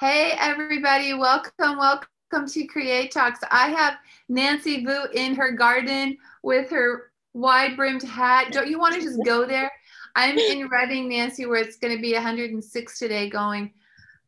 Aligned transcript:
Hey, 0.00 0.32
everybody, 0.40 1.12
welcome, 1.12 1.76
welcome 1.76 2.48
to 2.48 2.66
Create 2.68 3.10
Talks. 3.10 3.40
I 3.50 3.68
have 3.68 3.98
Nancy 4.30 4.82
Vu 4.82 5.04
in 5.12 5.34
her 5.34 5.52
garden 5.52 6.16
with 6.42 6.70
her 6.70 7.12
wide 7.34 7.76
brimmed 7.76 8.04
hat. 8.04 8.50
Don't 8.50 8.70
you 8.70 8.78
want 8.78 8.94
to 8.94 9.02
just 9.02 9.22
go 9.26 9.44
there? 9.44 9.70
I'm 10.16 10.38
in 10.38 10.68
Redding, 10.68 11.10
Nancy, 11.10 11.44
where 11.44 11.60
it's 11.60 11.76
going 11.76 11.94
to 11.94 12.00
be 12.00 12.14
106 12.14 12.98
today, 12.98 13.28
going, 13.28 13.74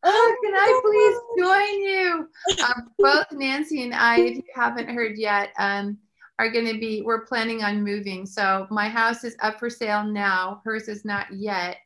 oh, 0.03 0.37
can 0.45 0.54
I 0.54 0.80
please 0.85 1.43
join 1.43 1.80
you? 1.80 2.29
Um, 2.66 2.91
both 2.98 3.32
Nancy 3.32 3.82
and 3.82 3.95
I, 3.95 4.20
if 4.20 4.36
you 4.36 4.45
haven't 4.54 4.91
heard 4.91 5.16
yet, 5.16 5.54
um, 5.59 5.96
are 6.39 6.50
going 6.50 6.66
to 6.66 6.79
be, 6.79 7.00
we're 7.00 7.25
planning 7.25 7.64
on 7.64 7.82
moving. 7.82 8.27
So 8.27 8.66
my 8.70 8.91
house 8.91 9.25
is 9.25 9.36
up 9.41 9.59
for 9.59 9.70
sale 9.70 10.04
now. 10.04 10.61
Hers 10.66 10.89
is 10.89 11.07
not 11.07 11.32
yet 11.32 11.79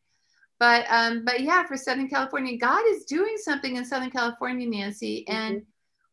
but 0.59 0.87
um, 0.89 1.25
but 1.25 1.41
yeah, 1.41 1.67
for 1.67 1.77
Southern 1.77 2.09
California, 2.09 2.57
God 2.57 2.83
is 2.89 3.05
doing 3.05 3.37
something 3.37 3.77
in 3.77 3.85
Southern 3.85 4.11
California, 4.11 4.67
Nancy, 4.69 5.25
mm-hmm. 5.29 5.37
and 5.37 5.63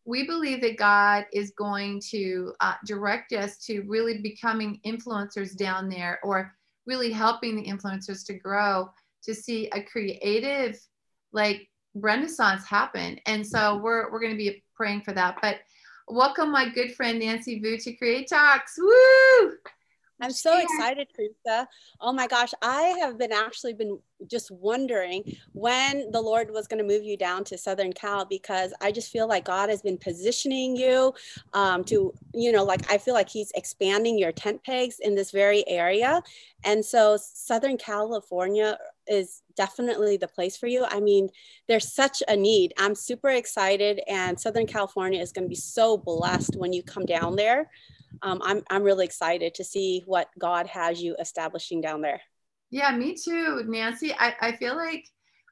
we 0.05 0.25
believe 0.27 0.61
that 0.61 0.77
God 0.77 1.25
is 1.31 1.51
going 1.51 2.01
to 2.09 2.53
uh, 2.59 2.73
direct 2.85 3.31
us 3.31 3.57
to 3.65 3.81
really 3.81 4.17
becoming 4.21 4.81
influencers 4.85 5.55
down 5.55 5.87
there, 5.87 6.19
or 6.23 6.53
really 6.85 7.11
helping 7.11 7.55
the 7.55 7.63
influencers 7.63 8.25
to 8.25 8.33
grow, 8.33 8.89
to 9.23 9.33
see 9.33 9.69
a 9.73 9.81
creative 9.81 10.77
like 11.31 11.69
renaissance 11.93 12.65
happen. 12.65 13.19
And 13.25 13.45
so 13.45 13.77
we're 13.77 14.11
we're 14.11 14.19
going 14.19 14.33
to 14.33 14.37
be 14.37 14.63
praying 14.75 15.01
for 15.01 15.13
that. 15.13 15.37
But 15.41 15.59
welcome, 16.07 16.51
my 16.51 16.67
good 16.67 16.95
friend 16.95 17.19
Nancy 17.19 17.59
Vu 17.59 17.77
to 17.77 17.93
Create 17.93 18.27
Talks. 18.27 18.75
Woo! 18.77 19.53
I'm 20.21 20.31
so 20.31 20.57
excited, 20.57 21.07
Teresa. 21.15 21.67
Oh 21.99 22.13
my 22.13 22.27
gosh, 22.27 22.51
I 22.61 22.95
have 23.01 23.17
been 23.17 23.33
actually 23.33 23.73
been 23.73 23.99
just 24.27 24.51
wondering 24.51 25.37
when 25.53 26.11
the 26.11 26.21
Lord 26.21 26.51
was 26.51 26.67
going 26.67 26.77
to 26.77 26.87
move 26.87 27.03
you 27.03 27.17
down 27.17 27.43
to 27.45 27.57
Southern 27.57 27.91
Cal 27.91 28.23
because 28.25 28.73
I 28.79 28.91
just 28.91 29.11
feel 29.11 29.27
like 29.27 29.45
God 29.45 29.69
has 29.69 29.81
been 29.81 29.97
positioning 29.97 30.75
you 30.75 31.13
um, 31.53 31.83
to, 31.85 32.13
you 32.33 32.51
know, 32.51 32.63
like 32.63 32.89
I 32.91 32.97
feel 32.97 33.15
like 33.15 33.27
He's 33.27 33.51
expanding 33.55 34.17
your 34.17 34.31
tent 34.31 34.63
pegs 34.63 34.99
in 34.99 35.15
this 35.15 35.31
very 35.31 35.67
area. 35.67 36.21
And 36.63 36.85
so 36.85 37.17
Southern 37.19 37.77
California 37.77 38.77
is 39.07 39.41
definitely 39.57 40.15
the 40.15 40.27
place 40.27 40.55
for 40.55 40.67
you. 40.67 40.85
I 40.87 40.99
mean, 40.99 41.29
there's 41.67 41.91
such 41.91 42.23
a 42.27 42.35
need. 42.35 42.73
I'm 42.77 42.95
super 42.95 43.29
excited, 43.29 43.99
and 44.07 44.39
Southern 44.39 44.67
California 44.67 45.19
is 45.19 45.31
going 45.31 45.45
to 45.45 45.49
be 45.49 45.55
so 45.55 45.97
blessed 45.97 46.55
when 46.55 46.71
you 46.71 46.83
come 46.83 47.05
down 47.05 47.35
there 47.35 47.69
um, 48.21 48.41
I'm, 48.43 48.63
I'm 48.69 48.83
really 48.83 49.05
excited 49.05 49.55
to 49.55 49.63
see 49.63 50.03
what 50.05 50.29
God 50.37 50.67
has 50.67 51.01
you 51.01 51.15
establishing 51.19 51.81
down 51.81 52.01
there. 52.01 52.21
Yeah, 52.69 52.95
me 52.95 53.15
too, 53.15 53.63
Nancy. 53.67 54.13
I, 54.13 54.33
I 54.41 54.51
feel 54.53 54.75
like 54.75 55.05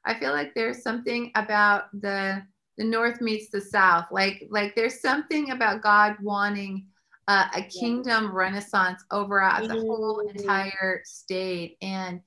I 0.04 0.18
feel 0.18 0.32
like 0.32 0.54
there's 0.54 0.82
something 0.82 1.30
about 1.36 1.84
the 2.00 2.42
the 2.78 2.84
North 2.84 3.20
meets 3.20 3.50
the 3.50 3.60
South. 3.60 4.06
Like 4.10 4.42
like 4.50 4.74
there's 4.74 5.00
something 5.00 5.50
about 5.50 5.82
God 5.82 6.16
wanting 6.20 6.86
uh, 7.28 7.46
a 7.54 7.62
kingdom 7.62 8.24
yeah. 8.24 8.30
renaissance 8.32 9.04
over 9.12 9.48
the 9.62 9.74
whole 9.74 10.24
mm-hmm. 10.24 10.36
entire 10.36 11.02
state 11.04 11.76
and 11.80 12.20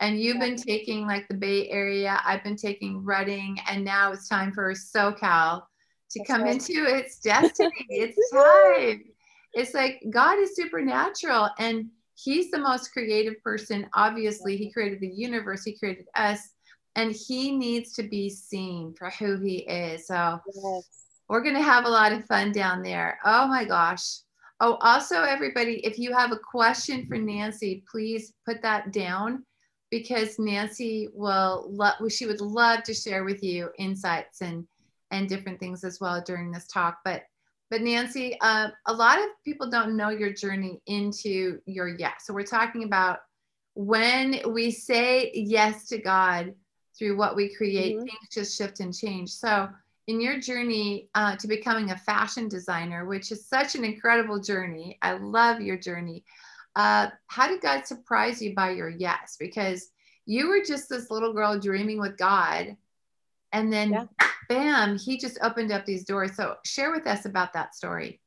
and 0.00 0.20
you've 0.20 0.38
been 0.38 0.56
taking 0.56 1.06
like 1.06 1.26
the 1.26 1.34
Bay 1.34 1.68
Area. 1.68 2.20
I've 2.24 2.44
been 2.44 2.56
taking 2.56 3.04
Redding, 3.04 3.58
and 3.68 3.84
now 3.84 4.12
it's 4.12 4.28
time 4.28 4.52
for 4.52 4.72
SoCal 4.72 5.62
to 6.10 6.18
That's 6.20 6.30
come 6.30 6.42
right. 6.42 6.52
into 6.52 6.84
its 6.86 7.18
destiny. 7.18 7.72
it's 7.88 8.30
time 8.32 9.02
it's 9.54 9.74
like 9.74 10.02
God 10.10 10.38
is 10.38 10.54
supernatural 10.54 11.50
and 11.58 11.90
he's 12.14 12.50
the 12.50 12.58
most 12.58 12.92
creative 12.92 13.42
person. 13.42 13.88
Obviously, 13.94 14.56
he 14.56 14.72
created 14.72 15.00
the 15.00 15.08
universe, 15.08 15.64
he 15.64 15.76
created 15.76 16.06
us, 16.14 16.50
and 16.96 17.12
he 17.12 17.56
needs 17.56 17.92
to 17.94 18.02
be 18.02 18.28
seen 18.28 18.94
for 18.98 19.10
who 19.10 19.38
he 19.38 19.58
is. 19.58 20.06
So 20.06 20.40
yes. 20.54 20.88
we're 21.28 21.42
going 21.42 21.54
to 21.54 21.62
have 21.62 21.84
a 21.84 21.90
lot 21.90 22.12
of 22.12 22.24
fun 22.26 22.52
down 22.52 22.82
there. 22.82 23.18
Oh 23.24 23.46
my 23.46 23.64
gosh. 23.64 24.18
Oh, 24.60 24.74
also, 24.80 25.22
everybody, 25.22 25.74
if 25.86 25.98
you 25.98 26.12
have 26.12 26.32
a 26.32 26.38
question 26.38 27.06
for 27.06 27.16
Nancy, 27.16 27.84
please 27.90 28.32
put 28.44 28.60
that 28.62 28.92
down 28.92 29.44
because 29.90 30.38
Nancy 30.38 31.08
will 31.14 31.68
love, 31.70 31.94
she 32.10 32.26
would 32.26 32.40
love 32.40 32.82
to 32.82 32.94
share 32.94 33.24
with 33.24 33.42
you 33.42 33.70
insights 33.78 34.40
and 34.40 34.66
and 35.10 35.28
different 35.28 35.58
things 35.58 35.84
as 35.84 36.00
well 36.00 36.20
during 36.20 36.50
this 36.50 36.66
talk. 36.66 36.98
But 37.04 37.22
but 37.70 37.82
Nancy, 37.82 38.36
uh, 38.40 38.68
a 38.86 38.92
lot 38.92 39.18
of 39.18 39.26
people 39.44 39.68
don't 39.68 39.96
know 39.96 40.08
your 40.08 40.32
journey 40.32 40.80
into 40.86 41.60
your 41.66 41.88
yes. 41.88 42.24
So 42.24 42.32
we're 42.32 42.44
talking 42.44 42.84
about 42.84 43.20
when 43.74 44.40
we 44.48 44.70
say 44.70 45.30
yes 45.34 45.86
to 45.88 45.98
God 45.98 46.54
through 46.98 47.16
what 47.16 47.36
we 47.36 47.54
create, 47.54 47.96
mm-hmm. 47.96 48.06
things 48.06 48.28
just 48.32 48.56
shift 48.56 48.80
and 48.80 48.94
change. 48.94 49.30
So 49.30 49.68
in 50.06 50.20
your 50.20 50.40
journey 50.40 51.10
uh, 51.14 51.36
to 51.36 51.46
becoming 51.46 51.90
a 51.90 51.98
fashion 51.98 52.48
designer, 52.48 53.04
which 53.04 53.30
is 53.30 53.46
such 53.46 53.74
an 53.74 53.84
incredible 53.84 54.40
journey, 54.40 54.98
I 55.02 55.12
love 55.12 55.60
your 55.60 55.76
journey. 55.76 56.24
Uh, 56.74 57.08
how 57.26 57.48
did 57.48 57.60
God 57.60 57.86
surprise 57.86 58.40
you 58.40 58.54
by 58.54 58.70
your 58.70 58.88
yes? 58.88 59.36
Because 59.38 59.90
you 60.24 60.48
were 60.48 60.62
just 60.64 60.88
this 60.88 61.10
little 61.10 61.34
girl 61.34 61.58
dreaming 61.58 62.00
with 62.00 62.16
God, 62.16 62.76
and 63.52 63.72
then 63.72 63.92
yeah 63.92 64.27
bam, 64.48 64.98
he 64.98 65.18
just 65.18 65.38
opened 65.42 65.72
up 65.72 65.84
these 65.84 66.04
doors. 66.04 66.36
So 66.36 66.56
share 66.64 66.92
with 66.92 67.06
us 67.06 67.24
about 67.24 67.52
that 67.52 67.74
story. 67.74 68.20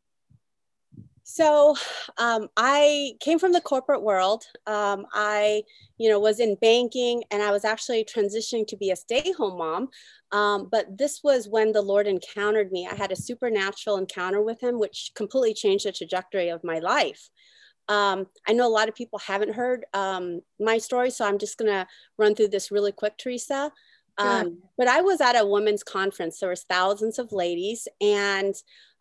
So 1.24 1.76
um, 2.18 2.50
I 2.58 3.14
came 3.22 3.40
from 3.40 3.54
the 3.54 3.62
corporate 3.62 4.02
world. 4.02 4.44
Um, 4.68 5.06
I, 5.14 5.64
you 5.98 6.10
know, 6.10 6.20
was 6.20 6.42
in 6.42 6.56
banking, 6.56 7.24
and 7.32 7.42
I 7.42 7.52
was 7.52 7.64
actually 7.64 8.04
transitioning 8.04 8.68
to 8.68 8.76
be 8.76 8.92
a 8.92 8.96
stay-home 8.96 9.58
mom. 9.58 9.90
Um, 10.34 10.68
but 10.70 10.98
this 10.98 11.22
was 11.24 11.48
when 11.48 11.72
the 11.72 11.82
Lord 11.82 12.06
encountered 12.08 12.72
me. 12.72 12.88
I 12.92 12.96
had 12.96 13.12
a 13.12 13.16
supernatural 13.16 13.98
encounter 13.98 14.42
with 14.42 14.62
Him, 14.62 14.78
which 14.78 15.12
completely 15.16 15.54
changed 15.54 15.86
the 15.86 15.94
trajectory 15.94 16.50
of 16.50 16.64
my 16.64 16.80
life. 16.80 17.30
Um, 17.88 18.28
I 18.48 18.54
know 18.54 18.68
a 18.68 18.70
lot 18.70 18.90
of 18.90 18.96
people 18.96 19.20
haven't 19.20 19.54
heard 19.54 19.86
um, 19.94 20.42
my 20.60 20.78
story, 20.80 21.12
so 21.12 21.26
I'm 21.26 21.38
just 21.38 21.58
gonna 21.58 21.88
run 22.18 22.36
through 22.36 22.50
this 22.50 22.72
really 22.72 22.92
quick, 22.92 23.18
Teresa. 23.18 23.72
Um, 24.18 24.60
but 24.78 24.88
I 24.88 25.02
was 25.02 25.22
at 25.22 25.40
a 25.40 25.46
women's 25.46 25.84
conference. 25.84 26.40
There 26.40 26.50
was 26.50 26.64
thousands 26.64 27.18
of 27.18 27.32
ladies, 27.32 27.88
and 28.00 28.54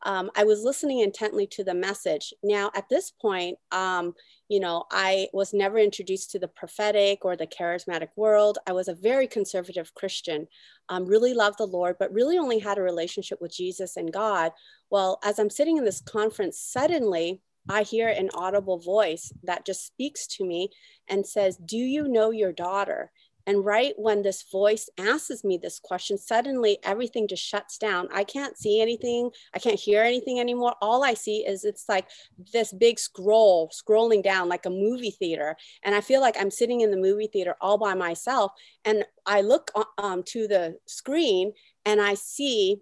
um, 0.03 0.31
I 0.34 0.44
was 0.44 0.62
listening 0.62 1.00
intently 1.00 1.47
to 1.48 1.65
the 1.65 1.75
message. 1.75 2.32
Now, 2.43 2.71
at 2.75 2.88
this 2.88 3.10
point, 3.10 3.59
um, 3.71 4.15
you 4.48 4.59
know, 4.59 4.84
I 4.91 5.28
was 5.32 5.53
never 5.53 5.78
introduced 5.78 6.31
to 6.31 6.38
the 6.38 6.48
prophetic 6.48 7.25
or 7.25 7.37
the 7.37 7.47
charismatic 7.47 8.09
world. 8.16 8.59
I 8.66 8.72
was 8.72 8.88
a 8.88 8.94
very 8.94 9.26
conservative 9.26 9.93
Christian, 9.94 10.48
um, 10.88 11.06
really 11.06 11.34
loved 11.34 11.59
the 11.59 11.66
Lord, 11.66 11.97
but 11.98 12.12
really 12.12 12.38
only 12.38 12.59
had 12.59 12.78
a 12.78 12.82
relationship 12.82 13.41
with 13.41 13.54
Jesus 13.54 13.97
and 13.97 14.12
God. 14.12 14.53
Well, 14.91 15.19
as 15.22 15.38
I'm 15.38 15.50
sitting 15.50 15.77
in 15.77 15.84
this 15.84 16.00
conference, 16.00 16.59
suddenly 16.59 17.42
I 17.69 17.82
hear 17.82 18.09
an 18.09 18.31
audible 18.34 18.78
voice 18.78 19.32
that 19.44 19.66
just 19.66 19.87
speaks 19.87 20.27
to 20.28 20.44
me 20.44 20.71
and 21.09 21.27
says, 21.27 21.56
Do 21.56 21.77
you 21.77 22.09
know 22.09 22.31
your 22.31 22.53
daughter? 22.53 23.12
And 23.46 23.64
right 23.64 23.94
when 23.96 24.22
this 24.22 24.44
voice 24.50 24.88
asks 24.98 25.44
me 25.44 25.58
this 25.58 25.80
question, 25.80 26.18
suddenly 26.18 26.78
everything 26.82 27.28
just 27.28 27.42
shuts 27.42 27.78
down. 27.78 28.08
I 28.12 28.24
can't 28.24 28.56
see 28.56 28.80
anything. 28.80 29.30
I 29.54 29.58
can't 29.58 29.78
hear 29.78 30.02
anything 30.02 30.40
anymore. 30.40 30.74
All 30.80 31.04
I 31.04 31.14
see 31.14 31.46
is 31.46 31.64
it's 31.64 31.88
like 31.88 32.08
this 32.52 32.72
big 32.72 32.98
scroll 32.98 33.70
scrolling 33.70 34.22
down 34.22 34.48
like 34.48 34.66
a 34.66 34.70
movie 34.70 35.10
theater. 35.10 35.56
And 35.84 35.94
I 35.94 36.00
feel 36.00 36.20
like 36.20 36.36
I'm 36.38 36.50
sitting 36.50 36.80
in 36.80 36.90
the 36.90 36.96
movie 36.96 37.28
theater 37.32 37.56
all 37.60 37.78
by 37.78 37.94
myself. 37.94 38.52
And 38.84 39.04
I 39.26 39.40
look 39.40 39.70
uh, 39.74 39.84
um, 39.98 40.22
to 40.28 40.46
the 40.46 40.76
screen 40.86 41.52
and 41.84 42.00
I 42.00 42.14
see 42.14 42.80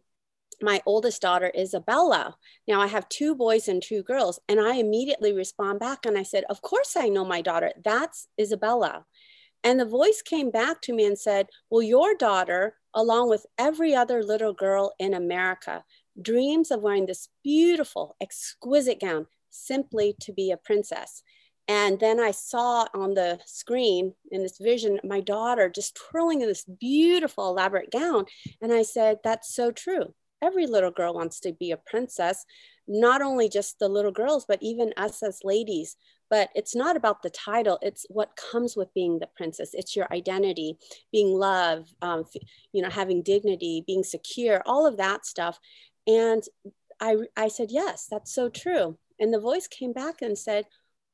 my 0.60 0.82
oldest 0.86 1.22
daughter, 1.22 1.52
Isabella. 1.56 2.36
Now 2.66 2.80
I 2.80 2.88
have 2.88 3.08
two 3.08 3.34
boys 3.34 3.68
and 3.68 3.82
two 3.82 4.02
girls. 4.02 4.40
And 4.48 4.60
I 4.60 4.74
immediately 4.74 5.32
respond 5.32 5.80
back 5.80 6.04
and 6.04 6.18
I 6.18 6.22
said, 6.22 6.44
Of 6.50 6.62
course 6.62 6.96
I 6.96 7.08
know 7.08 7.24
my 7.24 7.42
daughter. 7.42 7.72
That's 7.84 8.28
Isabella. 8.40 9.04
And 9.64 9.78
the 9.78 9.84
voice 9.84 10.22
came 10.22 10.50
back 10.50 10.80
to 10.82 10.92
me 10.92 11.04
and 11.04 11.18
said, 11.18 11.48
Well, 11.70 11.82
your 11.82 12.14
daughter, 12.14 12.76
along 12.94 13.28
with 13.28 13.46
every 13.58 13.94
other 13.94 14.22
little 14.22 14.52
girl 14.52 14.94
in 14.98 15.14
America, 15.14 15.84
dreams 16.20 16.70
of 16.70 16.80
wearing 16.80 17.06
this 17.06 17.28
beautiful, 17.42 18.16
exquisite 18.20 19.00
gown 19.00 19.26
simply 19.50 20.14
to 20.20 20.32
be 20.32 20.50
a 20.50 20.56
princess. 20.56 21.22
And 21.66 22.00
then 22.00 22.18
I 22.18 22.30
saw 22.30 22.86
on 22.94 23.12
the 23.12 23.40
screen 23.44 24.14
in 24.30 24.42
this 24.42 24.58
vision 24.58 25.00
my 25.04 25.20
daughter 25.20 25.68
just 25.68 25.96
twirling 25.96 26.40
in 26.40 26.48
this 26.48 26.64
beautiful, 26.64 27.50
elaborate 27.50 27.90
gown. 27.90 28.24
And 28.62 28.72
I 28.72 28.82
said, 28.82 29.18
That's 29.22 29.54
so 29.54 29.70
true. 29.70 30.14
Every 30.40 30.66
little 30.66 30.92
girl 30.92 31.14
wants 31.14 31.40
to 31.40 31.52
be 31.52 31.72
a 31.72 31.76
princess, 31.76 32.44
not 32.86 33.22
only 33.22 33.48
just 33.48 33.78
the 33.78 33.88
little 33.88 34.12
girls, 34.12 34.44
but 34.46 34.62
even 34.62 34.94
us 34.96 35.22
as 35.22 35.40
ladies 35.42 35.96
but 36.30 36.50
it's 36.54 36.74
not 36.74 36.96
about 36.96 37.22
the 37.22 37.30
title 37.30 37.78
it's 37.82 38.06
what 38.08 38.36
comes 38.36 38.76
with 38.76 38.92
being 38.94 39.18
the 39.18 39.28
princess 39.36 39.70
it's 39.72 39.96
your 39.96 40.06
identity 40.12 40.76
being 41.12 41.28
loved 41.28 41.94
um, 42.02 42.24
you 42.72 42.82
know 42.82 42.90
having 42.90 43.22
dignity 43.22 43.82
being 43.86 44.02
secure 44.02 44.62
all 44.66 44.86
of 44.86 44.96
that 44.96 45.26
stuff 45.26 45.58
and 46.06 46.42
i 47.00 47.16
i 47.36 47.48
said 47.48 47.68
yes 47.70 48.06
that's 48.10 48.34
so 48.34 48.48
true 48.48 48.96
and 49.20 49.32
the 49.32 49.40
voice 49.40 49.66
came 49.66 49.92
back 49.92 50.22
and 50.22 50.38
said 50.38 50.64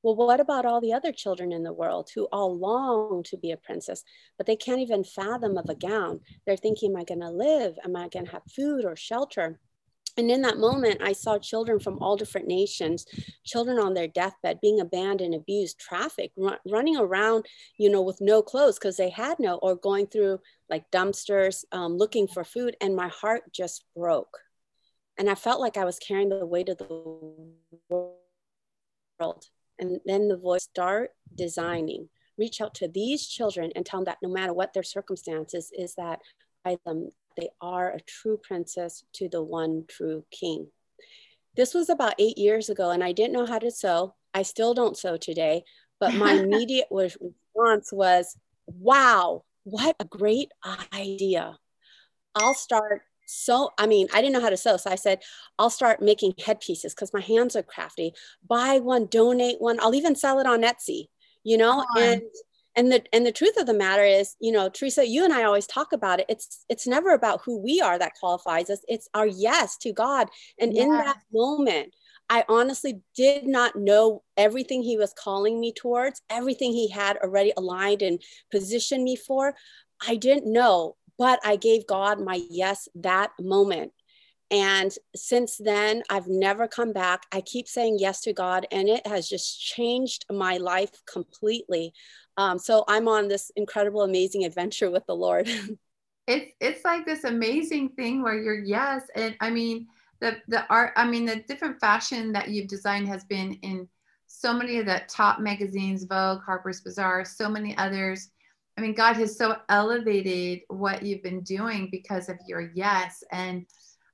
well, 0.05 0.15
what 0.15 0.39
about 0.39 0.67
all 0.67 0.83
the 0.83 0.93
other 0.93 1.13
children 1.13 1.51
in 1.51 1.63
the 1.63 1.73
world 1.73 2.11
who 2.15 2.29
all 2.31 2.59
long 2.59 3.23
to 3.23 3.39
be 3.39 3.53
a 3.53 3.57
princess, 3.57 4.05
but 4.37 4.47
they 4.47 4.55
can't 4.55 4.83
even 4.83 5.03
fathom 5.03 5.57
of 5.57 5.71
a 5.71 5.75
gown? 5.75 6.21
They're 6.45 6.59
thinking, 6.59 6.91
am 6.91 6.99
I 6.99 7.05
going 7.05 7.23
to 7.23 7.31
live? 7.31 7.79
Am 7.83 7.97
I 7.97 8.09
going 8.09 8.27
to 8.27 8.33
have 8.33 8.43
food 8.55 8.85
or 8.85 8.97
shelter? 8.97 9.59
And 10.17 10.31
in 10.31 10.43
that 10.43 10.59
moment, 10.59 11.01
I 11.03 11.13
saw 11.13 11.39
children 11.39 11.81
from 11.81 11.99
all 11.99 12.17
different 12.17 12.47
nations, 12.47 13.07
children 13.45 13.79
on 13.79 13.95
their 13.95 14.07
deathbed, 14.07 14.61
being 14.61 14.81
abandoned, 14.81 15.35
abused, 15.35 15.79
trafficked, 15.79 16.35
run, 16.37 16.59
running 16.67 16.97
around, 16.97 17.47
you 17.79 17.91
know, 17.91 18.03
with 18.03 18.21
no 18.21 18.41
clothes 18.41 18.79
because 18.79 18.97
they 18.97 19.11
had 19.11 19.39
no, 19.41 19.57
or 19.57 19.75
going 19.75 20.07
through 20.07 20.41
like 20.71 20.91
dumpsters, 20.93 21.65
um, 21.73 21.97
looking 21.97 22.29
for 22.29 22.45
food. 22.45 22.77
And 22.81 22.95
my 22.95 23.09
heart 23.09 23.53
just 23.53 23.85
broke. 23.97 24.39
And 25.19 25.29
I 25.29 25.35
felt 25.35 25.61
like 25.61 25.77
I 25.77 25.85
was 25.85 25.99
carrying 25.99 26.29
the 26.29 26.47
weight 26.47 26.69
of 26.69 26.79
the 26.79 26.87
world. 27.89 29.47
And 29.79 30.01
then 30.05 30.29
the 30.29 30.37
voice, 30.37 30.65
start 30.65 31.11
designing, 31.35 32.09
reach 32.39 32.61
out 32.61 32.75
to 32.77 32.89
these 32.89 33.27
children 33.27 33.73
and 33.75 33.85
tell 33.85 34.01
them 34.01 34.05
that 34.05 34.19
no 34.23 34.29
matter 34.29 34.53
what 34.53 34.73
their 34.73 34.85
circumstances, 34.85 35.73
is 35.77 35.95
that 35.97 36.21
I 36.65 36.79
them 36.85 37.11
they 37.37 37.49
are 37.61 37.91
a 37.91 38.01
true 38.01 38.39
princess 38.43 39.05
to 39.15 39.29
the 39.29 39.43
one 39.43 39.85
true 39.89 40.25
king. 40.31 40.69
This 41.57 41.75
was 41.75 41.89
about 41.89 42.15
eight 42.19 42.39
years 42.39 42.69
ago, 42.69 42.91
and 42.91 43.03
I 43.03 43.13
didn't 43.13 43.33
know 43.33 43.47
how 43.47 43.59
to 43.59 43.71
sew. 43.71 44.15
I 44.33 44.43
still 44.43 44.75
don't 44.75 44.97
sew 44.97 45.17
today, 45.17 45.65
but 46.01 46.15
my 46.15 46.33
immediate 46.43 46.89
response 46.91 47.93
was, 47.93 48.37
wow, 48.67 49.45
what 49.65 49.97
a 50.01 50.05
great 50.05 50.53
idea. 50.93 51.59
I'll 52.35 52.55
start 52.55 53.03
so 53.27 53.71
i 53.79 53.87
mean 53.87 54.07
i 54.13 54.21
didn't 54.21 54.33
know 54.33 54.41
how 54.41 54.51
to 54.51 54.57
sew 54.57 54.77
so 54.77 54.91
i 54.91 54.95
said 54.95 55.21
i'll 55.59 55.71
start 55.71 56.03
making 56.03 56.35
headpieces 56.45 56.95
because 56.95 57.13
my 57.15 57.21
hands 57.21 57.57
are 57.57 57.63
crafty 57.63 58.13
buy 58.49 58.79
one 58.79 59.07
donate 59.07 59.61
one 59.61 59.81
i'll 59.81 59.95
even 59.95 60.15
sell 60.15 60.39
it 60.41 60.47
on 60.47 60.63
etsy 60.63 61.09
you 61.43 61.57
know 61.57 61.85
and 61.99 62.23
and 62.77 62.91
the 62.91 63.03
and 63.13 63.25
the 63.25 63.33
truth 63.33 63.57
of 63.57 63.67
the 63.67 63.75
matter 63.75 64.05
is 64.05 64.37
you 64.41 64.53
know 64.53 64.69
teresa 64.69 65.07
you 65.07 65.25
and 65.25 65.33
i 65.33 65.45
always 65.45 65.67
talk 65.67 65.93
about 65.93 66.21
it. 66.21 66.27
It's 66.29 66.65
it's 66.69 66.87
never 66.87 67.13
about 67.13 67.43
who 67.45 67.59
we 67.59 67.81
are 67.81 67.99
that 67.99 68.15
qualifies 68.19 68.71
us. 68.71 68.81
It's 68.89 69.09
our 69.15 69.27
yes 69.27 69.77
to 69.79 69.93
god. 69.93 70.29
And 70.59 70.77
in 70.77 70.89
that 70.91 71.19
moment 71.33 71.95
i 72.31 72.45
honestly 72.49 73.01
did 73.15 73.47
not 73.47 73.77
know 73.77 74.23
everything 74.37 74.83
he 74.83 74.97
was 74.97 75.13
calling 75.13 75.61
me 75.61 75.73
towards 75.73 76.23
everything 76.31 76.73
he 76.73 76.89
had 76.89 77.17
already 77.19 77.53
aligned 77.57 78.03
and 78.03 78.21
positioned 78.51 79.05
me 79.05 79.17
for. 79.17 79.55
I 80.07 80.17
didn't 80.17 80.51
know 80.51 80.97
but 81.19 81.39
i 81.45 81.57
gave 81.57 81.87
god 81.87 82.21
my 82.21 82.43
yes 82.51 82.89
that 82.95 83.31
moment. 83.39 83.93
And 84.51 84.95
since 85.17 85.57
then, 85.57 86.03
I've 86.11 86.29
never 86.29 86.69
come 86.69 86.93
back. 86.93 87.25
I 87.33 87.41
keep 87.41 87.67
saying 87.67 87.97
yes 87.99 88.21
to 88.21 88.33
God, 88.33 88.67
and 88.71 88.89
it 88.89 89.05
has 89.07 89.29
just 89.29 89.61
changed 89.61 90.27
my 90.31 90.59
life 90.59 90.93
completely. 91.11 91.93
Um, 92.37 92.59
so 92.59 92.85
I'm 92.89 93.09
on 93.09 93.29
this 93.29 93.51
incredible, 93.57 94.03
amazing 94.03 94.45
adventure 94.45 94.91
with 94.91 95.07
the 95.07 95.17
Lord. 95.17 95.49
it's 96.27 96.53
it's 96.61 96.85
like 96.85 97.07
this 97.07 97.25
amazing 97.25 97.91
thing 97.91 98.23
where 98.23 98.41
you're 98.41 98.63
yes, 98.63 99.03
and 99.15 99.37
I 99.41 99.51
mean 99.51 99.87
the 100.21 100.37
the 100.49 100.67
art. 100.69 100.93
I 100.97 101.07
mean 101.07 101.25
the 101.25 101.37
different 101.37 101.81
fashion 101.81 102.33
that 102.33 102.49
you've 102.49 102.69
designed 102.69 103.09
has 103.09 103.25
been 103.25 103.55
in 103.63 103.89
so 104.27 104.53
many 104.53 104.79
of 104.79 104.87
the 104.87 105.03
top 105.09 105.39
magazines, 105.39 106.05
Vogue, 106.05 106.43
Harper's 106.43 106.81
Bazaar, 106.81 107.25
so 107.25 107.49
many 107.49 107.77
others. 107.79 108.31
I 108.77 108.81
mean, 108.81 108.95
God 108.95 109.15
has 109.17 109.39
so 109.39 109.57
elevated 109.69 110.63
what 110.69 111.03
you've 111.03 111.23
been 111.23 111.43
doing 111.43 111.89
because 111.91 112.29
of 112.29 112.37
your 112.47 112.73
yes. 112.75 113.23
And 113.31 113.67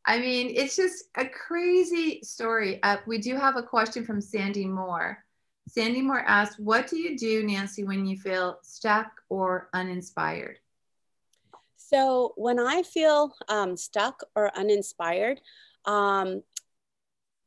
I 0.05 0.19
mean, 0.19 0.52
it's 0.55 0.76
just 0.76 1.05
a 1.17 1.26
crazy 1.26 2.20
story. 2.22 2.82
Uh, 2.82 2.99
we 3.06 3.19
do 3.19 3.37
have 3.37 3.56
a 3.56 3.62
question 3.62 4.05
from 4.05 4.20
Sandy 4.20 4.67
Moore. 4.67 5.25
Sandy 5.68 6.02
Moore 6.02 6.24
asked, 6.26 6.58
What 6.58 6.88
do 6.88 6.96
you 6.96 7.16
do, 7.16 7.46
Nancy, 7.46 7.84
when 7.84 8.06
you 8.06 8.16
feel 8.16 8.58
stuck 8.62 9.10
or 9.28 9.68
uninspired? 9.72 10.58
So, 11.76 12.32
when 12.36 12.58
I 12.58 12.82
feel 12.82 13.34
um, 13.48 13.76
stuck 13.76 14.22
or 14.34 14.56
uninspired, 14.56 15.40
um, 15.84 16.42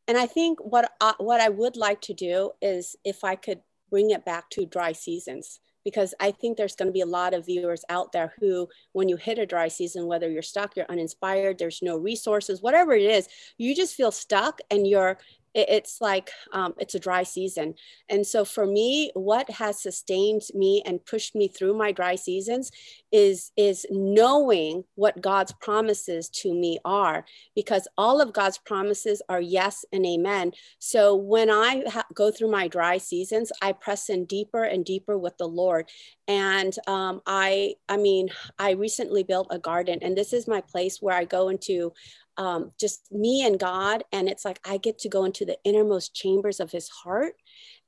and 0.07 0.17
I 0.17 0.25
think 0.25 0.59
what 0.59 0.91
I, 0.99 1.13
what 1.17 1.39
I 1.41 1.49
would 1.49 1.77
like 1.77 2.01
to 2.01 2.13
do 2.13 2.51
is 2.61 2.95
if 3.05 3.23
I 3.23 3.35
could 3.35 3.61
bring 3.89 4.11
it 4.11 4.25
back 4.25 4.49
to 4.49 4.65
dry 4.65 4.91
seasons 4.91 5.59
because 5.85 6.13
I 6.19 6.31
think 6.31 6.57
there's 6.57 6.75
going 6.75 6.87
to 6.87 6.93
be 6.93 7.01
a 7.01 7.05
lot 7.05 7.33
of 7.33 7.45
viewers 7.45 7.83
out 7.89 8.11
there 8.11 8.33
who, 8.39 8.69
when 8.93 9.09
you 9.09 9.17
hit 9.17 9.37
a 9.37 9.45
dry 9.45 9.67
season, 9.67 10.07
whether 10.07 10.29
you're 10.29 10.41
stuck, 10.41 10.75
you're 10.75 10.85
uninspired, 10.89 11.59
there's 11.59 11.81
no 11.81 11.97
resources, 11.97 12.61
whatever 12.61 12.93
it 12.93 13.03
is, 13.03 13.27
you 13.57 13.75
just 13.75 13.95
feel 13.95 14.11
stuck 14.11 14.59
and 14.71 14.87
you're 14.87 15.17
it's 15.53 16.01
like 16.01 16.31
um, 16.51 16.73
it's 16.77 16.95
a 16.95 16.99
dry 16.99 17.23
season. 17.23 17.75
And 18.09 18.25
so 18.25 18.43
for 18.45 18.65
me, 18.65 19.11
what 19.13 19.49
has 19.51 19.81
sustained 19.81 20.41
me 20.53 20.81
and 20.85 21.05
pushed 21.05 21.35
me 21.35 21.47
through 21.47 21.75
my 21.77 21.91
dry 21.91 22.15
seasons 22.15 22.71
is, 23.13 23.51
is 23.55 23.85
knowing 23.91 24.83
what 24.95 25.21
God's 25.21 25.53
promises 25.61 26.27
to 26.29 26.53
me 26.53 26.79
are, 26.83 27.23
because 27.55 27.87
all 27.95 28.19
of 28.19 28.33
God's 28.33 28.57
promises 28.57 29.21
are 29.29 29.39
yes 29.39 29.85
and 29.93 30.03
amen. 30.05 30.51
So 30.79 31.15
when 31.15 31.49
I 31.51 31.83
ha- 31.87 32.07
go 32.15 32.31
through 32.31 32.49
my 32.49 32.67
dry 32.67 32.97
seasons, 32.97 33.51
I 33.61 33.71
press 33.73 34.09
in 34.09 34.25
deeper 34.25 34.63
and 34.63 34.83
deeper 34.83 35.17
with 35.17 35.37
the 35.37 35.47
Lord. 35.47 35.89
And 36.27 36.75
um, 36.87 37.21
I, 37.27 37.75
I 37.87 37.97
mean, 37.97 38.29
I 38.57 38.71
recently 38.71 39.23
built 39.23 39.47
a 39.51 39.59
garden, 39.59 39.99
and 40.01 40.17
this 40.17 40.33
is 40.33 40.47
my 40.47 40.61
place 40.61 40.99
where 40.99 41.15
I 41.15 41.25
go 41.25 41.49
into 41.49 41.93
um, 42.37 42.71
just 42.79 43.11
me 43.11 43.45
and 43.45 43.59
God. 43.59 44.03
And 44.11 44.27
it's 44.27 44.43
like 44.43 44.59
I 44.65 44.77
get 44.77 44.97
to 44.99 45.09
go 45.09 45.25
into 45.25 45.45
the 45.45 45.59
innermost 45.63 46.15
chambers 46.15 46.59
of 46.59 46.71
his 46.71 46.89
heart 46.89 47.35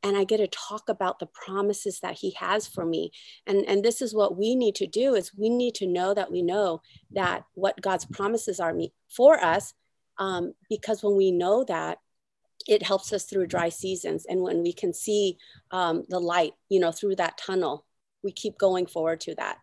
and 0.03 0.15
I 0.15 0.23
get 0.23 0.37
to 0.37 0.47
talk 0.47 0.89
about 0.89 1.19
the 1.19 1.25
promises 1.27 1.99
that 2.01 2.15
he 2.15 2.31
has 2.39 2.67
for 2.67 2.85
me. 2.85 3.11
And, 3.47 3.65
and 3.67 3.83
this 3.83 4.01
is 4.01 4.13
what 4.13 4.37
we 4.37 4.55
need 4.55 4.75
to 4.75 4.87
do 4.87 5.15
is 5.15 5.35
we 5.35 5.49
need 5.49 5.75
to 5.75 5.87
know 5.87 6.13
that 6.13 6.31
we 6.31 6.41
know 6.41 6.81
that 7.11 7.43
what 7.53 7.81
God's 7.81 8.05
promises 8.05 8.59
are 8.59 8.73
me, 8.73 8.93
for 9.09 9.43
us. 9.43 9.73
Um, 10.17 10.53
because 10.69 11.03
when 11.03 11.17
we 11.17 11.31
know 11.31 11.63
that, 11.65 11.99
it 12.67 12.81
helps 12.81 13.13
us 13.13 13.25
through 13.25 13.47
dry 13.47 13.69
seasons. 13.69 14.25
And 14.27 14.41
when 14.41 14.63
we 14.63 14.73
can 14.73 14.93
see 14.93 15.37
um, 15.71 16.03
the 16.09 16.19
light, 16.19 16.53
you 16.69 16.79
know, 16.79 16.91
through 16.91 17.17
that 17.17 17.37
tunnel, 17.37 17.85
we 18.23 18.31
keep 18.31 18.57
going 18.57 18.87
forward 18.87 19.21
to 19.21 19.35
that. 19.35 19.57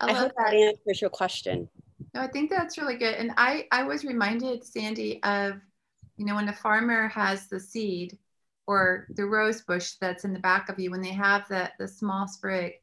I, 0.00 0.10
I 0.10 0.12
hope 0.12 0.32
that. 0.36 0.50
that 0.50 0.54
answers 0.54 1.00
your 1.00 1.10
question. 1.10 1.68
No, 2.14 2.22
I 2.22 2.28
think 2.28 2.48
that's 2.50 2.78
really 2.78 2.96
good. 2.96 3.14
And 3.14 3.32
I, 3.36 3.66
I 3.70 3.82
was 3.82 4.04
reminded, 4.04 4.64
Sandy, 4.64 5.22
of, 5.22 5.54
you 6.16 6.24
know, 6.24 6.36
when 6.36 6.48
a 6.48 6.54
farmer 6.54 7.08
has 7.08 7.48
the 7.48 7.60
seed 7.60 8.16
or 8.66 9.06
the 9.10 9.24
rose 9.24 9.62
bush 9.62 9.92
that's 10.00 10.24
in 10.24 10.32
the 10.32 10.38
back 10.40 10.68
of 10.68 10.78
you, 10.78 10.90
when 10.90 11.00
they 11.00 11.12
have 11.12 11.46
the, 11.48 11.70
the 11.78 11.86
small 11.86 12.26
sprig, 12.26 12.74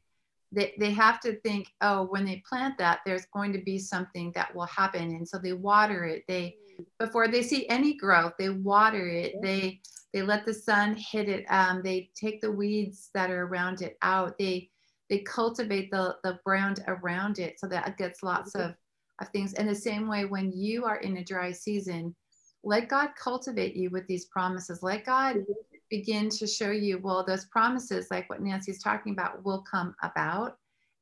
they, 0.52 0.74
they 0.78 0.90
have 0.90 1.20
to 1.20 1.40
think, 1.40 1.68
oh, 1.80 2.04
when 2.04 2.24
they 2.24 2.42
plant 2.48 2.78
that, 2.78 3.00
there's 3.04 3.26
going 3.26 3.52
to 3.52 3.58
be 3.58 3.78
something 3.78 4.32
that 4.34 4.54
will 4.54 4.66
happen. 4.66 5.02
And 5.10 5.28
so 5.28 5.38
they 5.38 5.52
water 5.52 6.04
it. 6.04 6.24
They, 6.28 6.56
before 6.98 7.28
they 7.28 7.42
see 7.42 7.68
any 7.68 7.94
growth, 7.94 8.34
they 8.38 8.50
water 8.50 9.08
it. 9.08 9.34
They, 9.42 9.80
they 10.12 10.22
let 10.22 10.46
the 10.46 10.54
sun 10.54 10.96
hit 10.96 11.28
it. 11.28 11.44
Um, 11.48 11.82
they 11.82 12.10
take 12.14 12.40
the 12.40 12.52
weeds 12.52 13.10
that 13.14 13.30
are 13.30 13.46
around 13.46 13.82
it 13.82 13.98
out. 14.02 14.38
They, 14.38 14.70
they 15.10 15.18
cultivate 15.18 15.90
the, 15.90 16.16
the 16.22 16.38
ground 16.44 16.84
around 16.86 17.38
it 17.38 17.58
so 17.58 17.66
that 17.68 17.88
it 17.88 17.96
gets 17.96 18.22
lots 18.22 18.52
mm-hmm. 18.52 18.70
of 18.70 18.76
of 19.20 19.28
things. 19.28 19.54
And 19.54 19.68
the 19.68 19.74
same 19.74 20.08
way, 20.08 20.24
when 20.24 20.52
you 20.52 20.84
are 20.84 20.96
in 20.96 21.18
a 21.18 21.24
dry 21.24 21.52
season, 21.52 22.14
let 22.62 22.88
God 22.88 23.10
cultivate 23.16 23.76
you 23.76 23.90
with 23.90 24.06
these 24.06 24.26
promises. 24.26 24.82
Let 24.82 25.04
God 25.04 25.36
mm-hmm. 25.36 25.52
Begin 25.96 26.28
to 26.28 26.46
show 26.46 26.72
you, 26.72 26.98
well, 26.98 27.24
those 27.24 27.44
promises, 27.44 28.08
like 28.10 28.28
what 28.28 28.42
Nancy's 28.42 28.82
talking 28.82 29.12
about, 29.12 29.44
will 29.44 29.62
come 29.62 29.94
about. 30.02 30.56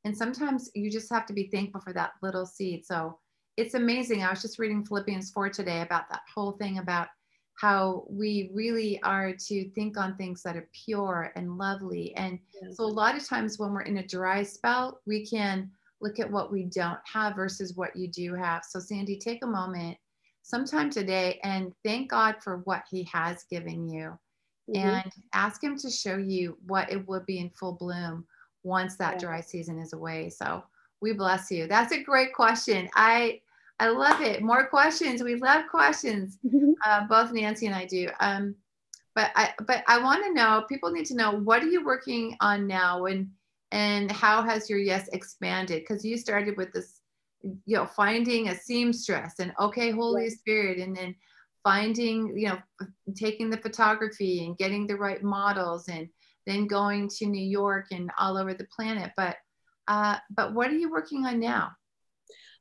And 0.05 0.15
sometimes 0.15 0.69
you 0.75 0.91
just 0.91 1.11
have 1.11 1.25
to 1.25 1.33
be 1.33 1.47
thankful 1.47 1.81
for 1.81 1.93
that 1.93 2.11
little 2.21 2.45
seed. 2.45 2.85
So 2.85 3.17
it's 3.57 3.73
amazing. 3.73 4.21
I 4.21 4.29
was 4.29 4.41
just 4.41 4.59
reading 4.59 4.85
Philippians 4.85 5.31
4 5.31 5.49
today 5.49 5.81
about 5.81 6.09
that 6.09 6.21
whole 6.33 6.51
thing 6.51 6.77
about 6.77 7.07
how 7.55 8.05
we 8.07 8.51
really 8.53 9.01
are 9.01 9.33
to 9.47 9.69
think 9.71 9.97
on 9.97 10.15
things 10.15 10.43
that 10.43 10.57
are 10.57 10.69
pure 10.85 11.31
and 11.35 11.57
lovely. 11.57 12.15
And 12.15 12.37
so 12.73 12.83
a 12.83 12.85
lot 12.85 13.15
of 13.15 13.25
times 13.25 13.57
when 13.57 13.71
we're 13.71 13.81
in 13.81 13.97
a 13.97 14.07
dry 14.07 14.43
spell, 14.43 15.01
we 15.07 15.25
can 15.25 15.71
look 16.01 16.19
at 16.19 16.29
what 16.29 16.51
we 16.51 16.65
don't 16.65 16.99
have 17.11 17.35
versus 17.35 17.75
what 17.75 17.95
you 17.95 18.07
do 18.09 18.35
have. 18.35 18.63
So, 18.63 18.79
Sandy, 18.79 19.17
take 19.17 19.43
a 19.43 19.47
moment 19.47 19.97
sometime 20.43 20.89
today 20.89 21.39
and 21.43 21.71
thank 21.83 22.11
God 22.11 22.35
for 22.43 22.57
what 22.65 22.83
He 22.91 23.07
has 23.11 23.45
given 23.49 23.89
you 23.89 24.19
mm-hmm. 24.69 24.87
and 24.87 25.11
ask 25.33 25.63
Him 25.63 25.77
to 25.79 25.89
show 25.89 26.17
you 26.17 26.57
what 26.65 26.91
it 26.91 27.07
would 27.07 27.25
be 27.25 27.39
in 27.39 27.49
full 27.49 27.73
bloom 27.73 28.25
once 28.63 28.95
that 28.97 29.19
dry 29.19 29.41
season 29.41 29.79
is 29.79 29.93
away. 29.93 30.29
So, 30.29 30.63
we 31.01 31.11
bless 31.13 31.51
you. 31.51 31.67
That's 31.67 31.93
a 31.93 32.01
great 32.01 32.33
question. 32.33 32.89
I 32.95 33.41
I 33.79 33.89
love 33.89 34.21
it. 34.21 34.41
More 34.41 34.67
questions. 34.67 35.21
We 35.21 35.35
love 35.35 35.65
questions. 35.69 36.39
Uh, 36.85 37.07
both 37.07 37.31
Nancy 37.31 37.65
and 37.65 37.73
I 37.73 37.85
do. 37.85 38.09
Um, 38.19 38.55
but 39.15 39.31
I 39.37 39.53
but 39.65 39.85
I 39.87 40.03
want 40.03 40.25
to 40.25 40.33
know. 40.33 40.65
People 40.67 40.91
need 40.91 41.05
to 41.05 41.15
know 41.15 41.31
what 41.31 41.63
are 41.63 41.67
you 41.67 41.85
working 41.85 42.35
on 42.41 42.67
now? 42.67 43.05
And 43.05 43.29
and 43.73 44.11
how 44.11 44.41
has 44.43 44.69
your 44.69 44.79
yes 44.79 45.09
expanded 45.13 45.81
because 45.81 46.05
you 46.05 46.17
started 46.17 46.55
with 46.57 46.71
this 46.71 47.01
you 47.41 47.75
know 47.75 47.85
finding 47.85 48.49
a 48.49 48.55
seamstress 48.55 49.39
and 49.39 49.51
okay 49.59 49.91
holy 49.91 50.29
spirit 50.29 50.77
and 50.77 50.95
then 50.95 51.13
finding, 51.63 52.37
you 52.37 52.49
know, 52.49 52.57
taking 53.15 53.49
the 53.49 53.57
photography 53.57 54.45
and 54.45 54.57
getting 54.57 54.85
the 54.87 54.95
right 54.95 55.23
models 55.23 55.87
and 55.87 56.09
then 56.45 56.67
going 56.67 57.07
to 57.07 57.25
New 57.25 57.43
York 57.43 57.87
and 57.91 58.11
all 58.19 58.37
over 58.37 58.53
the 58.53 58.67
planet. 58.75 59.11
But 59.15 59.37
uh, 59.87 60.17
but 60.29 60.53
what 60.53 60.69
are 60.69 60.77
you 60.77 60.89
working 60.89 61.25
on 61.25 61.39
now? 61.39 61.71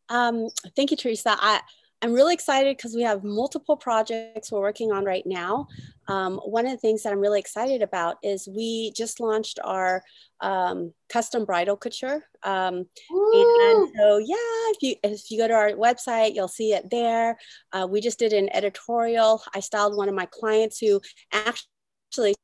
Um, 0.08 0.48
thank 0.76 0.90
you, 0.90 0.96
Teresa. 0.96 1.36
I, 1.38 1.60
I'm 2.02 2.12
really 2.12 2.34
excited 2.34 2.76
because 2.76 2.96
we 2.96 3.02
have 3.02 3.22
multiple 3.22 3.76
projects 3.76 4.50
we're 4.50 4.60
working 4.60 4.90
on 4.90 5.04
right 5.04 5.24
now. 5.24 5.68
Um, 6.08 6.38
one 6.38 6.66
of 6.66 6.72
the 6.72 6.78
things 6.78 7.04
that 7.04 7.12
I'm 7.12 7.20
really 7.20 7.38
excited 7.38 7.80
about 7.80 8.16
is 8.24 8.48
we 8.48 8.92
just 8.96 9.20
launched 9.20 9.60
our 9.62 10.02
um, 10.40 10.92
custom 11.08 11.44
bridal 11.44 11.76
couture. 11.76 12.24
Um, 12.42 12.86
and 13.08 13.88
so, 13.96 14.18
yeah, 14.18 14.36
if 14.36 14.82
you 14.82 14.96
if 15.04 15.30
you 15.30 15.38
go 15.38 15.46
to 15.46 15.54
our 15.54 15.70
website, 15.70 16.34
you'll 16.34 16.48
see 16.48 16.72
it 16.72 16.90
there. 16.90 17.38
Uh, 17.72 17.86
we 17.88 18.00
just 18.00 18.18
did 18.18 18.32
an 18.32 18.48
editorial. 18.52 19.40
I 19.54 19.60
styled 19.60 19.96
one 19.96 20.08
of 20.08 20.16
my 20.16 20.26
clients 20.26 20.78
who 20.78 21.00
actually 21.32 22.34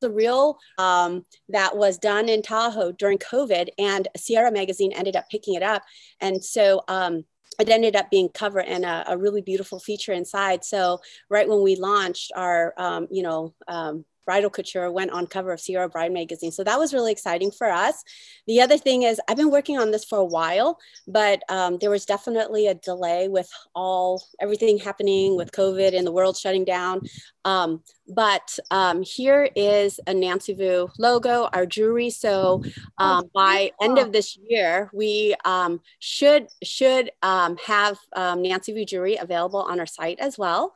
the 0.00 0.10
reel 0.10 0.58
um, 0.78 1.24
that 1.50 1.76
was 1.76 1.98
done 1.98 2.30
in 2.30 2.40
Tahoe 2.40 2.92
during 2.92 3.18
COVID, 3.18 3.68
and 3.78 4.08
Sierra 4.16 4.50
Magazine 4.50 4.92
ended 4.92 5.16
up 5.16 5.28
picking 5.30 5.54
it 5.54 5.62
up. 5.62 5.82
And 6.20 6.42
so 6.42 6.82
um, 6.88 7.24
it 7.58 7.68
ended 7.68 7.96
up 7.96 8.10
being 8.10 8.28
cover 8.28 8.60
and 8.60 8.84
a, 8.84 9.04
a, 9.08 9.16
really 9.16 9.40
beautiful 9.40 9.78
feature 9.78 10.12
inside. 10.12 10.64
So 10.64 11.00
right 11.28 11.48
when 11.48 11.62
we 11.62 11.76
launched 11.76 12.32
our, 12.34 12.74
um, 12.76 13.06
you 13.10 13.22
know, 13.22 13.54
um, 13.68 14.04
bridal 14.24 14.50
couture 14.50 14.90
went 14.90 15.10
on 15.10 15.26
cover 15.26 15.52
of 15.52 15.60
Sierra 15.60 15.88
Bride 15.88 16.12
magazine. 16.12 16.52
So 16.52 16.64
that 16.64 16.78
was 16.78 16.94
really 16.94 17.12
exciting 17.12 17.50
for 17.50 17.70
us. 17.70 18.02
The 18.46 18.60
other 18.60 18.78
thing 18.78 19.02
is 19.02 19.20
I've 19.28 19.36
been 19.36 19.50
working 19.50 19.78
on 19.78 19.90
this 19.90 20.04
for 20.04 20.18
a 20.18 20.24
while, 20.24 20.78
but 21.06 21.42
um, 21.48 21.78
there 21.78 21.90
was 21.90 22.06
definitely 22.06 22.66
a 22.66 22.74
delay 22.74 23.28
with 23.28 23.50
all 23.74 24.22
everything 24.40 24.78
happening 24.78 25.36
with 25.36 25.52
COVID 25.52 25.96
and 25.96 26.06
the 26.06 26.12
world 26.12 26.36
shutting 26.36 26.64
down. 26.64 27.02
Um, 27.44 27.82
but 28.08 28.58
um, 28.70 29.02
here 29.02 29.48
is 29.54 30.00
a 30.06 30.14
Nancy 30.14 30.54
Vu 30.54 30.88
logo, 30.98 31.48
our 31.52 31.66
jewelry. 31.66 32.10
So 32.10 32.62
oh, 32.98 33.04
um, 33.04 33.30
by 33.34 33.70
end 33.80 33.98
of 33.98 34.12
this 34.12 34.38
year, 34.48 34.90
we 34.92 35.34
um, 35.44 35.80
should 36.00 36.48
should 36.62 37.10
um, 37.22 37.56
have 37.66 37.98
um, 38.14 38.42
Nancy 38.42 38.72
Vu 38.72 38.84
jewelry 38.84 39.16
available 39.16 39.60
on 39.60 39.80
our 39.80 39.86
site 39.86 40.18
as 40.20 40.38
well. 40.38 40.74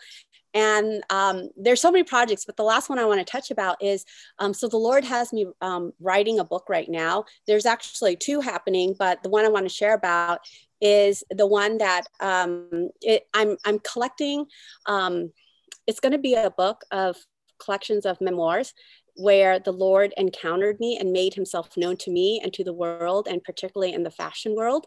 And 0.54 1.02
um, 1.10 1.50
there's 1.56 1.80
so 1.80 1.90
many 1.90 2.04
projects, 2.04 2.44
but 2.44 2.56
the 2.56 2.62
last 2.62 2.88
one 2.88 2.98
I 2.98 3.04
want 3.04 3.20
to 3.20 3.30
touch 3.30 3.50
about 3.50 3.82
is 3.82 4.04
um, 4.38 4.54
so 4.54 4.68
the 4.68 4.78
Lord 4.78 5.04
has 5.04 5.32
me 5.32 5.46
um, 5.60 5.92
writing 6.00 6.38
a 6.38 6.44
book 6.44 6.64
right 6.68 6.88
now. 6.88 7.24
There's 7.46 7.66
actually 7.66 8.16
two 8.16 8.40
happening, 8.40 8.94
but 8.98 9.22
the 9.22 9.28
one 9.28 9.44
I 9.44 9.50
want 9.50 9.66
to 9.66 9.74
share 9.74 9.94
about 9.94 10.40
is 10.80 11.22
the 11.30 11.46
one 11.46 11.78
that 11.78 12.02
um, 12.20 12.90
it, 13.02 13.24
I'm 13.34 13.56
I'm 13.64 13.78
collecting. 13.80 14.46
Um, 14.86 15.32
it's 15.86 16.00
going 16.00 16.12
to 16.12 16.18
be 16.18 16.34
a 16.34 16.50
book 16.50 16.82
of 16.90 17.16
collections 17.62 18.06
of 18.06 18.20
memoirs 18.20 18.72
where 19.16 19.58
the 19.58 19.72
Lord 19.72 20.14
encountered 20.16 20.78
me 20.78 20.96
and 20.96 21.12
made 21.12 21.34
himself 21.34 21.76
known 21.76 21.96
to 21.98 22.10
me 22.10 22.40
and 22.42 22.52
to 22.52 22.62
the 22.62 22.72
world, 22.72 23.26
and 23.28 23.42
particularly 23.42 23.92
in 23.92 24.04
the 24.04 24.10
fashion 24.10 24.54
world. 24.54 24.86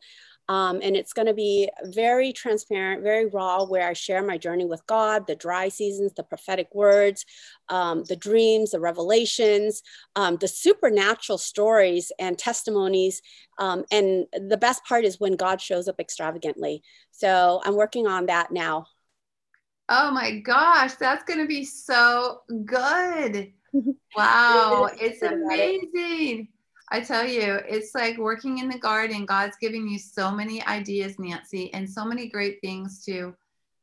Um, 0.51 0.81
and 0.83 0.97
it's 0.97 1.13
going 1.13 1.27
to 1.27 1.33
be 1.33 1.69
very 1.85 2.33
transparent, 2.33 3.03
very 3.03 3.25
raw, 3.25 3.63
where 3.63 3.87
I 3.87 3.93
share 3.93 4.21
my 4.21 4.37
journey 4.37 4.65
with 4.65 4.85
God, 4.85 5.25
the 5.25 5.33
dry 5.33 5.69
seasons, 5.69 6.11
the 6.13 6.23
prophetic 6.23 6.67
words, 6.75 7.25
um, 7.69 8.03
the 8.03 8.17
dreams, 8.17 8.71
the 8.71 8.81
revelations, 8.81 9.81
um, 10.17 10.35
the 10.41 10.49
supernatural 10.49 11.37
stories 11.37 12.11
and 12.19 12.37
testimonies. 12.37 13.21
Um, 13.59 13.85
and 13.93 14.25
the 14.33 14.57
best 14.57 14.83
part 14.83 15.05
is 15.05 15.21
when 15.21 15.37
God 15.37 15.61
shows 15.61 15.87
up 15.87 16.01
extravagantly. 16.01 16.83
So 17.11 17.61
I'm 17.63 17.77
working 17.77 18.05
on 18.05 18.25
that 18.25 18.51
now. 18.51 18.87
Oh 19.87 20.11
my 20.11 20.39
gosh, 20.39 20.95
that's 20.95 21.23
going 21.23 21.39
to 21.39 21.47
be 21.47 21.63
so 21.63 22.41
good. 22.65 23.53
Wow, 24.17 24.89
it's 24.99 25.21
amazing. 25.21 26.49
I 26.93 26.99
tell 26.99 27.25
you, 27.25 27.59
it's 27.67 27.95
like 27.95 28.17
working 28.17 28.57
in 28.57 28.67
the 28.67 28.77
garden. 28.77 29.25
God's 29.25 29.55
giving 29.61 29.87
you 29.87 29.97
so 29.97 30.29
many 30.29 30.61
ideas, 30.65 31.17
Nancy, 31.17 31.73
and 31.73 31.89
so 31.89 32.03
many 32.03 32.27
great 32.27 32.59
things 32.61 33.03
to 33.05 33.33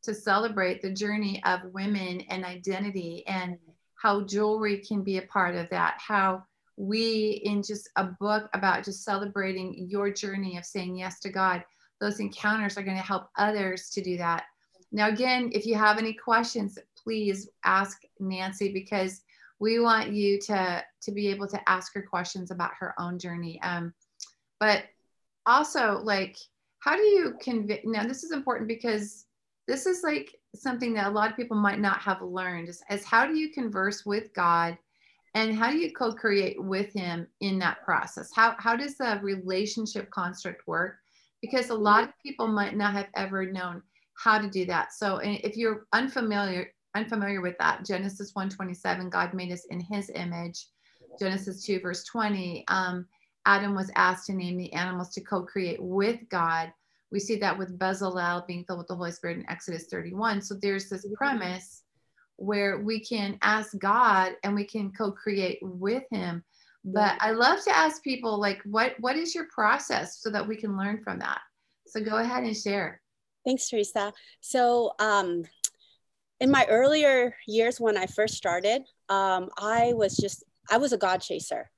to 0.02 0.14
celebrate 0.14 0.80
the 0.80 0.92
journey 0.92 1.42
of 1.44 1.60
women 1.72 2.20
and 2.28 2.44
identity 2.44 3.26
and 3.26 3.58
how 3.96 4.22
jewelry 4.22 4.78
can 4.78 5.02
be 5.02 5.18
a 5.18 5.22
part 5.22 5.56
of 5.56 5.68
that. 5.70 5.96
How 5.98 6.44
we 6.76 7.40
in 7.44 7.62
just 7.62 7.90
a 7.96 8.04
book 8.04 8.48
about 8.54 8.84
just 8.84 9.04
celebrating 9.04 9.74
your 9.88 10.12
journey 10.12 10.56
of 10.56 10.64
saying 10.64 10.96
yes 10.96 11.18
to 11.20 11.30
God, 11.30 11.64
those 12.00 12.20
encounters 12.20 12.76
are 12.76 12.84
going 12.84 12.96
to 12.96 13.02
help 13.02 13.28
others 13.36 13.90
to 13.90 14.02
do 14.02 14.16
that. 14.18 14.44
Now, 14.92 15.08
again, 15.08 15.50
if 15.52 15.66
you 15.66 15.74
have 15.74 15.98
any 15.98 16.12
questions, 16.12 16.78
please 17.02 17.48
ask 17.64 18.02
Nancy 18.20 18.72
because 18.72 19.22
we 19.60 19.80
want 19.80 20.10
you 20.10 20.38
to 20.40 20.84
to 21.02 21.12
be 21.12 21.28
able 21.28 21.48
to 21.48 21.68
ask 21.68 21.94
her 21.94 22.02
questions 22.02 22.50
about 22.50 22.72
her 22.78 22.94
own 22.98 23.18
journey. 23.18 23.60
Um, 23.62 23.92
but 24.60 24.84
also 25.46 26.00
like 26.02 26.36
how 26.80 26.96
do 26.96 27.02
you 27.02 27.34
convince 27.40 27.80
now 27.84 28.06
this 28.06 28.24
is 28.24 28.32
important 28.32 28.68
because 28.68 29.26
this 29.66 29.86
is 29.86 30.02
like 30.02 30.34
something 30.54 30.94
that 30.94 31.06
a 31.06 31.10
lot 31.10 31.30
of 31.30 31.36
people 31.36 31.56
might 31.56 31.80
not 31.80 32.00
have 32.00 32.22
learned 32.22 32.68
is, 32.68 32.82
is 32.90 33.04
how 33.04 33.26
do 33.26 33.36
you 33.36 33.50
converse 33.50 34.06
with 34.06 34.32
god 34.34 34.78
and 35.34 35.54
how 35.54 35.70
do 35.70 35.78
you 35.78 35.92
co-create 35.92 36.62
with 36.62 36.92
him 36.92 37.26
in 37.40 37.58
that 37.58 37.84
process? 37.84 38.30
How, 38.34 38.56
how 38.58 38.76
does 38.76 38.96
the 38.96 39.20
relationship 39.22 40.10
construct 40.10 40.66
work? 40.66 40.96
Because 41.40 41.70
a 41.70 41.74
lot 41.74 42.04
of 42.04 42.10
people 42.22 42.48
might 42.48 42.76
not 42.76 42.92
have 42.94 43.08
ever 43.14 43.46
known 43.46 43.82
how 44.14 44.38
to 44.38 44.48
do 44.48 44.64
that. 44.66 44.92
So 44.92 45.20
if 45.22 45.56
you're 45.56 45.86
unfamiliar 45.92 46.72
unfamiliar 46.98 47.40
with 47.40 47.56
that, 47.58 47.84
Genesis 47.84 48.34
127, 48.34 49.10
God 49.10 49.34
made 49.34 49.52
us 49.52 49.64
in 49.70 49.80
his 49.80 50.10
image. 50.14 50.66
Genesis 51.18 51.64
2, 51.64 51.80
verse 51.80 52.04
20, 52.04 52.64
um, 52.68 53.06
Adam 53.46 53.74
was 53.74 53.90
asked 53.96 54.26
to 54.26 54.34
name 54.34 54.56
the 54.56 54.72
animals 54.72 55.08
to 55.10 55.20
co 55.20 55.42
create 55.42 55.82
with 55.82 56.20
God. 56.28 56.72
We 57.10 57.20
see 57.20 57.36
that 57.36 57.56
with 57.56 57.78
Bezalel 57.78 58.46
being 58.46 58.64
filled 58.64 58.80
with 58.80 58.88
the 58.88 58.96
Holy 58.96 59.12
Spirit 59.12 59.38
in 59.38 59.50
Exodus 59.50 59.86
31. 59.86 60.42
So 60.42 60.54
there's 60.54 60.90
this 60.90 61.06
premise 61.14 61.82
where 62.36 62.78
we 62.78 63.00
can 63.00 63.38
ask 63.42 63.76
God 63.78 64.32
and 64.44 64.54
we 64.54 64.64
can 64.64 64.92
co 64.92 65.10
create 65.10 65.58
with 65.62 66.04
him. 66.10 66.44
But 66.84 67.16
I 67.20 67.32
love 67.32 67.62
to 67.64 67.76
ask 67.76 68.02
people, 68.02 68.38
like, 68.38 68.60
what, 68.64 68.94
what 69.00 69.16
is 69.16 69.34
your 69.34 69.46
process 69.52 70.20
so 70.20 70.30
that 70.30 70.46
we 70.46 70.56
can 70.56 70.76
learn 70.76 71.02
from 71.02 71.18
that? 71.18 71.40
So 71.86 72.00
go 72.00 72.18
ahead 72.18 72.44
and 72.44 72.56
share. 72.56 73.00
Thanks, 73.44 73.68
Teresa. 73.68 74.12
So, 74.40 74.92
um, 74.98 75.44
in 76.40 76.50
my 76.50 76.66
earlier 76.68 77.34
years 77.46 77.80
when 77.80 77.96
I 77.96 78.06
first 78.06 78.34
started, 78.34 78.82
um, 79.08 79.48
I 79.58 79.92
was 79.94 80.16
just, 80.16 80.44
I 80.70 80.78
was 80.78 80.92
a 80.92 80.98
God 80.98 81.20
chaser. 81.20 81.70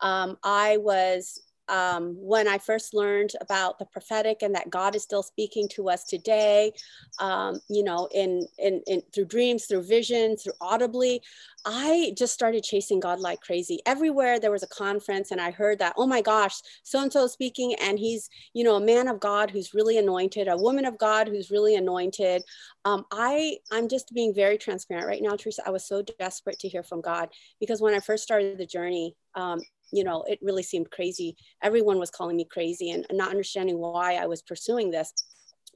Um, 0.00 0.36
I 0.42 0.78
was 0.78 1.40
um, 1.70 2.16
when 2.18 2.48
I 2.48 2.58
first 2.58 2.92
learned 2.92 3.30
about 3.40 3.78
the 3.78 3.86
prophetic 3.86 4.42
and 4.42 4.54
that 4.54 4.68
God 4.70 4.96
is 4.96 5.04
still 5.04 5.22
speaking 5.22 5.68
to 5.68 5.88
us 5.88 6.04
today, 6.04 6.72
um, 7.20 7.60
you 7.68 7.84
know, 7.84 8.08
in, 8.12 8.46
in, 8.58 8.82
in 8.86 9.02
through 9.14 9.26
dreams, 9.26 9.66
through 9.66 9.84
visions, 9.84 10.42
through 10.42 10.52
audibly, 10.60 11.22
I 11.64 12.12
just 12.16 12.32
started 12.32 12.64
chasing 12.64 13.00
God 13.00 13.20
like 13.20 13.40
crazy. 13.40 13.80
Everywhere 13.86 14.40
there 14.40 14.50
was 14.50 14.62
a 14.62 14.68
conference, 14.68 15.30
and 15.30 15.40
I 15.40 15.50
heard 15.50 15.78
that, 15.78 15.94
oh 15.96 16.06
my 16.06 16.22
gosh, 16.22 16.60
so 16.82 17.00
and 17.00 17.12
so 17.12 17.26
speaking, 17.26 17.74
and 17.74 17.98
he's, 17.98 18.28
you 18.52 18.64
know, 18.64 18.76
a 18.76 18.80
man 18.80 19.06
of 19.08 19.20
God 19.20 19.50
who's 19.50 19.74
really 19.74 19.98
anointed, 19.98 20.48
a 20.48 20.56
woman 20.56 20.84
of 20.84 20.98
God 20.98 21.28
who's 21.28 21.50
really 21.50 21.76
anointed. 21.76 22.42
Um, 22.84 23.04
I, 23.12 23.58
I'm 23.70 23.88
just 23.88 24.12
being 24.12 24.34
very 24.34 24.58
transparent 24.58 25.06
right 25.06 25.22
now, 25.22 25.36
Teresa. 25.36 25.62
I 25.66 25.70
was 25.70 25.86
so 25.86 26.02
desperate 26.18 26.58
to 26.60 26.68
hear 26.68 26.82
from 26.82 27.00
God 27.00 27.28
because 27.60 27.80
when 27.80 27.94
I 27.94 28.00
first 28.00 28.24
started 28.24 28.58
the 28.58 28.66
journey, 28.66 29.14
um, 29.34 29.60
you 29.92 30.04
know, 30.04 30.22
it 30.28 30.38
really 30.42 30.62
seemed 30.62 30.90
crazy. 30.90 31.36
Everyone 31.62 31.98
was 31.98 32.10
calling 32.10 32.36
me 32.36 32.44
crazy 32.44 32.90
and 32.90 33.06
not 33.10 33.30
understanding 33.30 33.78
why 33.78 34.14
I 34.14 34.26
was 34.26 34.42
pursuing 34.42 34.90
this. 34.90 35.12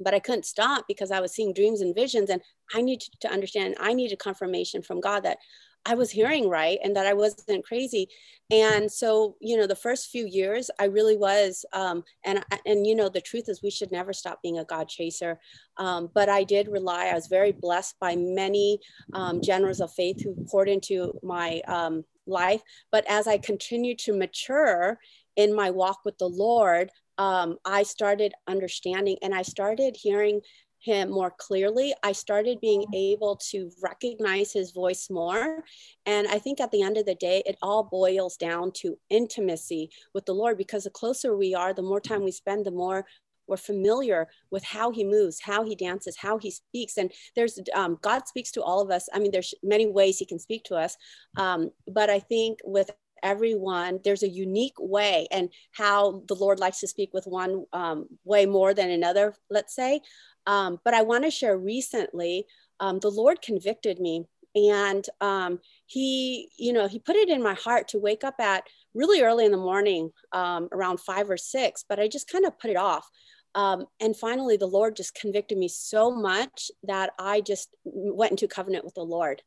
But 0.00 0.14
I 0.14 0.18
couldn't 0.18 0.44
stop 0.44 0.86
because 0.88 1.10
I 1.12 1.20
was 1.20 1.32
seeing 1.32 1.52
dreams 1.52 1.80
and 1.80 1.94
visions, 1.94 2.28
and 2.28 2.42
I 2.74 2.82
needed 2.82 3.10
to 3.20 3.30
understand, 3.30 3.76
I 3.78 3.92
needed 3.92 4.18
confirmation 4.18 4.82
from 4.82 5.00
God 5.00 5.22
that 5.22 5.38
I 5.86 5.94
was 5.94 6.10
hearing 6.10 6.48
right 6.48 6.78
and 6.82 6.96
that 6.96 7.06
I 7.06 7.12
wasn't 7.12 7.64
crazy. 7.64 8.08
And 8.50 8.90
so, 8.90 9.36
you 9.40 9.56
know, 9.56 9.66
the 9.66 9.76
first 9.76 10.10
few 10.10 10.26
years, 10.26 10.70
I 10.78 10.84
really 10.84 11.16
was. 11.16 11.64
Um, 11.72 12.04
and 12.24 12.44
and 12.66 12.86
you 12.86 12.94
know, 12.94 13.08
the 13.08 13.20
truth 13.20 13.48
is, 13.48 13.62
we 13.62 13.70
should 13.70 13.90
never 13.90 14.12
stop 14.12 14.40
being 14.42 14.58
a 14.58 14.64
God 14.64 14.88
chaser. 14.88 15.38
Um, 15.76 16.10
but 16.14 16.28
I 16.28 16.44
did 16.44 16.68
rely. 16.68 17.06
I 17.06 17.14
was 17.14 17.26
very 17.26 17.52
blessed 17.52 17.98
by 18.00 18.16
many 18.16 18.78
um, 19.12 19.40
generals 19.42 19.80
of 19.80 19.92
faith 19.92 20.22
who 20.22 20.34
poured 20.50 20.68
into 20.68 21.18
my 21.22 21.60
um, 21.68 22.04
life. 22.26 22.62
But 22.90 23.04
as 23.08 23.26
I 23.26 23.38
continued 23.38 23.98
to 24.00 24.16
mature 24.16 24.98
in 25.36 25.54
my 25.54 25.70
walk 25.70 26.00
with 26.04 26.18
the 26.18 26.28
Lord, 26.28 26.90
um, 27.18 27.58
I 27.64 27.84
started 27.84 28.34
understanding 28.46 29.16
and 29.22 29.34
I 29.34 29.42
started 29.42 29.96
hearing 29.96 30.40
him 30.84 31.10
more 31.10 31.32
clearly. 31.38 31.94
I 32.02 32.12
started 32.12 32.60
being 32.60 32.82
mm-hmm. 32.82 32.94
able 32.94 33.36
to 33.50 33.70
recognize 33.82 34.52
his 34.52 34.72
voice 34.72 35.08
more. 35.10 35.64
And 36.06 36.28
I 36.28 36.38
think 36.38 36.60
at 36.60 36.70
the 36.70 36.82
end 36.82 36.98
of 36.98 37.06
the 37.06 37.14
day, 37.14 37.42
it 37.46 37.56
all 37.62 37.84
boils 37.84 38.36
down 38.36 38.72
to 38.76 38.98
intimacy 39.10 39.90
with 40.12 40.26
the 40.26 40.34
Lord 40.34 40.58
because 40.58 40.84
the 40.84 40.90
closer 40.90 41.36
we 41.36 41.54
are, 41.54 41.72
the 41.72 41.82
more 41.82 42.00
time 42.00 42.22
we 42.22 42.30
spend, 42.30 42.66
the 42.66 42.70
more 42.70 43.06
we're 43.46 43.56
familiar 43.56 44.26
with 44.50 44.64
how 44.64 44.90
he 44.90 45.04
moves 45.04 45.38
how 45.38 45.62
he 45.62 45.74
dances 45.74 46.16
how 46.16 46.38
he 46.38 46.50
speaks 46.50 46.96
and 46.96 47.12
there's 47.36 47.60
um, 47.74 47.98
god 48.00 48.26
speaks 48.26 48.50
to 48.50 48.62
all 48.62 48.80
of 48.80 48.90
us 48.90 49.06
i 49.12 49.18
mean 49.18 49.30
there's 49.30 49.52
many 49.62 49.86
ways 49.86 50.18
he 50.18 50.24
can 50.24 50.38
speak 50.38 50.64
to 50.64 50.74
us 50.74 50.96
um, 51.36 51.70
but 51.86 52.08
i 52.08 52.18
think 52.18 52.58
with 52.64 52.90
everyone 53.22 53.98
there's 54.04 54.22
a 54.22 54.28
unique 54.28 54.76
way 54.78 55.26
and 55.30 55.48
how 55.72 56.22
the 56.28 56.34
lord 56.34 56.58
likes 56.58 56.80
to 56.80 56.86
speak 56.86 57.12
with 57.12 57.26
one 57.26 57.64
um, 57.72 58.06
way 58.24 58.46
more 58.46 58.74
than 58.74 58.90
another 58.90 59.34
let's 59.50 59.74
say 59.74 60.00
um, 60.46 60.78
but 60.84 60.94
i 60.94 61.02
want 61.02 61.24
to 61.24 61.30
share 61.30 61.56
recently 61.56 62.46
um, 62.80 62.98
the 63.00 63.10
lord 63.10 63.40
convicted 63.42 64.00
me 64.00 64.24
and 64.54 65.06
um, 65.20 65.58
he 65.86 66.48
you 66.58 66.72
know 66.72 66.86
he 66.86 66.98
put 66.98 67.16
it 67.16 67.28
in 67.28 67.42
my 67.42 67.54
heart 67.54 67.88
to 67.88 67.98
wake 67.98 68.24
up 68.24 68.36
at 68.40 68.64
really 68.94 69.22
early 69.22 69.44
in 69.44 69.50
the 69.52 69.56
morning 69.56 70.10
um, 70.32 70.68
around 70.72 71.00
five 71.00 71.28
or 71.28 71.36
six 71.36 71.84
but 71.88 71.98
i 71.98 72.08
just 72.08 72.30
kind 72.30 72.44
of 72.44 72.58
put 72.58 72.70
it 72.70 72.76
off. 72.76 73.08
Um, 73.56 73.86
and 74.00 74.16
finally 74.16 74.56
the 74.56 74.66
lord 74.66 74.96
just 74.96 75.14
convicted 75.14 75.58
me 75.58 75.68
so 75.68 76.10
much 76.10 76.70
that 76.82 77.10
i 77.18 77.40
just 77.40 77.76
went 77.84 78.32
into 78.32 78.48
covenant 78.48 78.84
with 78.84 78.94
the 78.94 79.04
lord. 79.04 79.42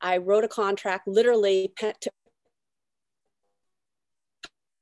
I 0.00 0.16
wrote 0.16 0.44
a 0.44 0.48
contract 0.48 1.06
literally 1.06 1.74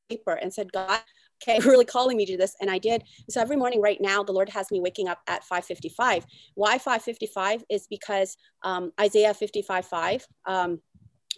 paper 0.08 0.34
and 0.34 0.52
said 0.52 0.72
god 0.72 1.00
okay, 1.42 1.58
really 1.66 1.84
calling 1.84 2.16
me 2.16 2.26
to 2.26 2.36
this. 2.36 2.54
And 2.60 2.70
I 2.70 2.78
did. 2.78 3.04
So 3.28 3.40
every 3.40 3.56
morning 3.56 3.80
right 3.80 4.00
now, 4.00 4.22
the 4.22 4.32
Lord 4.32 4.48
has 4.50 4.70
me 4.70 4.80
waking 4.80 5.08
up 5.08 5.20
at 5.26 5.44
555. 5.44 6.26
Why 6.54 6.78
555 6.78 7.64
is 7.70 7.86
because 7.88 8.36
um, 8.62 8.92
Isaiah 9.00 9.34
55, 9.34 9.86
5, 9.86 10.26
um, 10.46 10.80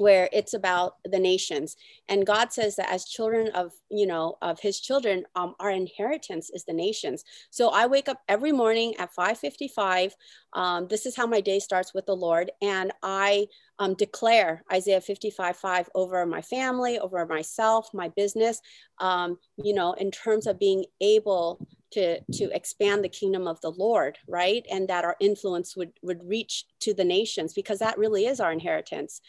where 0.00 0.30
it's 0.32 0.54
about 0.54 0.94
the 1.04 1.18
nations. 1.18 1.76
And 2.08 2.26
god 2.26 2.52
says 2.52 2.76
that 2.76 2.90
as 2.90 3.04
children 3.04 3.48
of 3.54 3.72
you 3.90 4.06
know 4.06 4.38
of 4.40 4.58
his 4.58 4.80
children 4.80 5.24
um, 5.36 5.54
our 5.60 5.70
inheritance 5.70 6.50
is 6.54 6.64
the 6.64 6.72
nations. 6.72 7.22
So 7.50 7.68
i 7.68 7.86
wake 7.86 8.08
up 8.08 8.20
every 8.26 8.52
morning 8.52 8.94
at 8.98 9.14
5.55 9.14 10.12
um, 10.54 10.88
this 10.88 11.04
is 11.06 11.14
how 11.14 11.26
my 11.26 11.40
day 11.40 11.58
starts 11.60 11.92
with 11.92 12.06
the 12.06 12.16
lord. 12.16 12.50
And 12.62 12.92
i 13.02 13.46
um, 13.78 13.94
declare 13.94 14.64
isaiah 14.72 15.02
55 15.02 15.56
5 15.56 15.90
over 15.94 16.24
my 16.24 16.42
family 16.42 16.98
over 16.98 17.26
myself 17.26 17.90
my 17.92 18.08
business 18.08 18.60
um, 19.00 19.38
you 19.62 19.74
know 19.74 19.92
in 19.94 20.10
terms 20.10 20.46
of 20.46 20.58
being 20.58 20.84
able 21.00 21.66
to 21.90 22.20
to 22.32 22.44
expand 22.54 23.02
the 23.04 23.08
kingdom 23.08 23.46
of 23.46 23.60
the 23.60 23.70
lord 23.70 24.16
right? 24.28 24.64
And 24.70 24.88
that 24.88 25.04
our 25.04 25.16
influence 25.20 25.76
would 25.76 25.92
would 26.02 26.22
reach 26.26 26.64
to 26.80 26.94
the 26.94 27.04
nations 27.04 27.52
because 27.52 27.78
that 27.80 27.98
really 27.98 28.26
is 28.26 28.40
our 28.40 28.52
inheritance 28.52 29.20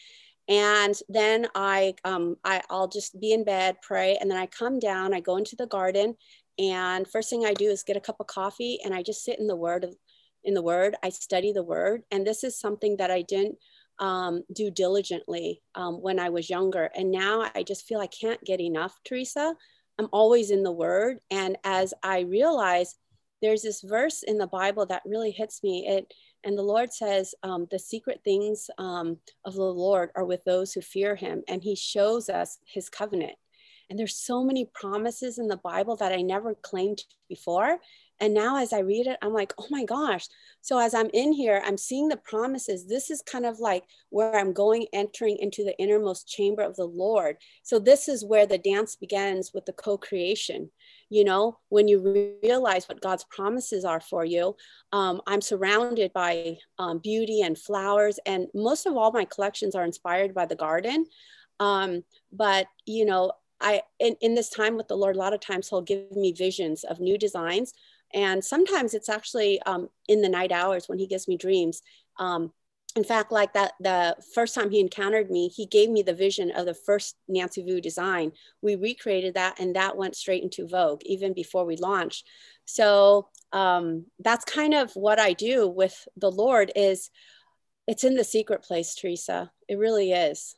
and 0.48 0.96
then 1.10 1.48
I, 1.56 1.96
um, 2.04 2.36
I 2.44 2.62
I'll 2.70 2.88
just 2.88 3.20
be 3.20 3.32
in 3.34 3.44
bed, 3.44 3.78
pray, 3.82 4.18
and 4.20 4.30
then 4.30 4.38
I 4.38 4.48
come 4.48 4.80
down. 4.80 5.14
I 5.14 5.20
go 5.20 5.38
into 5.38 5.56
the 5.56 5.68
garden, 5.68 6.16
and 6.58 7.08
first 7.08 7.30
thing 7.30 7.46
I 7.46 7.54
do 7.54 7.70
is 7.70 7.84
get 7.84 7.98
a 7.98 8.02
cup 8.02 8.18
of 8.20 8.28
coffee, 8.28 8.80
and 8.84 8.94
I 8.94 9.04
just 9.04 9.24
sit 9.24 9.40
in 9.40 9.48
the 9.48 9.56
Word 9.56 9.86
in 10.44 10.54
the 10.54 10.62
Word. 10.62 10.96
I 11.04 11.10
study 11.10 11.54
the 11.54 11.64
Word, 11.64 12.04
and 12.12 12.26
this 12.26 12.44
is 12.44 12.60
something 12.60 12.98
that 12.98 13.12
I 13.12 13.22
didn't 13.22 13.58
um, 14.00 14.44
do 14.54 14.72
diligently 14.72 15.62
um, 15.76 16.02
when 16.02 16.20
I 16.20 16.30
was 16.30 16.50
younger, 16.50 16.90
and 16.96 17.12
now 17.12 17.50
I 17.56 17.64
just 17.64 17.86
feel 17.88 18.00
I 18.00 18.08
can't 18.08 18.44
get 18.44 18.60
enough, 18.60 19.00
Teresa. 19.06 19.56
I'm 20.00 20.10
always 20.12 20.52
in 20.52 20.64
the 20.64 20.72
Word, 20.72 21.20
and 21.30 21.58
as 21.64 21.94
I 22.04 22.22
realize, 22.22 22.96
there's 23.42 23.62
this 23.62 23.82
verse 23.82 24.24
in 24.24 24.38
the 24.38 24.48
Bible 24.48 24.86
that 24.88 25.04
really 25.06 25.32
hits 25.32 25.64
me. 25.64 25.88
It 25.88 26.14
and 26.44 26.58
the 26.58 26.64
Lord 26.64 26.92
says, 26.92 27.36
um, 27.44 27.68
the 27.70 27.80
secret 27.80 28.22
things 28.24 28.70
um, 28.78 29.18
of 29.46 29.54
the 29.54 29.62
Lord 29.62 30.10
are 30.16 30.26
with 30.26 30.44
those 30.44 30.74
who 30.74 30.82
fear 30.82 31.16
him. 31.16 31.44
And 31.48 31.62
he 31.62 31.76
shows 31.76 32.30
us 32.30 32.58
his 32.66 32.90
covenant. 32.90 33.36
And 33.90 34.00
there's 34.00 34.16
so 34.16 34.44
many 34.44 34.66
promises 34.74 35.38
in 35.38 35.48
the 35.48 35.58
Bible 35.58 35.98
that 35.98 36.14
I 36.14 36.22
never 36.22 36.56
claimed 36.56 37.04
before. 37.28 37.78
And 38.22 38.34
now 38.34 38.58
as 38.58 38.72
I 38.72 38.80
read 38.80 39.08
it, 39.08 39.18
I'm 39.22 39.34
like, 39.34 39.54
oh 39.58 39.68
my 39.70 39.84
gosh. 39.84 40.28
So 40.62 40.80
as 40.80 40.94
I'm 40.94 41.10
in 41.14 41.34
here, 41.34 41.62
I'm 41.66 41.78
seeing 41.78 42.08
the 42.08 42.18
promises. 42.18 42.88
This 42.88 43.12
is 43.12 43.22
kind 43.22 43.46
of 43.46 43.60
like 43.60 43.84
where 44.10 44.40
I'm 44.40 44.54
going, 44.54 44.86
entering 44.94 45.38
into 45.40 45.64
the 45.64 45.78
innermost 45.78 46.28
chamber 46.28 46.62
of 46.62 46.76
the 46.76 46.86
Lord. 46.86 47.38
So 47.64 47.80
this 47.80 48.08
is 48.08 48.24
where 48.24 48.46
the 48.46 48.60
dance 48.60 48.96
begins 48.96 49.52
with 49.54 49.66
the 49.66 49.74
co 49.74 49.98
creation 49.98 50.70
you 51.12 51.26
know 51.26 51.60
when 51.70 51.88
you 51.88 52.38
realize 52.42 52.88
what 52.88 53.02
god's 53.02 53.26
promises 53.26 53.86
are 53.86 54.00
for 54.00 54.26
you 54.26 54.56
um, 54.94 55.22
i'm 55.28 55.42
surrounded 55.42 56.12
by 56.14 56.58
um, 56.80 56.98
beauty 56.98 57.42
and 57.42 57.60
flowers 57.60 58.18
and 58.26 58.48
most 58.56 58.88
of 58.88 58.96
all 58.96 59.12
my 59.12 59.26
collections 59.26 59.76
are 59.76 59.86
inspired 59.86 60.34
by 60.34 60.46
the 60.46 60.56
garden. 60.56 61.06
Um, 61.60 62.04
but 62.32 62.66
you 62.88 63.06
know 63.06 63.34
i 63.60 63.82
in, 64.00 64.16
in 64.22 64.34
this 64.34 64.50
time 64.50 64.76
with 64.78 64.88
the 64.88 64.98
lord 64.98 65.16
a 65.16 65.20
lot 65.20 65.34
of 65.34 65.42
times 65.42 65.70
he'll 65.70 65.82
give 65.82 66.12
me 66.14 66.32
visions 66.32 66.84
of 66.86 67.00
new 67.00 67.18
designs 67.18 67.74
and 68.14 68.44
sometimes 68.44 68.94
it's 68.94 69.10
actually 69.10 69.62
um, 69.64 69.90
in 70.08 70.22
the 70.22 70.30
night 70.30 70.52
hours 70.52 70.90
when 70.90 70.98
he 70.98 71.08
gives 71.08 71.28
me 71.28 71.38
dreams 71.38 71.82
um, 72.20 72.52
in 72.96 73.04
fact, 73.06 73.32
like 73.32 73.54
that, 73.54 73.74
the 73.80 74.18
first 74.34 74.54
time 74.54 74.70
he 74.70 74.80
encountered 74.80 75.32
me, 75.32 75.48
he 75.48 75.66
gave 75.66 75.90
me 75.90 76.02
the 76.02 76.14
vision 76.14 76.52
of 76.52 76.66
the 76.66 76.74
first 76.74 77.16
Nancy 77.28 77.64
Vu 77.64 77.80
design. 77.80 78.34
We 78.62 78.76
recreated 78.76 79.36
that, 79.36 79.60
and 79.60 79.76
that 79.76 79.96
went 79.96 80.16
straight 80.16 80.44
into 80.44 80.68
Vogue 80.68 81.02
even 81.06 81.34
before 81.34 81.66
we 81.66 81.78
launched. 81.78 82.28
So 82.66 83.30
um, 83.54 84.06
that's 84.20 84.44
kind 84.44 84.74
of 84.74 84.92
what 84.94 85.20
I 85.20 85.34
do 85.34 85.70
with 85.70 86.08
the 86.18 86.32
Lord. 86.32 86.72
Is 86.76 87.10
it's 87.88 88.04
in 88.04 88.16
the 88.16 88.26
secret 88.26 88.64
place, 88.64 88.94
Teresa. 88.94 89.52
It 89.70 89.78
really 89.78 90.12
is. 90.12 90.56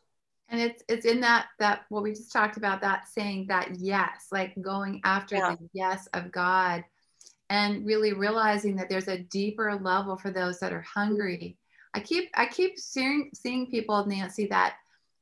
And 0.50 0.60
it's 0.60 0.84
it's 0.90 1.06
in 1.06 1.22
that 1.22 1.48
that 1.60 1.82
what 1.90 2.04
we 2.04 2.12
just 2.12 2.34
talked 2.34 2.58
about 2.58 2.82
that 2.82 3.08
saying 3.08 3.48
that 3.50 3.76
yes, 3.78 4.28
like 4.32 4.60
going 4.60 5.02
after 5.04 5.36
yeah. 5.36 5.56
the 5.56 5.70
yes 5.74 6.08
of 6.14 6.32
God, 6.32 6.84
and 7.50 7.86
really 7.86 8.14
realizing 8.14 8.76
that 8.78 8.90
there's 8.90 9.08
a 9.08 9.20
deeper 9.20 9.80
level 9.80 10.18
for 10.18 10.32
those 10.32 10.60
that 10.60 10.74
are 10.74 10.82
hungry 10.82 11.58
I 11.94 12.00
keep 12.00 12.30
I 12.36 12.46
keep 12.46 12.78
seeing 12.80 13.30
seeing 13.34 13.70
people, 13.70 14.06
Nancy, 14.06 14.48
that 14.48 14.76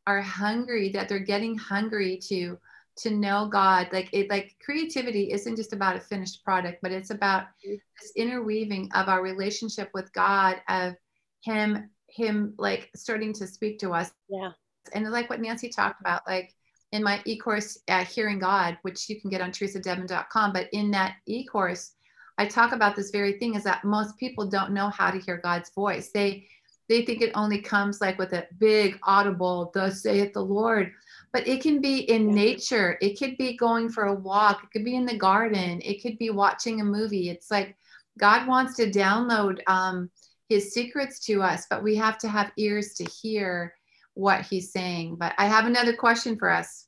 are 0.07 0.21
hungry, 0.21 0.89
that 0.89 1.09
they're 1.09 1.19
getting 1.19 1.57
hungry 1.57 2.19
to 2.29 2.57
to 2.97 3.11
know 3.11 3.47
God. 3.51 3.87
Like 3.91 4.09
it 4.13 4.29
like 4.29 4.55
creativity 4.63 5.31
isn't 5.31 5.55
just 5.55 5.73
about 5.73 5.95
a 5.95 6.01
finished 6.01 6.43
product, 6.43 6.79
but 6.81 6.91
it's 6.91 7.09
about 7.09 7.43
mm-hmm. 7.65 7.75
this 7.99 8.11
interweaving 8.15 8.89
of 8.93 9.09
our 9.09 9.21
relationship 9.21 9.89
with 9.93 10.11
God, 10.13 10.61
of 10.69 10.95
him 11.43 11.89
him 12.09 12.53
like 12.57 12.89
starting 12.95 13.33
to 13.33 13.47
speak 13.47 13.79
to 13.79 13.91
us. 13.91 14.11
Yeah. 14.29 14.51
And 14.93 15.09
like 15.11 15.29
what 15.29 15.41
Nancy 15.41 15.69
talked 15.69 16.01
about, 16.01 16.21
like 16.27 16.53
in 16.91 17.03
my 17.03 17.21
e-course 17.25 17.79
uh, 17.87 18.03
hearing 18.05 18.39
god 18.39 18.77
which 18.81 19.09
you 19.09 19.19
can 19.19 19.29
get 19.29 19.41
on 19.41 19.51
teresadedmon.com 19.51 20.53
but 20.53 20.67
in 20.73 20.91
that 20.91 21.15
e-course 21.25 21.93
i 22.37 22.45
talk 22.45 22.73
about 22.73 22.95
this 22.95 23.11
very 23.11 23.33
thing 23.39 23.55
is 23.55 23.63
that 23.63 23.83
most 23.83 24.17
people 24.17 24.45
don't 24.45 24.71
know 24.71 24.89
how 24.89 25.09
to 25.09 25.19
hear 25.19 25.37
god's 25.37 25.71
voice 25.71 26.11
they 26.11 26.45
they 26.91 27.05
think 27.05 27.21
it 27.21 27.31
only 27.35 27.61
comes 27.61 28.01
like 28.01 28.17
with 28.17 28.33
a 28.33 28.47
big 28.57 28.99
audible, 29.03 29.71
thus 29.73 30.01
saith 30.01 30.33
the 30.33 30.43
Lord. 30.43 30.91
But 31.31 31.47
it 31.47 31.61
can 31.61 31.79
be 31.79 31.99
in 31.99 32.27
nature. 32.27 32.97
It 33.01 33.17
could 33.17 33.37
be 33.37 33.55
going 33.55 33.87
for 33.87 34.07
a 34.07 34.13
walk. 34.13 34.61
It 34.61 34.71
could 34.71 34.83
be 34.83 34.97
in 34.97 35.05
the 35.05 35.17
garden. 35.17 35.81
It 35.85 36.01
could 36.01 36.17
be 36.17 36.31
watching 36.31 36.81
a 36.81 36.83
movie. 36.83 37.29
It's 37.29 37.49
like 37.49 37.77
God 38.19 38.45
wants 38.45 38.75
to 38.75 38.91
download 38.91 39.61
um, 39.67 40.11
his 40.49 40.73
secrets 40.73 41.25
to 41.27 41.41
us, 41.41 41.65
but 41.69 41.81
we 41.81 41.95
have 41.95 42.17
to 42.17 42.27
have 42.27 42.51
ears 42.57 42.95
to 42.95 43.05
hear 43.05 43.73
what 44.13 44.41
he's 44.41 44.73
saying. 44.73 45.15
But 45.15 45.33
I 45.37 45.45
have 45.45 45.67
another 45.67 45.95
question 45.95 46.37
for 46.37 46.49
us. 46.49 46.87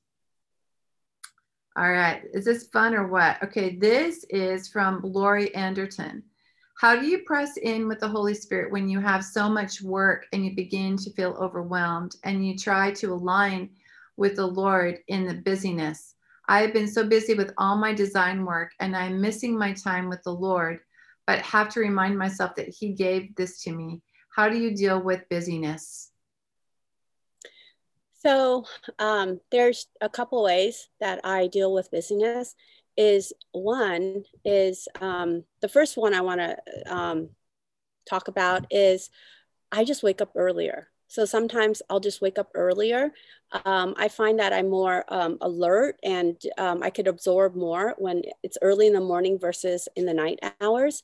All 1.78 1.90
right. 1.90 2.24
Is 2.34 2.44
this 2.44 2.68
fun 2.68 2.94
or 2.94 3.08
what? 3.08 3.42
Okay. 3.42 3.78
This 3.78 4.26
is 4.30 4.68
from 4.68 5.00
Lori 5.02 5.56
Anderton. 5.56 6.24
How 6.84 6.98
do 6.98 7.08
you 7.08 7.20
press 7.20 7.56
in 7.56 7.88
with 7.88 8.02
the 8.02 8.10
Holy 8.10 8.34
Spirit 8.34 8.70
when 8.70 8.90
you 8.90 9.00
have 9.00 9.24
so 9.24 9.48
much 9.48 9.82
work 9.82 10.26
and 10.34 10.44
you 10.44 10.54
begin 10.54 10.98
to 10.98 11.14
feel 11.14 11.32
overwhelmed 11.40 12.18
and 12.26 12.46
you 12.46 12.58
try 12.58 12.92
to 12.96 13.14
align 13.14 13.70
with 14.18 14.36
the 14.36 14.46
Lord 14.46 14.98
in 15.08 15.26
the 15.26 15.36
busyness? 15.36 16.16
I 16.50 16.60
have 16.60 16.74
been 16.74 16.90
so 16.90 17.08
busy 17.08 17.36
with 17.36 17.54
all 17.58 17.78
my 17.78 17.94
design 17.94 18.44
work 18.44 18.72
and 18.82 18.98
I'm 18.98 19.22
missing 19.22 19.58
my 19.58 19.72
time 19.72 20.10
with 20.10 20.22
the 20.24 20.34
Lord, 20.34 20.82
but 21.26 21.40
have 21.40 21.70
to 21.70 21.80
remind 21.80 22.18
myself 22.18 22.54
that 22.56 22.68
He 22.68 22.92
gave 22.92 23.34
this 23.38 23.64
to 23.64 23.72
me. 23.72 24.02
How 24.36 24.50
do 24.50 24.58
you 24.58 24.76
deal 24.76 25.02
with 25.02 25.30
busyness? 25.30 26.12
So 28.12 28.66
um, 29.00 29.40
there's 29.52 29.88
a 30.02 30.10
couple 30.10 30.44
ways 30.44 30.90
that 31.00 31.22
I 31.24 31.48
deal 31.48 31.74
with 31.74 31.92
busyness 31.92 32.56
is 32.98 33.34
one 33.52 34.24
is 34.46 34.88
um, 35.02 35.44
the 35.62 35.70
first 35.70 35.98
one 35.98 36.14
I 36.14 36.22
want 36.22 36.42
to 36.42 36.58
um, 36.94 37.30
talk 38.08 38.28
about 38.28 38.66
is 38.72 39.10
I 39.72 39.84
just 39.84 40.04
wake 40.04 40.22
up 40.22 40.32
earlier. 40.36 40.90
So 41.08 41.26
sometimes 41.26 41.82
I'll 41.90 42.00
just 42.00 42.22
wake 42.22 42.40
up 42.40 42.50
earlier. 42.56 43.12
Um, 43.66 43.94
I 43.98 44.08
find 44.08 44.40
that 44.40 44.54
I'm 44.54 44.70
more 44.70 45.06
um, 45.10 45.38
alert 45.42 46.00
and 46.04 46.42
um, 46.58 46.82
I 46.82 46.90
could 46.90 47.08
absorb 47.08 47.56
more 47.56 47.94
when 48.00 48.24
it's 48.42 48.58
early 48.62 48.88
in 48.88 48.94
the 48.94 49.00
morning 49.00 49.38
versus 49.38 49.88
in 49.96 50.06
the 50.06 50.14
night 50.14 50.40
hours. 50.60 51.04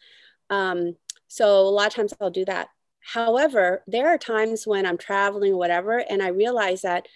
Um, 0.50 0.96
so 1.28 1.60
a 1.60 1.70
lot 1.70 1.88
of 1.88 1.94
times 1.94 2.14
I'll 2.20 2.32
do 2.32 2.46
that. 2.46 2.70
However, 3.02 3.84
there 3.88 4.08
are 4.08 4.18
times 4.18 4.66
when 4.66 4.86
I'm 4.86 4.98
traveling 4.98 5.56
whatever, 5.56 6.00
and 6.10 6.22
I 6.22 6.30
realize 6.30 6.82
that 6.82 7.08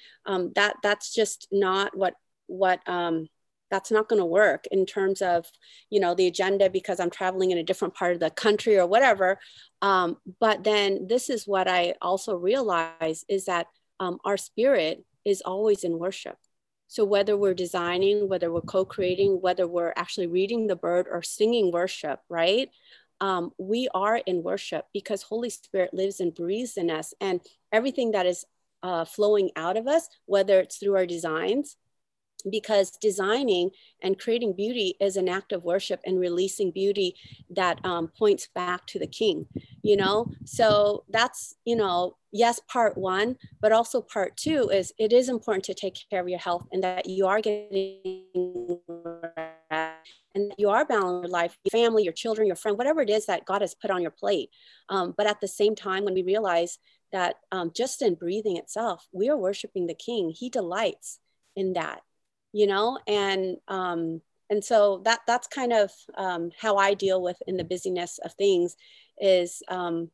that 0.56 0.76
that's 0.82 1.14
just 1.14 1.48
not 1.52 1.96
what 1.98 2.14
what 2.48 2.88
um, 2.88 3.28
that's 3.74 3.90
not 3.90 4.08
going 4.08 4.20
to 4.20 4.26
work 4.26 4.68
in 4.72 4.86
terms 4.86 5.20
of 5.24 5.48
you 5.90 6.00
know 6.00 6.14
the 6.14 6.28
agenda 6.28 6.70
because 6.70 7.00
i'm 7.00 7.10
traveling 7.10 7.50
in 7.50 7.58
a 7.58 7.64
different 7.64 7.96
part 7.96 8.14
of 8.14 8.20
the 8.20 8.30
country 8.30 8.78
or 8.78 8.86
whatever. 8.86 9.40
Um, 9.82 10.18
but 10.40 10.64
then 10.64 11.08
this 11.08 11.30
is 11.30 11.48
what 11.48 11.68
i 11.68 11.96
also 12.00 12.36
realize 12.36 13.26
is 13.28 13.46
that 13.46 13.66
um, 14.00 14.20
our 14.24 14.38
spirit 14.38 15.04
is 15.26 15.42
always 15.42 15.84
in 15.84 15.98
worship. 15.98 16.38
So 16.88 17.04
whether 17.04 17.36
we're 17.36 17.56
designing 17.66 18.30
whether 18.30 18.52
we're 18.54 18.74
co-creating 18.76 19.42
whether 19.42 19.66
we're 19.68 19.94
actually 19.96 20.28
reading 20.28 20.68
the 20.68 20.76
bird 20.76 21.08
or 21.10 21.24
singing 21.24 21.72
worship 21.72 22.20
right? 22.30 22.70
Um, 23.22 23.52
we 23.58 23.88
are 24.04 24.18
in 24.18 24.44
worship 24.44 24.86
because 24.94 25.24
holy 25.24 25.50
spirit 25.50 25.94
lives 25.94 26.20
and 26.20 26.36
breathes 26.36 26.78
in 26.78 26.92
us 26.92 27.14
and 27.20 27.42
everything 27.72 28.12
that 28.12 28.28
is 28.28 28.46
uh, 28.84 29.06
flowing 29.06 29.50
out 29.56 29.78
of 29.78 29.88
us 29.88 30.08
whether 30.26 30.60
it's 30.60 30.78
through 30.78 30.98
our 30.98 31.08
designs 31.08 31.78
because 32.50 32.92
designing 32.92 33.70
and 34.02 34.20
creating 34.20 34.54
beauty 34.54 34.96
is 35.00 35.18
an 35.18 35.30
act 35.30 35.52
of 35.52 35.64
worship 35.64 36.00
and 36.06 36.20
releasing 36.20 36.72
beauty 36.72 37.16
that 37.50 37.84
um, 37.86 38.08
points 38.18 38.48
back 38.54 38.86
to 38.88 39.00
the 39.00 39.08
king 39.08 39.46
you 39.84 39.98
know? 39.98 40.32
So 40.46 41.04
that's 41.10 41.56
you 41.66 41.76
know 41.76 42.16
yes 42.32 42.60
part 42.68 42.98
one 42.98 43.38
but 43.62 43.72
also 43.72 44.02
part 44.02 44.36
two 44.36 44.70
is 44.70 44.92
it 44.98 45.14
is 45.14 45.30
important 45.30 45.64
to 45.66 45.74
take 45.74 45.96
care 46.10 46.22
of 46.22 46.28
your 46.28 46.40
health 46.40 46.66
and 46.72 46.84
that 46.84 47.06
you 47.06 47.28
are 47.28 47.40
getting 47.40 48.80
and 50.34 50.52
you 50.58 50.70
are 50.70 50.84
balancing 50.84 51.22
your 51.22 51.30
life 51.30 51.56
your 51.64 51.70
family 51.70 52.04
your 52.04 52.14
children 52.14 52.48
your 52.48 52.56
friend 52.56 52.78
whatever 52.78 53.02
it 53.02 53.10
is 53.10 53.28
that 53.28 53.46
god 53.46 53.62
has 53.62 53.76
put 53.76 53.92
on 53.92 54.02
your 54.02 54.12
plate. 54.12 54.50
Um, 54.90 55.14
but 55.16 55.28
at 55.28 55.42
the 55.42 55.48
same 55.48 55.76
time 55.76 56.06
when 56.06 56.14
we 56.16 56.24
realize 56.24 56.80
that 57.12 57.36
um, 57.52 57.72
just 57.76 58.02
in 58.02 58.16
breathing 58.16 58.58
itself 58.58 59.08
we 59.12 59.30
are 59.30 59.38
worshiping 59.38 59.86
the 59.86 59.94
king. 59.94 60.34
He 60.36 60.50
delights 60.50 61.20
in 61.56 61.74
that 61.74 62.02
you 62.54 62.68
know 62.68 62.98
and 63.08 63.58
um, 63.68 64.22
and 64.50 64.64
so 64.64 65.02
that 65.04 65.20
that's 65.28 65.48
kind 65.48 65.74
of 65.74 65.92
um, 66.16 66.52
how 66.58 66.78
i 66.78 66.94
deal 66.94 67.22
with 67.22 67.38
in 67.48 67.58
the 67.58 67.64
busyness 67.64 68.20
of 68.24 68.32
things 68.34 68.78
is 69.20 69.62
um, 69.68 70.10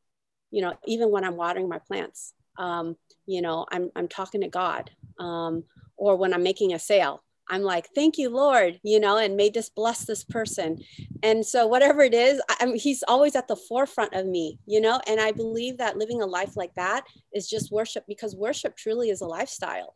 you 0.49 0.61
know 0.61 0.73
even 0.87 1.11
when 1.11 1.23
i'm 1.23 1.35
watering 1.35 1.69
my 1.69 1.79
plants 1.79 2.33
um, 2.57 2.95
you 3.27 3.41
know 3.41 3.65
I'm, 3.71 3.91
I'm 3.95 4.07
talking 4.07 4.41
to 4.41 4.47
god 4.47 4.89
um, 5.19 5.63
or 5.97 6.15
when 6.15 6.33
i'm 6.33 6.43
making 6.43 6.73
a 6.73 6.79
sale 6.79 7.23
i'm 7.49 7.61
like 7.61 7.87
thank 7.93 8.17
you 8.17 8.29
lord 8.29 8.79
you 8.83 8.99
know 8.99 9.17
and 9.17 9.35
may 9.35 9.49
this 9.49 9.69
bless 9.69 10.05
this 10.05 10.23
person. 10.23 10.77
And 11.21 11.45
so 11.45 11.67
whatever 11.67 12.01
it 12.01 12.13
is 12.13 12.41
I, 12.49 12.73
he's 12.75 13.03
always 13.07 13.35
at 13.35 13.49
the 13.49 13.55
forefront 13.55 14.13
of 14.13 14.25
me 14.25 14.57
you 14.65 14.79
know 14.79 15.01
and 15.07 15.19
i 15.19 15.31
believe 15.31 15.77
that 15.77 15.97
living 15.97 16.21
a 16.21 16.25
life 16.25 16.55
like 16.55 16.73
that 16.75 17.03
is 17.33 17.49
just 17.49 17.71
worship 17.71 18.05
because 18.07 18.35
worship 18.35 18.77
truly 18.77 19.09
is 19.09 19.21
a 19.21 19.25
lifestyle 19.25 19.95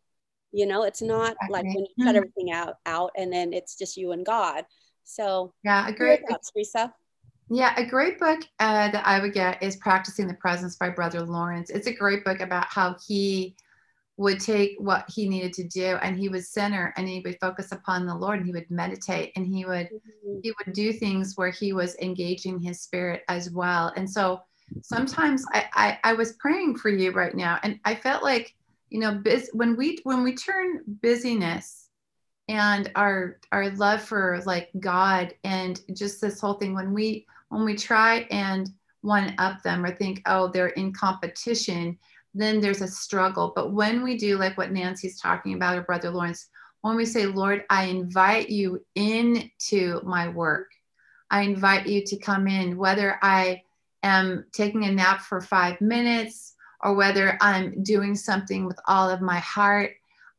you 0.54 0.66
know 0.66 0.84
it's 0.84 1.02
not 1.02 1.32
exactly. 1.32 1.48
like 1.50 1.64
when 1.64 1.84
you 1.84 2.04
cut 2.04 2.08
mm-hmm. 2.10 2.16
everything 2.16 2.52
out 2.52 2.76
out 2.86 3.10
and 3.16 3.32
then 3.32 3.52
it's 3.52 3.76
just 3.76 3.96
you 3.96 4.12
and 4.12 4.24
god 4.24 4.64
so 5.02 5.52
yeah 5.64 5.86
a 5.88 5.92
great 5.92 6.20
thoughts, 6.28 6.50
Teresa? 6.52 6.94
yeah 7.50 7.74
a 7.76 7.84
great 7.84 8.18
book 8.18 8.40
uh, 8.60 8.90
that 8.90 9.06
i 9.06 9.20
would 9.20 9.34
get 9.34 9.62
is 9.62 9.76
practicing 9.76 10.26
the 10.28 10.34
presence 10.34 10.76
by 10.76 10.88
brother 10.88 11.20
lawrence 11.20 11.70
it's 11.70 11.88
a 11.88 11.92
great 11.92 12.24
book 12.24 12.40
about 12.40 12.66
how 12.68 12.96
he 13.06 13.54
would 14.16 14.38
take 14.38 14.76
what 14.78 15.04
he 15.12 15.28
needed 15.28 15.52
to 15.52 15.64
do 15.64 15.98
and 16.00 16.16
he 16.16 16.28
would 16.28 16.44
center 16.44 16.94
and 16.96 17.08
he 17.08 17.20
would 17.24 17.36
focus 17.40 17.72
upon 17.72 18.06
the 18.06 18.14
lord 18.14 18.38
and 18.38 18.46
he 18.46 18.52
would 18.52 18.70
meditate 18.70 19.32
and 19.34 19.46
he 19.46 19.64
would 19.64 19.88
mm-hmm. 19.88 20.38
he 20.42 20.52
would 20.52 20.72
do 20.72 20.92
things 20.92 21.36
where 21.36 21.50
he 21.50 21.72
was 21.72 21.96
engaging 21.96 22.60
his 22.60 22.80
spirit 22.80 23.24
as 23.28 23.50
well 23.50 23.92
and 23.96 24.08
so 24.08 24.40
sometimes 24.82 25.44
I, 25.52 25.64
I 25.74 25.98
i 26.04 26.12
was 26.12 26.34
praying 26.34 26.76
for 26.76 26.90
you 26.90 27.10
right 27.10 27.34
now 27.34 27.58
and 27.64 27.78
i 27.84 27.94
felt 27.94 28.22
like 28.22 28.54
you 28.94 29.00
know 29.00 29.12
biz, 29.12 29.50
when 29.52 29.76
we 29.76 29.98
when 30.04 30.22
we 30.22 30.36
turn 30.36 30.80
busyness 31.02 31.88
and 32.46 32.92
our 32.94 33.40
our 33.50 33.70
love 33.70 34.00
for 34.00 34.40
like 34.46 34.70
god 34.78 35.34
and 35.42 35.80
just 35.94 36.20
this 36.20 36.40
whole 36.40 36.54
thing 36.54 36.74
when 36.74 36.94
we 36.94 37.26
when 37.48 37.64
we 37.64 37.74
try 37.74 38.18
and 38.30 38.70
one 39.00 39.34
up 39.38 39.60
them 39.64 39.84
or 39.84 39.92
think 39.92 40.22
oh 40.26 40.46
they're 40.46 40.68
in 40.68 40.92
competition 40.92 41.98
then 42.36 42.60
there's 42.60 42.82
a 42.82 42.88
struggle. 42.88 43.52
But 43.54 43.72
when 43.72 44.02
we 44.02 44.16
do 44.16 44.36
like 44.38 44.56
what 44.56 44.70
nancy's 44.70 45.20
talking 45.20 45.54
about 45.54 45.76
or 45.76 45.82
brother 45.82 46.10
lawrence 46.10 46.48
when 46.82 46.94
we 46.94 47.04
say 47.04 47.26
lord 47.26 47.64
i 47.70 47.86
invite 47.86 48.48
you 48.48 48.84
into 48.94 50.00
my 50.04 50.28
work. 50.28 50.70
I 51.32 51.40
invite 51.40 51.88
you 51.88 52.04
to 52.04 52.16
come 52.18 52.46
in. 52.46 52.76
Whether 52.76 53.18
i 53.22 53.62
am 54.04 54.44
taking 54.52 54.84
a 54.84 54.92
nap 54.92 55.22
for 55.22 55.40
five 55.40 55.80
minutes 55.80 56.53
or 56.84 56.94
whether 56.94 57.36
I'm 57.40 57.82
doing 57.82 58.14
something 58.14 58.66
with 58.66 58.78
all 58.86 59.08
of 59.08 59.22
my 59.22 59.38
heart, 59.38 59.92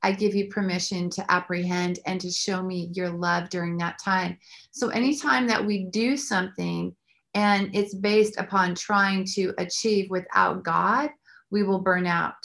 I 0.04 0.12
give 0.12 0.36
you 0.36 0.50
permission 0.50 1.10
to 1.10 1.32
apprehend 1.32 1.98
and 2.06 2.22
to 2.22 2.30
show 2.30 2.62
me 2.62 2.92
your 2.94 3.10
love 3.10 3.50
during 3.50 3.78
that 3.78 3.98
time. 3.98 4.38
So, 4.70 4.90
anytime 4.90 5.48
that 5.48 5.66
we 5.66 5.86
do 5.86 6.16
something 6.16 6.96
and 7.34 7.76
it's 7.76 7.96
based 7.96 8.38
upon 8.38 8.76
trying 8.76 9.26
to 9.34 9.54
achieve 9.58 10.12
without 10.12 10.64
God, 10.64 11.10
we 11.50 11.64
will 11.64 11.80
burn 11.80 12.06
out. 12.06 12.36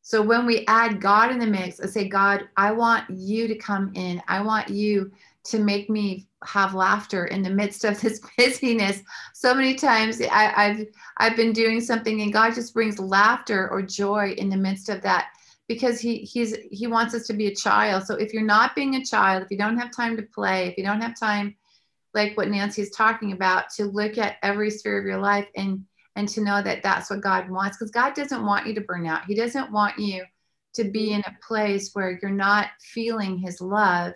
So, 0.00 0.22
when 0.22 0.46
we 0.46 0.64
add 0.66 1.02
God 1.02 1.30
in 1.30 1.38
the 1.38 1.46
mix 1.46 1.78
and 1.78 1.90
say, 1.90 2.08
God, 2.08 2.48
I 2.56 2.72
want 2.72 3.04
you 3.10 3.46
to 3.48 3.56
come 3.56 3.92
in, 3.94 4.22
I 4.26 4.40
want 4.40 4.70
you 4.70 5.12
to 5.50 5.58
make 5.58 5.88
me 5.88 6.26
have 6.44 6.74
laughter 6.74 7.26
in 7.26 7.42
the 7.42 7.50
midst 7.50 7.84
of 7.84 8.00
this 8.00 8.20
busyness. 8.38 9.02
So 9.34 9.54
many 9.54 9.74
times 9.74 10.20
I, 10.20 10.72
have 10.74 10.86
I've 11.18 11.36
been 11.36 11.52
doing 11.52 11.80
something 11.80 12.22
and 12.22 12.32
God 12.32 12.54
just 12.54 12.74
brings 12.74 12.98
laughter 12.98 13.68
or 13.70 13.82
joy 13.82 14.34
in 14.38 14.48
the 14.48 14.56
midst 14.56 14.88
of 14.88 15.02
that 15.02 15.28
because 15.68 16.00
he 16.00 16.18
he's 16.18 16.56
he 16.70 16.86
wants 16.86 17.14
us 17.14 17.26
to 17.26 17.34
be 17.34 17.48
a 17.48 17.54
child. 17.54 18.04
So 18.04 18.14
if 18.14 18.32
you're 18.32 18.42
not 18.42 18.74
being 18.74 18.96
a 18.96 19.04
child, 19.04 19.42
if 19.42 19.50
you 19.50 19.58
don't 19.58 19.78
have 19.78 19.90
time 19.94 20.16
to 20.16 20.22
play, 20.22 20.68
if 20.68 20.78
you 20.78 20.84
don't 20.84 21.00
have 21.00 21.18
time 21.18 21.56
like 22.14 22.36
what 22.36 22.48
Nancy 22.48 22.82
is 22.82 22.90
talking 22.90 23.32
about 23.32 23.70
to 23.76 23.84
look 23.84 24.16
at 24.18 24.36
every 24.42 24.70
sphere 24.70 24.98
of 24.98 25.04
your 25.04 25.18
life 25.18 25.48
and 25.56 25.84
and 26.16 26.28
to 26.30 26.40
know 26.40 26.62
that 26.62 26.82
that's 26.82 27.10
what 27.10 27.20
God 27.20 27.50
wants 27.50 27.76
because 27.76 27.90
God 27.90 28.14
doesn't 28.14 28.44
want 28.44 28.66
you 28.66 28.74
to 28.74 28.80
burn 28.80 29.06
out. 29.06 29.26
He 29.26 29.34
doesn't 29.34 29.70
want 29.70 29.98
you 29.98 30.24
to 30.74 30.84
be 30.84 31.12
in 31.12 31.20
a 31.20 31.36
place 31.46 31.90
where 31.92 32.18
you're 32.20 32.30
not 32.30 32.68
feeling 32.80 33.38
his 33.38 33.60
love 33.60 34.14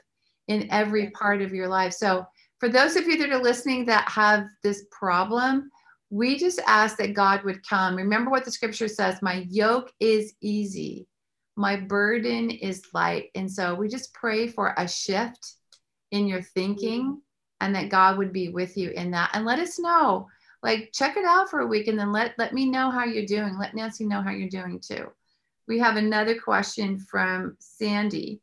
in 0.51 0.69
every 0.71 1.11
part 1.11 1.41
of 1.41 1.55
your 1.55 1.69
life. 1.69 1.93
So, 1.95 2.27
for 2.59 2.69
those 2.69 2.97
of 2.97 3.07
you 3.07 3.17
that 3.17 3.31
are 3.31 3.43
listening 3.43 3.87
that 3.87 4.07
have 4.09 4.47
this 4.63 4.85
problem, 4.91 5.71
we 6.11 6.37
just 6.37 6.61
ask 6.67 6.99
that 6.99 7.15
God 7.15 7.43
would 7.45 7.67
come. 7.67 7.97
Remember 7.97 8.31
what 8.31 8.45
the 8.45 8.51
scripture 8.51 8.89
says 8.89 9.23
My 9.23 9.47
yoke 9.49 9.93
is 10.01 10.35
easy, 10.43 11.07
my 11.57 11.77
burden 11.77 12.51
is 12.51 12.83
light. 12.93 13.31
And 13.37 13.51
so, 13.51 13.75
we 13.77 13.89
just 13.89 14.13
pray 14.13 14.49
for 14.49 14.75
a 14.77 14.89
shift 14.89 15.55
in 16.11 16.27
your 16.27 16.43
thinking 16.43 17.03
mm-hmm. 17.03 17.19
and 17.61 17.75
that 17.77 17.89
God 17.89 18.19
would 18.19 18.33
be 18.33 18.49
with 18.49 18.77
you 18.77 18.91
in 18.91 19.13
that. 19.13 19.31
And 19.33 19.47
let 19.47 19.61
us 19.61 19.79
know. 19.79 20.27
Like 20.63 20.91
check 20.93 21.17
it 21.17 21.25
out 21.25 21.49
for 21.49 21.61
a 21.61 21.67
week 21.67 21.87
and 21.89 21.99
then 21.99 22.13
let 22.13 22.35
let 22.37 22.53
me 22.53 22.69
know 22.69 22.91
how 22.91 23.05
you're 23.05 23.25
doing. 23.25 23.57
Let 23.57 23.75
Nancy 23.75 24.05
know 24.05 24.21
how 24.21 24.31
you're 24.31 24.51
doing 24.51 24.79
too. 24.79 25.07
We 25.67 25.79
have 25.79 25.97
another 25.97 26.39
question 26.39 26.99
from 26.99 27.57
Sandy. 27.61 28.43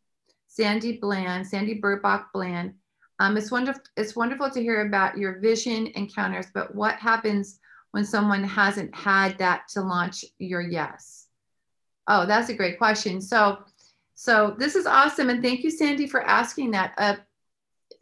Sandy 0.58 0.98
Bland, 0.98 1.46
Sandy 1.46 1.80
Burbach 1.80 2.26
Bland. 2.34 2.74
Um, 3.20 3.38
it's 3.38 3.52
wonderful. 3.52 3.84
It's 3.96 4.16
wonderful 4.16 4.50
to 4.50 4.60
hear 4.60 4.88
about 4.88 5.16
your 5.16 5.40
vision 5.40 5.86
encounters, 5.94 6.48
but 6.52 6.74
what 6.74 6.96
happens 6.96 7.60
when 7.92 8.04
someone 8.04 8.44
hasn't 8.44 8.94
had 8.96 9.38
that 9.38 9.68
to 9.74 9.82
launch 9.82 10.26
your 10.40 10.62
yes? 10.62 11.28
Oh, 12.08 12.26
that's 12.26 12.50
a 12.50 12.56
great 12.56 12.80
question. 12.80 13.22
So, 13.22 13.60
so 14.16 14.56
this 14.58 14.76
is 14.76 14.88
awesome, 14.88 15.30
and 15.30 15.44
thank 15.44 15.64
you, 15.64 15.70
Sandy, 15.70 16.08
for 16.08 16.24
asking 16.24 16.72
that. 16.72 16.96
Uh, 16.98 17.16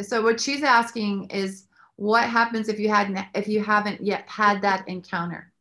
so 0.01 0.21
what 0.21 0.39
she's 0.39 0.63
asking 0.63 1.29
is, 1.31 1.67
what 1.97 2.23
happens 2.23 2.69
if 2.69 2.79
you 2.79 2.87
hadn't, 2.87 3.19
if 3.33 3.49
you 3.49 3.61
haven't 3.61 4.01
yet 4.01 4.29
had 4.29 4.61
that 4.61 4.87
encounter? 4.87 5.51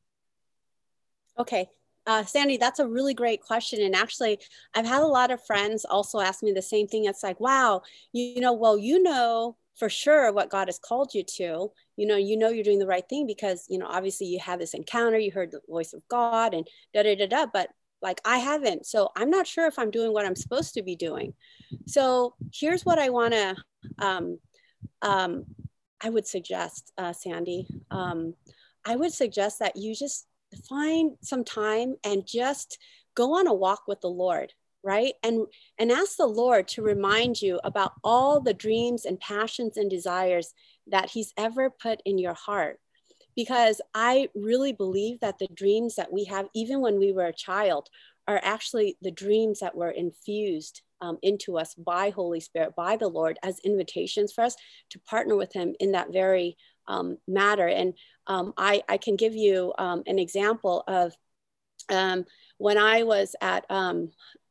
Okay, 1.41 1.69
uh, 2.07 2.25
Sandy, 2.25 2.57
that's 2.57 2.81
a 2.81 2.87
really 2.87 3.15
great 3.15 3.41
question. 3.41 3.81
And 3.81 3.95
actually, 3.95 4.39
I've 4.75 4.87
had 4.87 5.03
a 5.03 5.07
lot 5.07 5.31
of 5.31 5.45
friends 5.45 5.85
also 5.85 6.21
ask 6.21 6.43
me 6.43 6.53
the 6.53 6.63
same 6.63 6.87
thing. 6.87 7.07
It's 7.07 7.23
like, 7.23 7.41
wow, 7.41 7.83
you, 8.13 8.41
know, 8.41 8.53
well, 8.53 8.77
you 8.77 9.03
know 9.03 9.57
for 9.77 9.89
sure 9.89 10.33
what 10.33 10.51
God 10.51 10.69
has 10.69 10.79
called 10.79 11.15
you 11.15 11.25
to. 11.37 11.73
You 11.97 12.07
know, 12.07 12.17
you 12.17 12.37
know 12.37 12.49
you're 12.49 12.65
doing 12.65 12.79
the 12.79 12.87
right 12.87 13.09
thing 13.09 13.27
because, 13.27 13.67
you 13.69 13.79
know, 13.79 13.87
obviously 13.87 14.27
you 14.27 14.39
have 14.41 14.59
this 14.59 14.75
encounter, 14.75 15.19
you 15.19 15.33
heard 15.33 15.51
the 15.51 15.61
voice 15.69 15.93
of 15.93 16.07
God 16.09 16.55
and 16.55 16.67
da 16.93 17.03
da 17.03 17.17
da 17.17 17.27
da. 17.27 17.47
But 17.53 17.71
like 18.03 18.21
I 18.25 18.39
haven't. 18.39 18.87
So 18.87 19.11
I'm 19.17 19.31
not 19.31 19.47
sure 19.47 19.67
if 19.67 19.79
I'm 19.79 19.91
doing 19.91 20.13
what 20.13 20.27
I'm 20.27 20.37
supposed 20.37 20.75
to 20.75 20.83
be 20.83 20.95
doing. 20.95 21.33
So 21.87 22.35
here's 22.53 22.85
what 22.85 22.99
I 22.99 23.09
want 23.09 23.33
to, 23.33 23.57
um, 23.99 24.39
um, 25.03 25.45
I 26.03 26.11
would 26.11 26.27
suggest, 26.27 26.93
uh, 26.99 27.15
Sandy. 27.15 27.67
Um, 27.91 28.35
I 28.85 28.97
would 28.97 29.13
suggest 29.13 29.61
that 29.61 29.77
you 29.77 29.95
just 29.95 30.27
find 30.55 31.17
some 31.23 31.45
time 31.45 31.95
and 32.05 32.27
just 32.27 32.79
go 33.15 33.39
on 33.39 33.47
a 33.47 33.55
walk 33.55 33.83
with 33.87 34.01
the 34.01 34.09
Lord 34.09 34.53
right 34.85 35.15
and 35.23 35.47
and 35.79 35.91
ask 35.91 36.17
the 36.17 36.27
lord 36.27 36.69
to 36.69 36.83
remind 36.83 37.41
you 37.41 37.59
about 37.65 37.93
all 38.05 38.41
the 38.41 38.53
dreams 38.55 39.07
and 39.07 39.19
passions 39.19 39.77
and 39.77 39.91
desires 39.91 40.53
that 40.87 41.11
he's 41.11 41.33
ever 41.39 41.71
put 41.71 42.01
in 42.05 42.19
your 42.19 42.35
heart 42.35 42.79
because 43.35 43.81
i 43.95 44.29
really 44.35 44.73
believe 44.73 45.19
that 45.21 45.39
the 45.39 45.49
dreams 45.55 45.97
that 45.97 46.13
we 46.13 46.25
have 46.25 46.47
even 46.55 46.81
when 46.81 46.99
we 46.99 47.13
were 47.13 47.25
a 47.25 47.33
child 47.33 47.89
are 48.29 48.41
actually 48.43 48.97
the 49.03 49.11
dreams 49.11 49.61
that 49.61 49.75
were 49.75 49.91
infused 49.91 50.83
um, 51.01 51.19
into 51.23 51.59
us 51.59 51.75
by 51.75 52.09
Holy 52.09 52.41
Spirit, 52.41 52.75
by 52.75 52.97
the 52.97 53.09
Lord, 53.09 53.39
as 53.43 53.59
invitations 53.61 54.33
for 54.33 54.43
us 54.43 54.57
to 54.91 54.99
partner 55.01 55.37
with 55.37 55.53
Him 55.53 55.75
in 55.81 55.93
that 55.93 56.13
very 56.13 56.57
um, 56.89 57.19
matter. 57.29 57.69
And 57.69 57.95
um, 58.27 58.55
I, 58.57 58.83
I, 58.89 58.97
can 58.97 59.17
give 59.17 59.35
you 59.35 59.73
um, 59.79 60.03
an 60.07 60.19
example 60.19 60.83
of 60.87 61.15
um, 61.91 62.25
when 62.59 62.79
I 62.79 63.03
was 63.03 63.37
at 63.41 63.65
um, 63.71 64.11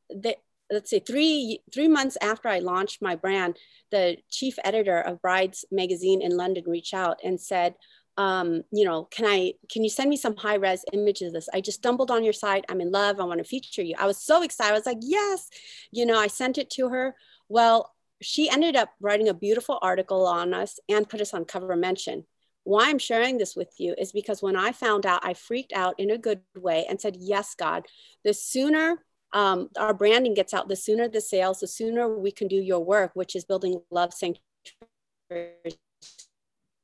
the, 0.09 0.35
let's 0.71 0.89
say 0.89 0.99
three 0.99 1.59
three 1.73 1.87
months 1.87 2.17
after 2.21 2.47
I 2.47 2.59
launched 2.59 3.01
my 3.01 3.15
brand, 3.15 3.57
the 3.91 4.17
chief 4.29 4.55
editor 4.63 4.99
of 4.99 5.21
Brides 5.21 5.65
magazine 5.71 6.21
in 6.21 6.37
London 6.37 6.63
reached 6.67 6.93
out 6.93 7.19
and 7.23 7.39
said, 7.39 7.75
um, 8.17 8.63
you 8.71 8.85
know, 8.85 9.05
can 9.05 9.25
I 9.25 9.53
can 9.71 9.83
you 9.83 9.89
send 9.89 10.09
me 10.09 10.17
some 10.17 10.35
high 10.35 10.55
res 10.55 10.85
images 10.93 11.27
of 11.27 11.33
this? 11.33 11.49
I 11.53 11.61
just 11.61 11.79
stumbled 11.79 12.11
on 12.11 12.23
your 12.23 12.33
site. 12.33 12.65
I'm 12.69 12.81
in 12.81 12.91
love. 12.91 13.19
I 13.19 13.23
want 13.23 13.39
to 13.39 13.43
feature 13.43 13.81
you. 13.81 13.95
I 13.97 14.05
was 14.05 14.23
so 14.23 14.43
excited. 14.43 14.71
I 14.71 14.77
was 14.77 14.85
like, 14.85 14.99
yes, 15.01 15.49
you 15.91 16.05
know, 16.05 16.19
I 16.19 16.27
sent 16.27 16.57
it 16.57 16.69
to 16.71 16.89
her. 16.89 17.15
Well, 17.49 17.91
she 18.21 18.49
ended 18.49 18.75
up 18.75 18.89
writing 19.01 19.29
a 19.29 19.33
beautiful 19.33 19.79
article 19.81 20.25
on 20.25 20.53
us 20.53 20.79
and 20.87 21.09
put 21.09 21.21
us 21.21 21.33
on 21.33 21.45
cover 21.45 21.75
mention. 21.75 22.25
Why 22.63 22.89
I'm 22.89 22.99
sharing 22.99 23.37
this 23.37 23.55
with 23.55 23.73
you 23.77 23.93
is 23.97 24.11
because 24.11 24.41
when 24.41 24.55
I 24.55 24.71
found 24.71 25.05
out, 25.05 25.25
I 25.25 25.33
freaked 25.33 25.73
out 25.73 25.99
in 25.99 26.11
a 26.11 26.17
good 26.17 26.41
way 26.55 26.85
and 26.89 26.99
said, 26.99 27.17
Yes, 27.19 27.55
God, 27.55 27.85
the 28.23 28.33
sooner 28.33 28.99
um, 29.33 29.69
our 29.77 29.93
branding 29.93 30.35
gets 30.35 30.53
out, 30.53 30.69
the 30.69 30.75
sooner 30.75 31.07
the 31.07 31.19
sales, 31.19 31.59
the 31.59 31.67
sooner 31.67 32.07
we 32.07 32.31
can 32.31 32.47
do 32.47 32.55
your 32.55 32.79
work, 32.79 33.11
which 33.15 33.35
is 33.35 33.43
building 33.43 33.81
love 33.89 34.13
sanctuaries, 34.13 35.77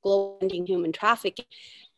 global 0.04 0.40
ending 0.42 0.66
human 0.66 0.92
trafficking. 0.92 1.46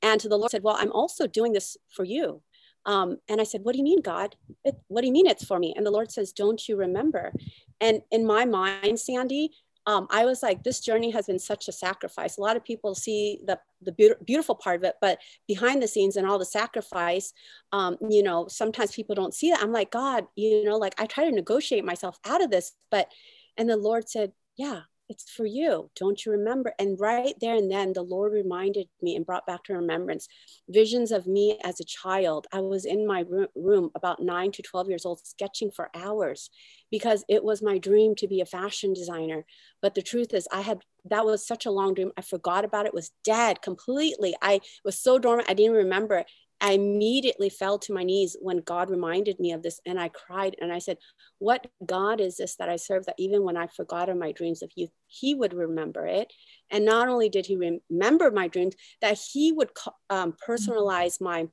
And 0.01 0.19
to 0.19 0.29
the 0.29 0.37
Lord 0.37 0.51
said, 0.51 0.63
Well, 0.63 0.77
I'm 0.77 0.91
also 0.91 1.25
doing 1.25 1.53
this 1.53 1.77
for 1.89 2.03
you. 2.03 2.41
Um, 2.85 3.17
and 3.29 3.39
I 3.39 3.45
said, 3.45 3.61
What 3.63 3.73
do 3.73 3.77
you 3.77 3.83
mean, 3.83 4.01
God? 4.01 4.35
It, 4.63 4.75
what 4.87 5.01
do 5.01 5.07
you 5.07 5.13
mean 5.13 5.27
it's 5.27 5.45
for 5.45 5.57
me? 5.57 5.73
And 5.75 5.85
the 5.85 5.91
Lord 5.91 6.11
says, 6.11 6.33
Don't 6.33 6.67
you 6.67 6.75
remember? 6.75 7.31
And 7.79 8.01
in 8.11 8.25
my 8.25 8.45
mind, 8.45 8.99
Sandy, 8.99 9.51
um, 9.87 10.07
I 10.11 10.25
was 10.25 10.43
like, 10.43 10.63
this 10.63 10.79
journey 10.79 11.11
has 11.11 11.25
been 11.25 11.39
such 11.39 11.67
a 11.67 11.71
sacrifice. 11.71 12.37
A 12.37 12.41
lot 12.41 12.55
of 12.55 12.63
people 12.63 12.93
see 12.93 13.39
the, 13.45 13.59
the 13.81 13.91
be- 13.91 14.13
beautiful 14.25 14.55
part 14.55 14.77
of 14.77 14.83
it, 14.83 14.95
but 15.01 15.19
behind 15.47 15.81
the 15.81 15.87
scenes 15.87 16.17
and 16.17 16.27
all 16.27 16.37
the 16.37 16.45
sacrifice, 16.45 17.33
um, 17.71 17.97
you 18.09 18.21
know, 18.21 18.47
sometimes 18.47 18.91
people 18.91 19.15
don't 19.15 19.33
see 19.33 19.49
that. 19.49 19.61
I'm 19.61 19.71
like, 19.71 19.91
God, 19.91 20.25
you 20.35 20.63
know, 20.63 20.77
like 20.77 20.93
I 20.99 21.05
try 21.07 21.25
to 21.25 21.31
negotiate 21.31 21.83
myself 21.83 22.19
out 22.25 22.43
of 22.43 22.51
this, 22.51 22.73
but, 22.91 23.11
and 23.57 23.69
the 23.69 23.77
Lord 23.77 24.07
said, 24.07 24.33
yeah, 24.55 24.81
it's 25.11 25.29
for 25.29 25.45
you. 25.45 25.91
Don't 25.95 26.25
you 26.25 26.31
remember? 26.31 26.73
And 26.79 26.99
right 26.99 27.35
there 27.39 27.55
and 27.55 27.69
then, 27.69 27.93
the 27.93 28.01
Lord 28.01 28.31
reminded 28.33 28.87
me 29.01 29.15
and 29.15 29.25
brought 29.25 29.45
back 29.45 29.63
to 29.65 29.73
remembrance 29.73 30.27
visions 30.69 31.11
of 31.11 31.27
me 31.27 31.59
as 31.63 31.79
a 31.79 31.85
child. 31.85 32.47
I 32.51 32.61
was 32.61 32.85
in 32.85 33.05
my 33.05 33.25
room 33.55 33.91
about 33.93 34.21
nine 34.21 34.51
to 34.53 34.61
12 34.61 34.89
years 34.89 35.05
old, 35.05 35.19
sketching 35.25 35.69
for 35.69 35.89
hours 35.93 36.49
because 36.89 37.23
it 37.27 37.43
was 37.43 37.61
my 37.61 37.77
dream 37.77 38.15
to 38.15 38.27
be 38.27 38.41
a 38.41 38.45
fashion 38.45 38.93
designer. 38.93 39.45
But 39.81 39.95
the 39.95 40.01
truth 40.01 40.33
is, 40.33 40.47
I 40.51 40.61
had 40.61 40.79
that 41.05 41.25
was 41.25 41.45
such 41.45 41.65
a 41.65 41.71
long 41.71 41.93
dream. 41.93 42.11
I 42.17 42.21
forgot 42.21 42.63
about 42.63 42.85
it, 42.85 42.93
was 42.93 43.11
dead 43.23 43.61
completely. 43.61 44.35
I 44.41 44.61
was 44.85 44.99
so 44.99 45.19
dormant, 45.19 45.49
I 45.49 45.53
didn't 45.53 45.75
remember 45.75 46.15
it. 46.17 46.27
I 46.61 46.73
immediately 46.73 47.49
fell 47.49 47.79
to 47.79 47.93
my 47.93 48.03
knees 48.03 48.37
when 48.39 48.59
God 48.59 48.91
reminded 48.91 49.39
me 49.39 49.51
of 49.51 49.63
this 49.63 49.81
and 49.85 49.99
I 49.99 50.09
cried 50.09 50.55
and 50.61 50.71
I 50.71 50.77
said, 50.77 50.97
What 51.39 51.65
God 51.85 52.21
is 52.21 52.37
this 52.37 52.55
that 52.57 52.69
I 52.69 52.75
serve 52.75 53.05
that 53.07 53.15
even 53.17 53.43
when 53.43 53.57
I 53.57 53.65
forgot 53.67 54.09
of 54.09 54.17
my 54.17 54.31
dreams 54.31 54.61
of 54.61 54.71
youth, 54.75 54.91
He 55.07 55.33
would 55.33 55.53
remember 55.53 56.05
it. 56.05 56.31
And 56.69 56.85
not 56.85 57.07
only 57.07 57.29
did 57.29 57.47
He 57.47 57.57
remember 57.89 58.29
my 58.29 58.47
dreams, 58.47 58.75
that 59.01 59.17
He 59.17 59.51
would 59.51 59.71
um, 60.11 60.35
personalize 60.47 61.19
my 61.19 61.47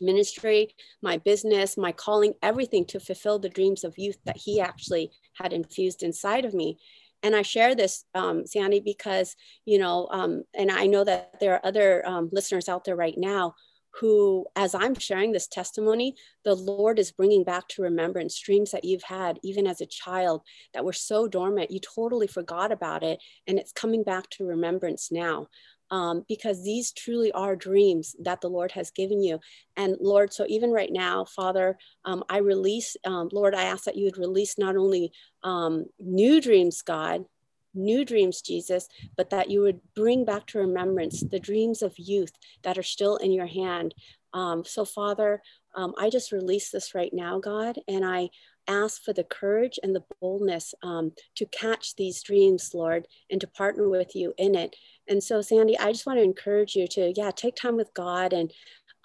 ministry, 0.00 0.74
my 1.02 1.16
business, 1.16 1.78
my 1.78 1.92
calling, 1.92 2.34
everything 2.42 2.84
to 2.86 3.00
fulfill 3.00 3.38
the 3.38 3.48
dreams 3.48 3.84
of 3.84 3.96
youth 3.96 4.18
that 4.26 4.36
He 4.36 4.60
actually 4.60 5.12
had 5.34 5.54
infused 5.54 6.02
inside 6.02 6.44
of 6.44 6.52
me 6.52 6.78
and 7.22 7.36
I 7.36 7.42
share 7.42 7.76
this, 7.76 8.04
um, 8.14 8.46
Sandy, 8.46 8.80
because, 8.80 9.36
you 9.64 9.78
know, 9.78 10.08
um, 10.10 10.42
and 10.54 10.72
I 10.72 10.86
know 10.86 11.04
that 11.04 11.38
there 11.38 11.54
are 11.54 11.64
other 11.64 12.04
um, 12.04 12.28
listeners 12.32 12.68
out 12.68 12.84
there 12.84 12.96
right 12.96 13.14
now 13.16 13.54
who, 14.00 14.46
as 14.56 14.74
I'm 14.74 14.94
sharing 14.94 15.32
this 15.32 15.48
testimony, 15.48 16.14
the 16.44 16.54
Lord 16.54 16.98
is 16.98 17.12
bringing 17.12 17.44
back 17.44 17.68
to 17.68 17.82
remembrance 17.82 18.38
dreams 18.38 18.70
that 18.70 18.84
you've 18.84 19.02
had 19.02 19.38
even 19.42 19.66
as 19.66 19.80
a 19.80 19.86
child 19.86 20.42
that 20.72 20.84
were 20.84 20.92
so 20.92 21.28
dormant, 21.28 21.70
you 21.70 21.80
totally 21.80 22.26
forgot 22.26 22.72
about 22.72 23.02
it. 23.02 23.20
And 23.46 23.58
it's 23.58 23.72
coming 23.72 24.02
back 24.02 24.30
to 24.30 24.46
remembrance 24.46 25.10
now. 25.12 25.48
Um, 25.90 26.24
because 26.26 26.64
these 26.64 26.90
truly 26.90 27.32
are 27.32 27.54
dreams 27.54 28.16
that 28.22 28.40
the 28.40 28.48
Lord 28.48 28.72
has 28.72 28.90
given 28.90 29.22
you. 29.22 29.40
And 29.76 29.94
Lord, 30.00 30.32
so 30.32 30.46
even 30.48 30.70
right 30.70 30.88
now, 30.90 31.26
Father, 31.26 31.76
um, 32.06 32.24
I 32.30 32.38
release, 32.38 32.96
um, 33.04 33.28
Lord, 33.30 33.54
I 33.54 33.64
ask 33.64 33.84
that 33.84 33.96
you 33.96 34.06
would 34.06 34.16
release 34.16 34.56
not 34.56 34.74
only 34.74 35.12
um, 35.42 35.84
new 36.00 36.40
dreams, 36.40 36.80
God, 36.80 37.26
new 37.74 38.04
dreams, 38.04 38.42
Jesus, 38.42 38.88
but 39.16 39.30
that 39.30 39.50
you 39.50 39.60
would 39.60 39.80
bring 39.94 40.24
back 40.24 40.46
to 40.46 40.58
remembrance 40.58 41.20
the 41.20 41.40
dreams 41.40 41.82
of 41.82 41.98
youth 41.98 42.32
that 42.62 42.78
are 42.78 42.82
still 42.82 43.16
in 43.16 43.32
your 43.32 43.46
hand. 43.46 43.94
Um, 44.34 44.64
so, 44.64 44.84
Father, 44.84 45.42
um, 45.74 45.94
I 45.98 46.10
just 46.10 46.32
release 46.32 46.70
this 46.70 46.94
right 46.94 47.12
now, 47.12 47.38
God, 47.38 47.78
and 47.88 48.04
I 48.04 48.30
ask 48.68 49.02
for 49.02 49.12
the 49.12 49.24
courage 49.24 49.78
and 49.82 49.94
the 49.94 50.04
boldness 50.20 50.74
um, 50.82 51.12
to 51.36 51.46
catch 51.46 51.96
these 51.96 52.22
dreams, 52.22 52.72
Lord, 52.74 53.08
and 53.30 53.40
to 53.40 53.46
partner 53.46 53.88
with 53.88 54.14
you 54.14 54.34
in 54.38 54.54
it. 54.54 54.76
And 55.08 55.22
so, 55.22 55.42
Sandy, 55.42 55.78
I 55.78 55.92
just 55.92 56.06
want 56.06 56.18
to 56.18 56.24
encourage 56.24 56.76
you 56.76 56.86
to, 56.88 57.12
yeah, 57.16 57.30
take 57.34 57.56
time 57.56 57.76
with 57.76 57.92
God 57.94 58.32
and 58.32 58.52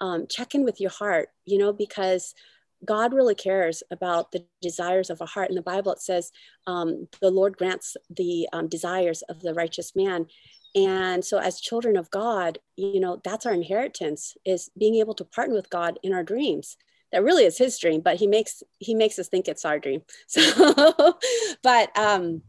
um, 0.00 0.26
check 0.28 0.54
in 0.54 0.64
with 0.64 0.80
your 0.80 0.90
heart, 0.90 1.30
you 1.44 1.58
know, 1.58 1.72
because 1.72 2.34
God 2.84 3.12
really 3.12 3.34
cares 3.34 3.82
about 3.90 4.32
the 4.32 4.44
desires 4.62 5.10
of 5.10 5.20
a 5.20 5.26
heart. 5.26 5.50
In 5.50 5.56
the 5.56 5.62
Bible, 5.62 5.92
it 5.92 6.00
says 6.00 6.30
um, 6.66 7.08
the 7.20 7.30
Lord 7.30 7.56
grants 7.56 7.96
the 8.10 8.48
um, 8.52 8.68
desires 8.68 9.22
of 9.22 9.40
the 9.40 9.54
righteous 9.54 9.96
man. 9.96 10.26
And 10.74 11.24
so, 11.24 11.38
as 11.38 11.60
children 11.60 11.96
of 11.96 12.10
God, 12.10 12.58
you 12.76 13.00
know, 13.00 13.20
that's 13.24 13.46
our 13.46 13.52
inheritance 13.52 14.36
is 14.44 14.70
being 14.78 14.96
able 14.96 15.14
to 15.14 15.24
partner 15.24 15.54
with 15.54 15.70
God 15.70 15.98
in 16.02 16.12
our 16.12 16.22
dreams. 16.22 16.76
That 17.10 17.24
really 17.24 17.44
is 17.44 17.58
His 17.58 17.78
dream, 17.78 18.00
but 18.00 18.16
He 18.16 18.26
makes 18.26 18.62
He 18.78 18.94
makes 18.94 19.18
us 19.18 19.28
think 19.28 19.48
it's 19.48 19.64
our 19.64 19.78
dream. 19.78 20.02
So, 20.28 21.18
but 21.62 21.96
um, 21.98 22.42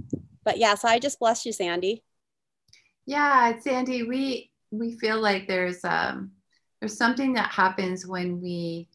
but 0.43 0.57
yeah. 0.57 0.75
So 0.75 0.87
I 0.87 0.99
just 0.99 1.19
bless 1.19 1.45
you, 1.45 1.53
Sandy. 1.53 2.03
Yeah, 3.05 3.57
Sandy. 3.59 4.03
We 4.03 4.51
we 4.71 4.97
feel 4.97 5.19
like 5.19 5.47
there's 5.47 5.83
um 5.83 6.31
there's 6.79 6.97
something 6.97 7.33
that 7.33 7.49
happens 7.49 8.05
when 8.05 8.41
we 8.41 8.87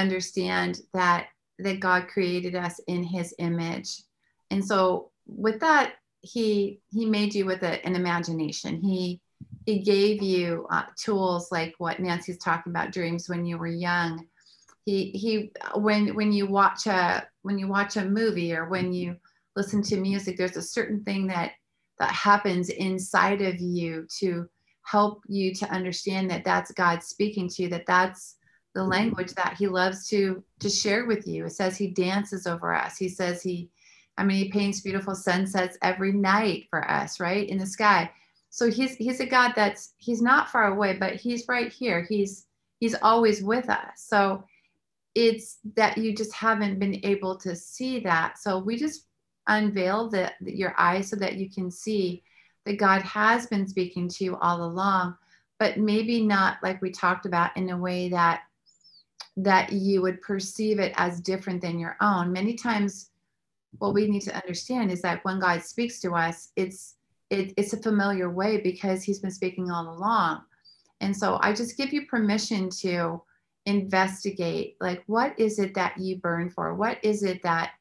understand 0.00 0.80
that 0.92 1.28
that 1.58 1.80
God 1.80 2.08
created 2.08 2.54
us 2.54 2.78
in 2.86 3.02
his 3.02 3.34
image. 3.38 4.02
And 4.50 4.64
so 4.64 5.10
with 5.26 5.58
that 5.60 5.94
he 6.20 6.80
he 6.90 7.06
made 7.06 7.34
you 7.34 7.46
with 7.46 7.62
a, 7.62 7.84
an 7.86 7.94
imagination. 7.94 8.80
He 8.80 9.20
he 9.64 9.80
gave 9.80 10.22
you 10.22 10.66
uh, 10.70 10.84
tools 10.96 11.50
like 11.50 11.74
what 11.78 12.00
Nancy's 12.00 12.38
talking 12.38 12.70
about 12.70 12.92
dreams 12.92 13.28
when 13.28 13.44
you 13.44 13.58
were 13.58 13.66
young. 13.66 14.26
He 14.84 15.10
he 15.10 15.52
when 15.74 16.14
when 16.14 16.32
you 16.32 16.46
watch 16.46 16.86
a 16.86 17.26
when 17.42 17.58
you 17.58 17.68
watch 17.68 17.96
a 17.96 18.04
movie 18.04 18.54
or 18.54 18.68
when 18.68 18.92
you 18.92 19.16
listen 19.54 19.82
to 19.82 19.96
music 19.96 20.36
there's 20.36 20.56
a 20.56 20.62
certain 20.62 21.02
thing 21.04 21.26
that 21.28 21.52
that 21.98 22.10
happens 22.10 22.68
inside 22.68 23.40
of 23.40 23.58
you 23.58 24.06
to 24.18 24.46
help 24.82 25.22
you 25.28 25.54
to 25.54 25.68
understand 25.70 26.30
that 26.30 26.44
that's 26.44 26.70
God 26.72 27.02
speaking 27.02 27.48
to 27.48 27.62
you 27.62 27.68
that 27.70 27.86
that's 27.86 28.35
the 28.76 28.82
mm-hmm. 28.82 28.90
language 28.90 29.32
that 29.34 29.56
he 29.58 29.66
loves 29.66 30.06
to 30.10 30.44
to 30.60 30.68
share 30.68 31.06
with 31.06 31.26
you. 31.26 31.46
It 31.46 31.50
says 31.50 31.76
he 31.76 31.88
dances 31.88 32.46
over 32.46 32.74
us. 32.74 32.98
He 32.98 33.08
says 33.08 33.42
he, 33.42 33.70
I 34.18 34.24
mean, 34.24 34.36
he 34.36 34.50
paints 34.50 34.82
beautiful 34.82 35.14
sunsets 35.14 35.78
every 35.82 36.12
night 36.12 36.66
for 36.68 36.88
us, 36.88 37.18
right 37.18 37.48
in 37.48 37.58
the 37.58 37.66
sky. 37.66 38.10
So 38.50 38.70
he's 38.70 38.94
he's 38.96 39.20
a 39.20 39.26
God 39.26 39.54
that's 39.56 39.94
he's 39.96 40.22
not 40.22 40.50
far 40.50 40.68
away, 40.68 40.96
but 40.98 41.14
he's 41.14 41.48
right 41.48 41.72
here. 41.72 42.06
He's 42.08 42.46
he's 42.78 42.94
always 42.94 43.42
with 43.42 43.68
us. 43.70 43.94
So 43.96 44.44
it's 45.14 45.58
that 45.76 45.96
you 45.96 46.14
just 46.14 46.34
haven't 46.34 46.78
been 46.78 47.00
able 47.02 47.36
to 47.38 47.56
see 47.56 48.00
that. 48.00 48.38
So 48.38 48.58
we 48.58 48.76
just 48.76 49.06
unveil 49.46 50.10
the, 50.10 50.30
the 50.42 50.54
your 50.54 50.74
eyes 50.78 51.08
so 51.08 51.16
that 51.16 51.36
you 51.36 51.48
can 51.48 51.70
see 51.70 52.22
that 52.66 52.78
God 52.78 53.00
has 53.02 53.46
been 53.46 53.66
speaking 53.66 54.08
to 54.08 54.24
you 54.24 54.36
all 54.36 54.64
along, 54.64 55.16
but 55.58 55.78
maybe 55.78 56.22
not 56.22 56.58
like 56.62 56.82
we 56.82 56.90
talked 56.90 57.24
about 57.24 57.56
in 57.56 57.70
a 57.70 57.78
way 57.78 58.10
that 58.10 58.42
that 59.36 59.72
you 59.72 60.02
would 60.02 60.22
perceive 60.22 60.78
it 60.78 60.92
as 60.96 61.20
different 61.20 61.60
than 61.60 61.78
your 61.78 61.96
own. 62.00 62.32
Many 62.32 62.54
times, 62.54 63.10
what 63.78 63.92
we 63.92 64.08
need 64.08 64.22
to 64.22 64.34
understand 64.34 64.90
is 64.90 65.02
that 65.02 65.24
when 65.24 65.38
God 65.38 65.62
speaks 65.62 66.00
to 66.00 66.12
us, 66.12 66.52
it's 66.56 66.94
it, 67.28 67.52
it's 67.56 67.72
a 67.72 67.82
familiar 67.82 68.30
way 68.30 68.60
because 68.60 69.02
He's 69.02 69.18
been 69.18 69.30
speaking 69.30 69.70
all 69.70 69.96
along. 69.96 70.42
And 71.00 71.14
so 71.14 71.38
I 71.42 71.52
just 71.52 71.76
give 71.76 71.92
you 71.92 72.06
permission 72.06 72.70
to 72.80 73.20
investigate 73.66 74.76
like 74.80 75.02
what 75.06 75.38
is 75.38 75.58
it 75.58 75.74
that 75.74 75.98
you 75.98 76.16
burn 76.18 76.48
for 76.48 76.74
what 76.74 76.98
is 77.02 77.24
it 77.24 77.42
that 77.42 77.72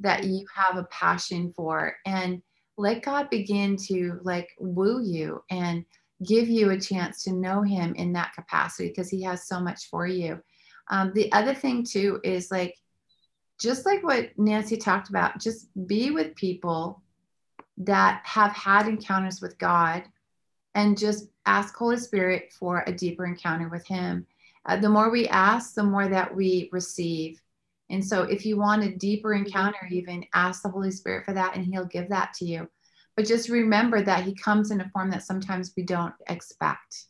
that 0.00 0.24
you 0.24 0.44
have 0.54 0.76
a 0.76 0.88
passion 0.90 1.52
for 1.54 1.96
and 2.06 2.42
let 2.76 3.02
god 3.02 3.30
begin 3.30 3.76
to 3.76 4.18
like 4.24 4.48
woo 4.58 5.00
you 5.00 5.40
and 5.50 5.84
give 6.26 6.48
you 6.48 6.70
a 6.70 6.80
chance 6.80 7.22
to 7.22 7.32
know 7.32 7.62
him 7.62 7.94
in 7.94 8.12
that 8.12 8.32
capacity 8.34 8.88
because 8.88 9.08
he 9.08 9.22
has 9.22 9.46
so 9.46 9.60
much 9.60 9.88
for 9.88 10.08
you 10.08 10.40
um, 10.90 11.12
the 11.14 11.30
other 11.32 11.54
thing 11.54 11.84
too 11.84 12.20
is 12.24 12.50
like 12.50 12.76
just 13.60 13.84
like 13.84 14.02
what 14.02 14.30
Nancy 14.38 14.76
talked 14.76 15.08
about, 15.08 15.40
just 15.40 15.68
be 15.86 16.10
with 16.10 16.34
people 16.36 17.02
that 17.78 18.22
have 18.24 18.52
had 18.52 18.86
encounters 18.86 19.40
with 19.40 19.58
God 19.58 20.04
and 20.74 20.98
just 20.98 21.26
ask 21.46 21.74
Holy 21.74 21.96
Spirit 21.96 22.52
for 22.52 22.84
a 22.86 22.92
deeper 22.92 23.26
encounter 23.26 23.68
with 23.68 23.86
Him. 23.86 24.26
Uh, 24.66 24.76
the 24.76 24.88
more 24.88 25.10
we 25.10 25.26
ask, 25.28 25.74
the 25.74 25.82
more 25.82 26.08
that 26.08 26.34
we 26.34 26.68
receive. 26.72 27.40
And 27.90 28.04
so, 28.04 28.22
if 28.24 28.44
you 28.44 28.58
want 28.58 28.84
a 28.84 28.96
deeper 28.96 29.34
encounter, 29.34 29.88
even 29.90 30.24
ask 30.34 30.62
the 30.62 30.68
Holy 30.68 30.90
Spirit 30.90 31.24
for 31.24 31.32
that, 31.34 31.56
and 31.56 31.64
He'll 31.64 31.86
give 31.86 32.08
that 32.10 32.34
to 32.34 32.44
you. 32.44 32.68
But 33.16 33.26
just 33.26 33.48
remember 33.48 34.02
that 34.02 34.24
He 34.24 34.34
comes 34.34 34.70
in 34.70 34.80
a 34.80 34.88
form 34.90 35.10
that 35.10 35.22
sometimes 35.22 35.72
we 35.76 35.82
don't 35.82 36.14
expect. 36.28 37.06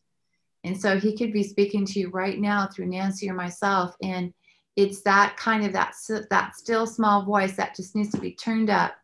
And 0.64 0.78
so, 0.78 0.98
He 0.98 1.16
could 1.16 1.32
be 1.32 1.42
speaking 1.42 1.84
to 1.86 2.00
you 2.00 2.10
right 2.10 2.38
now 2.38 2.66
through 2.66 2.86
Nancy 2.86 3.30
or 3.30 3.34
myself. 3.34 3.94
And 4.02 4.32
it's 4.76 5.02
that 5.02 5.36
kind 5.36 5.64
of 5.64 5.72
that, 5.72 5.94
that 6.30 6.56
still 6.56 6.86
small 6.86 7.24
voice 7.24 7.56
that 7.56 7.74
just 7.74 7.96
needs 7.96 8.10
to 8.12 8.20
be 8.20 8.32
turned 8.32 8.70
up 8.70 8.94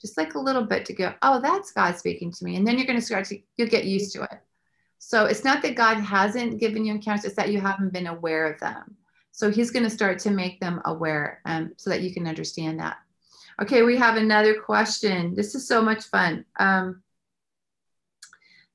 just 0.00 0.16
like 0.16 0.34
a 0.34 0.40
little 0.40 0.64
bit 0.64 0.86
to 0.86 0.94
go, 0.94 1.14
oh, 1.22 1.40
that's 1.40 1.72
God 1.72 1.96
speaking 1.96 2.32
to 2.32 2.44
me. 2.44 2.56
And 2.56 2.66
then 2.66 2.78
you're 2.78 2.86
going 2.86 2.98
to 2.98 3.04
start 3.04 3.26
to, 3.26 3.38
you'll 3.56 3.68
get 3.68 3.84
used 3.84 4.12
to 4.14 4.22
it. 4.22 4.40
So 4.98 5.26
it's 5.26 5.44
not 5.44 5.62
that 5.62 5.76
God 5.76 5.98
hasn't 5.98 6.58
given 6.58 6.84
you 6.84 6.94
encounters, 6.94 7.24
it's 7.24 7.36
that 7.36 7.52
you 7.52 7.60
haven't 7.60 7.92
been 7.92 8.06
aware 8.06 8.50
of 8.50 8.60
them. 8.60 8.96
So 9.32 9.50
he's 9.50 9.70
going 9.70 9.84
to 9.84 9.90
start 9.90 10.18
to 10.20 10.30
make 10.30 10.60
them 10.60 10.80
aware 10.84 11.40
um, 11.44 11.72
so 11.76 11.90
that 11.90 12.02
you 12.02 12.12
can 12.12 12.26
understand 12.26 12.80
that. 12.80 12.98
Okay, 13.62 13.82
we 13.82 13.96
have 13.96 14.16
another 14.16 14.60
question. 14.60 15.34
This 15.34 15.54
is 15.54 15.68
so 15.68 15.82
much 15.82 16.04
fun. 16.04 16.44
Um, 16.58 17.02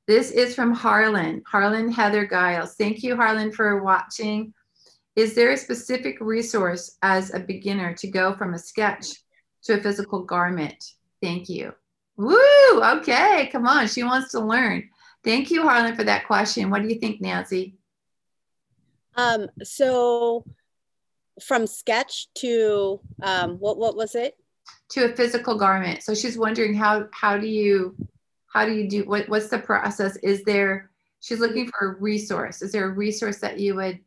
this 0.08 0.32
is 0.32 0.54
from 0.54 0.74
Harlan, 0.74 1.42
Harlan 1.48 1.92
Heather 1.92 2.28
Giles. 2.28 2.76
Thank 2.76 3.02
you, 3.02 3.16
Harlan, 3.16 3.52
for 3.52 3.84
watching. 3.84 4.54
Is 5.16 5.34
there 5.34 5.52
a 5.52 5.58
specific 5.58 6.18
resource 6.20 6.98
as 7.02 7.34
a 7.34 7.40
beginner 7.40 7.94
to 7.96 8.08
go 8.08 8.36
from 8.36 8.54
a 8.54 8.60
sketch 8.60 9.08
to 9.64 9.74
a 9.74 9.82
physical 9.82 10.24
garment? 10.24 10.84
Thank 11.22 11.50
you. 11.50 11.74
Woo! 12.18 12.84
Okay, 12.84 13.50
come 13.52 13.66
on. 13.66 13.88
She 13.88 14.04
wants 14.04 14.32
to 14.32 14.40
learn. 14.40 14.90
Thank 15.24 15.50
you, 15.50 15.64
Harlan, 15.64 15.96
for 15.96 16.04
that 16.04 16.28
question. 16.28 16.70
What 16.70 16.84
do 16.84 16.88
you 16.88 17.00
think, 17.00 17.20
Nancy? 17.20 17.76
Um, 19.16 19.48
so 19.64 20.46
from 21.42 21.66
sketch 21.66 22.28
to 22.36 23.00
um, 23.24 23.58
what 23.58 23.78
what 23.78 23.96
was 23.96 24.16
it? 24.16 24.38
To 24.90 25.06
a 25.06 25.16
physical 25.16 25.58
garment. 25.58 26.04
So 26.04 26.14
she's 26.14 26.38
wondering 26.38 26.76
how 26.76 27.08
how 27.12 27.38
do 27.38 27.48
you 27.48 27.96
how 28.56 28.66
do 28.66 28.72
you 28.74 28.90
do 28.90 29.04
what 29.04 29.28
what's 29.28 29.50
the 29.50 29.60
process? 29.60 30.16
Is 30.24 30.42
there 30.46 30.90
she's 31.20 31.40
looking 31.40 31.68
for 31.68 31.92
a 31.92 32.00
resource. 32.00 32.62
Is 32.62 32.72
there 32.72 32.86
a 32.86 32.94
resource 32.94 33.40
that 33.40 33.60
you 33.60 33.76
would 33.76 34.00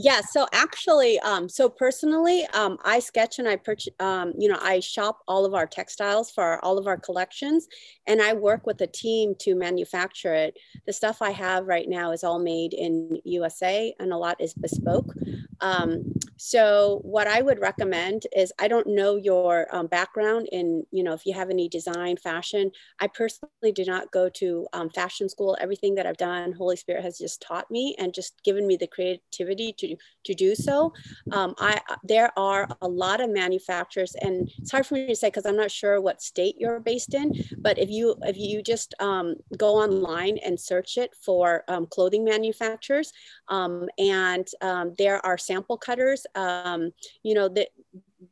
yeah 0.00 0.20
so 0.20 0.46
actually 0.52 1.18
um, 1.20 1.48
so 1.48 1.68
personally 1.68 2.46
um, 2.54 2.78
i 2.84 3.00
sketch 3.00 3.40
and 3.40 3.48
i 3.48 3.56
purchase 3.56 3.92
um, 3.98 4.32
you 4.38 4.48
know 4.48 4.58
i 4.62 4.78
shop 4.78 5.18
all 5.26 5.44
of 5.44 5.54
our 5.54 5.66
textiles 5.66 6.30
for 6.30 6.64
all 6.64 6.78
of 6.78 6.86
our 6.86 6.96
collections 6.96 7.66
and 8.06 8.22
i 8.22 8.32
work 8.32 8.64
with 8.64 8.80
a 8.80 8.86
team 8.86 9.34
to 9.38 9.54
manufacture 9.56 10.32
it. 10.34 10.56
The 10.86 10.92
stuff 10.92 11.20
i 11.20 11.30
have 11.30 11.66
right 11.66 11.88
now 11.88 12.12
is 12.12 12.22
all 12.22 12.38
made 12.38 12.74
in 12.74 13.18
usa 13.24 13.92
and 13.98 14.12
a 14.12 14.16
lot 14.16 14.40
is 14.40 14.54
bespoke. 14.54 15.12
Um, 15.60 16.04
so 16.36 17.00
what 17.02 17.26
i 17.26 17.42
would 17.42 17.60
recommend 17.60 18.22
is 18.36 18.52
i 18.60 18.68
don't 18.68 18.86
know 18.86 19.16
your 19.16 19.66
um, 19.74 19.88
background 19.88 20.48
in 20.52 20.84
you 20.92 21.02
know 21.02 21.12
if 21.12 21.26
you 21.26 21.34
have 21.34 21.50
any 21.50 21.68
design 21.68 22.16
fashion. 22.16 22.70
I 23.00 23.08
personally 23.08 23.72
do 23.74 23.84
not 23.84 24.12
go 24.12 24.28
to 24.28 24.66
um, 24.72 24.90
fashion 24.90 25.28
school. 25.28 25.56
Everything 25.60 25.96
that 25.96 26.06
i've 26.06 26.16
done 26.16 26.52
holy 26.52 26.76
spirit 26.76 27.02
has 27.02 27.18
just 27.18 27.42
taught 27.42 27.68
me 27.70 27.96
and 27.98 28.14
just 28.14 28.40
given 28.44 28.66
me 28.66 28.76
the 28.76 28.86
creativity 28.86 29.72
to 29.78 29.87
to 30.24 30.34
do 30.34 30.54
so. 30.54 30.92
Um, 31.32 31.54
I 31.58 31.80
there 32.02 32.30
are 32.38 32.68
a 32.82 32.88
lot 32.88 33.20
of 33.20 33.30
manufacturers, 33.30 34.14
and 34.20 34.50
it's 34.58 34.70
hard 34.70 34.86
for 34.86 34.94
me 34.94 35.06
to 35.06 35.16
say 35.16 35.28
because 35.28 35.46
I'm 35.46 35.56
not 35.56 35.70
sure 35.70 36.00
what 36.00 36.22
state 36.22 36.56
you're 36.58 36.80
based 36.80 37.14
in. 37.14 37.32
But 37.58 37.78
if 37.78 37.90
you 37.90 38.16
if 38.22 38.36
you 38.36 38.62
just 38.62 38.94
um, 39.00 39.36
go 39.56 39.76
online 39.76 40.38
and 40.44 40.58
search 40.58 40.96
it 40.96 41.14
for 41.24 41.64
um, 41.68 41.86
clothing 41.86 42.24
manufacturers, 42.24 43.12
um, 43.48 43.88
and 43.98 44.46
um, 44.60 44.94
there 44.98 45.24
are 45.24 45.38
sample 45.38 45.76
cutters, 45.76 46.26
um, 46.34 46.90
you 47.22 47.34
know 47.34 47.48
that 47.48 47.68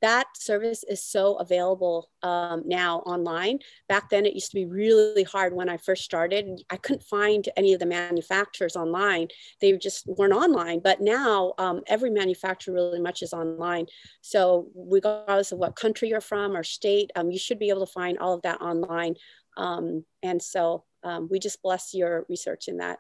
that 0.03 0.27
service 0.37 0.85
is 0.89 1.03
so 1.03 1.35
available 1.37 2.11
um, 2.23 2.63
now 2.67 2.99
online. 3.01 3.61
Back 3.89 4.11
then, 4.11 4.27
it 4.27 4.35
used 4.35 4.51
to 4.51 4.57
be 4.57 4.67
really 4.67 5.23
hard 5.23 5.55
when 5.55 5.69
I 5.69 5.77
first 5.77 6.05
started. 6.05 6.63
I 6.71 6.77
couldn't 6.77 7.03
find 7.03 7.49
any 7.57 7.73
of 7.73 7.81
the 7.81 7.87
manufacturers 7.87 8.77
online. 8.77 9.29
They 9.61 9.73
just 9.79 10.07
weren't 10.07 10.33
online. 10.33 10.81
But 10.81 11.01
now, 11.01 11.55
um, 11.59 11.83
every 11.87 12.11
manufacturer 12.11 12.75
really 12.75 13.01
much 13.01 13.23
is 13.23 13.33
online. 13.33 13.87
So, 14.23 14.69
regardless 14.75 15.53
of 15.53 15.59
what 15.59 15.77
country 15.77 16.09
you're 16.09 16.21
from 16.21 16.57
or 16.57 16.65
state, 16.65 17.11
um, 17.15 17.31
you 17.31 17.39
should 17.39 17.59
be 17.59 17.69
able 17.69 17.87
to 17.87 17.93
find 17.93 18.19
all 18.19 18.35
of 18.35 18.43
that 18.43 18.61
online. 18.61 19.15
Um, 19.57 20.05
and 20.23 20.43
so, 20.43 20.85
um, 21.03 21.29
we 21.31 21.39
just 21.39 21.63
bless 21.63 21.95
your 21.95 22.27
research 22.29 22.69
in 22.69 22.79
that. 22.79 22.99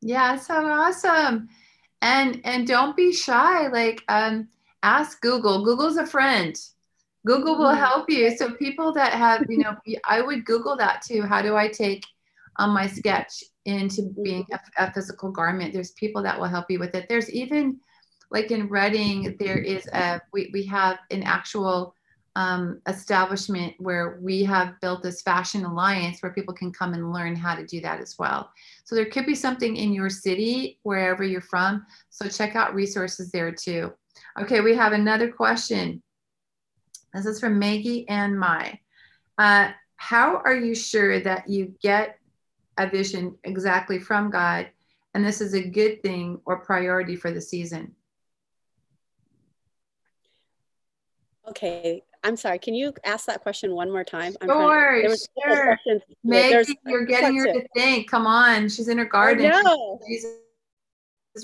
Yeah, 0.00 0.36
so 0.36 0.54
awesome. 0.54 1.48
And 2.02 2.40
and 2.44 2.66
don't 2.66 2.96
be 2.96 3.12
shy. 3.12 3.68
Like 3.68 4.02
um 4.08 4.48
ask 4.82 5.20
Google. 5.20 5.64
Google's 5.64 5.96
a 5.96 6.06
friend. 6.06 6.56
Google 7.26 7.58
will 7.58 7.66
mm-hmm. 7.66 7.78
help 7.78 8.10
you. 8.10 8.36
So 8.36 8.52
people 8.52 8.92
that 8.92 9.12
have, 9.12 9.44
you 9.48 9.58
know, 9.58 9.76
I 10.08 10.20
would 10.20 10.44
Google 10.44 10.76
that 10.76 11.02
too. 11.02 11.22
How 11.22 11.42
do 11.42 11.56
I 11.56 11.68
take 11.68 12.04
um, 12.56 12.70
my 12.70 12.86
sketch 12.86 13.44
into 13.66 14.14
being 14.22 14.46
a, 14.52 14.58
a, 14.78 14.92
physical 14.92 15.30
garment? 15.30 15.72
There's 15.72 15.92
people 15.92 16.22
that 16.22 16.38
will 16.38 16.48
help 16.48 16.66
you 16.70 16.78
with 16.78 16.94
it. 16.94 17.08
There's 17.08 17.30
even 17.30 17.78
like 18.30 18.50
in 18.50 18.68
Redding, 18.68 19.36
there 19.38 19.58
is 19.58 19.86
a 19.88 20.20
we, 20.32 20.50
we 20.52 20.64
have 20.66 20.98
an 21.10 21.22
actual 21.22 21.94
um, 22.36 22.80
establishment 22.86 23.74
where 23.78 24.18
we 24.22 24.44
have 24.44 24.80
built 24.80 25.02
this 25.02 25.20
fashion 25.20 25.64
alliance 25.64 26.22
where 26.22 26.32
people 26.32 26.54
can 26.54 26.72
come 26.72 26.94
and 26.94 27.12
learn 27.12 27.34
how 27.34 27.54
to 27.54 27.66
do 27.66 27.80
that 27.80 28.00
as 28.00 28.16
well. 28.18 28.50
So 28.84 28.94
there 28.94 29.06
could 29.06 29.26
be 29.26 29.34
something 29.34 29.76
in 29.76 29.92
your 29.92 30.08
city, 30.08 30.78
wherever 30.84 31.24
you're 31.24 31.40
from. 31.40 31.84
So 32.08 32.28
check 32.28 32.54
out 32.54 32.74
resources 32.74 33.30
there 33.30 33.50
too. 33.52 33.92
Okay, 34.40 34.60
we 34.60 34.74
have 34.76 34.92
another 34.92 35.30
question. 35.30 36.02
This 37.14 37.26
is 37.26 37.40
from 37.40 37.58
Maggie 37.58 38.08
and 38.08 38.38
Mai. 38.38 38.80
Uh, 39.38 39.70
how 39.96 40.36
are 40.44 40.54
you 40.54 40.74
sure 40.74 41.20
that 41.20 41.48
you 41.48 41.74
get 41.82 42.18
a 42.78 42.88
vision 42.88 43.36
exactly 43.44 43.98
from 43.98 44.30
God 44.30 44.68
and 45.14 45.24
this 45.24 45.40
is 45.40 45.54
a 45.54 45.62
good 45.62 46.02
thing 46.02 46.40
or 46.46 46.60
priority 46.60 47.16
for 47.16 47.30
the 47.32 47.40
season? 47.40 47.94
Okay, 51.48 52.02
I'm 52.22 52.36
sorry. 52.36 52.58
Can 52.60 52.74
you 52.74 52.92
ask 53.04 53.26
that 53.26 53.42
question 53.42 53.74
one 53.74 53.90
more 53.90 54.04
time? 54.04 54.34
I'm 54.40 54.48
sure, 54.48 55.02
to, 55.02 55.18
sure. 55.44 55.78
Maggie, 56.22 56.78
you're 56.86 57.06
getting 57.06 57.36
her 57.38 57.46
to 57.46 57.66
think. 57.74 58.08
Come 58.08 58.26
on, 58.26 58.68
she's 58.68 58.88
in 58.88 58.98
her 58.98 59.04
garden. 59.04 59.50
No. 59.50 59.98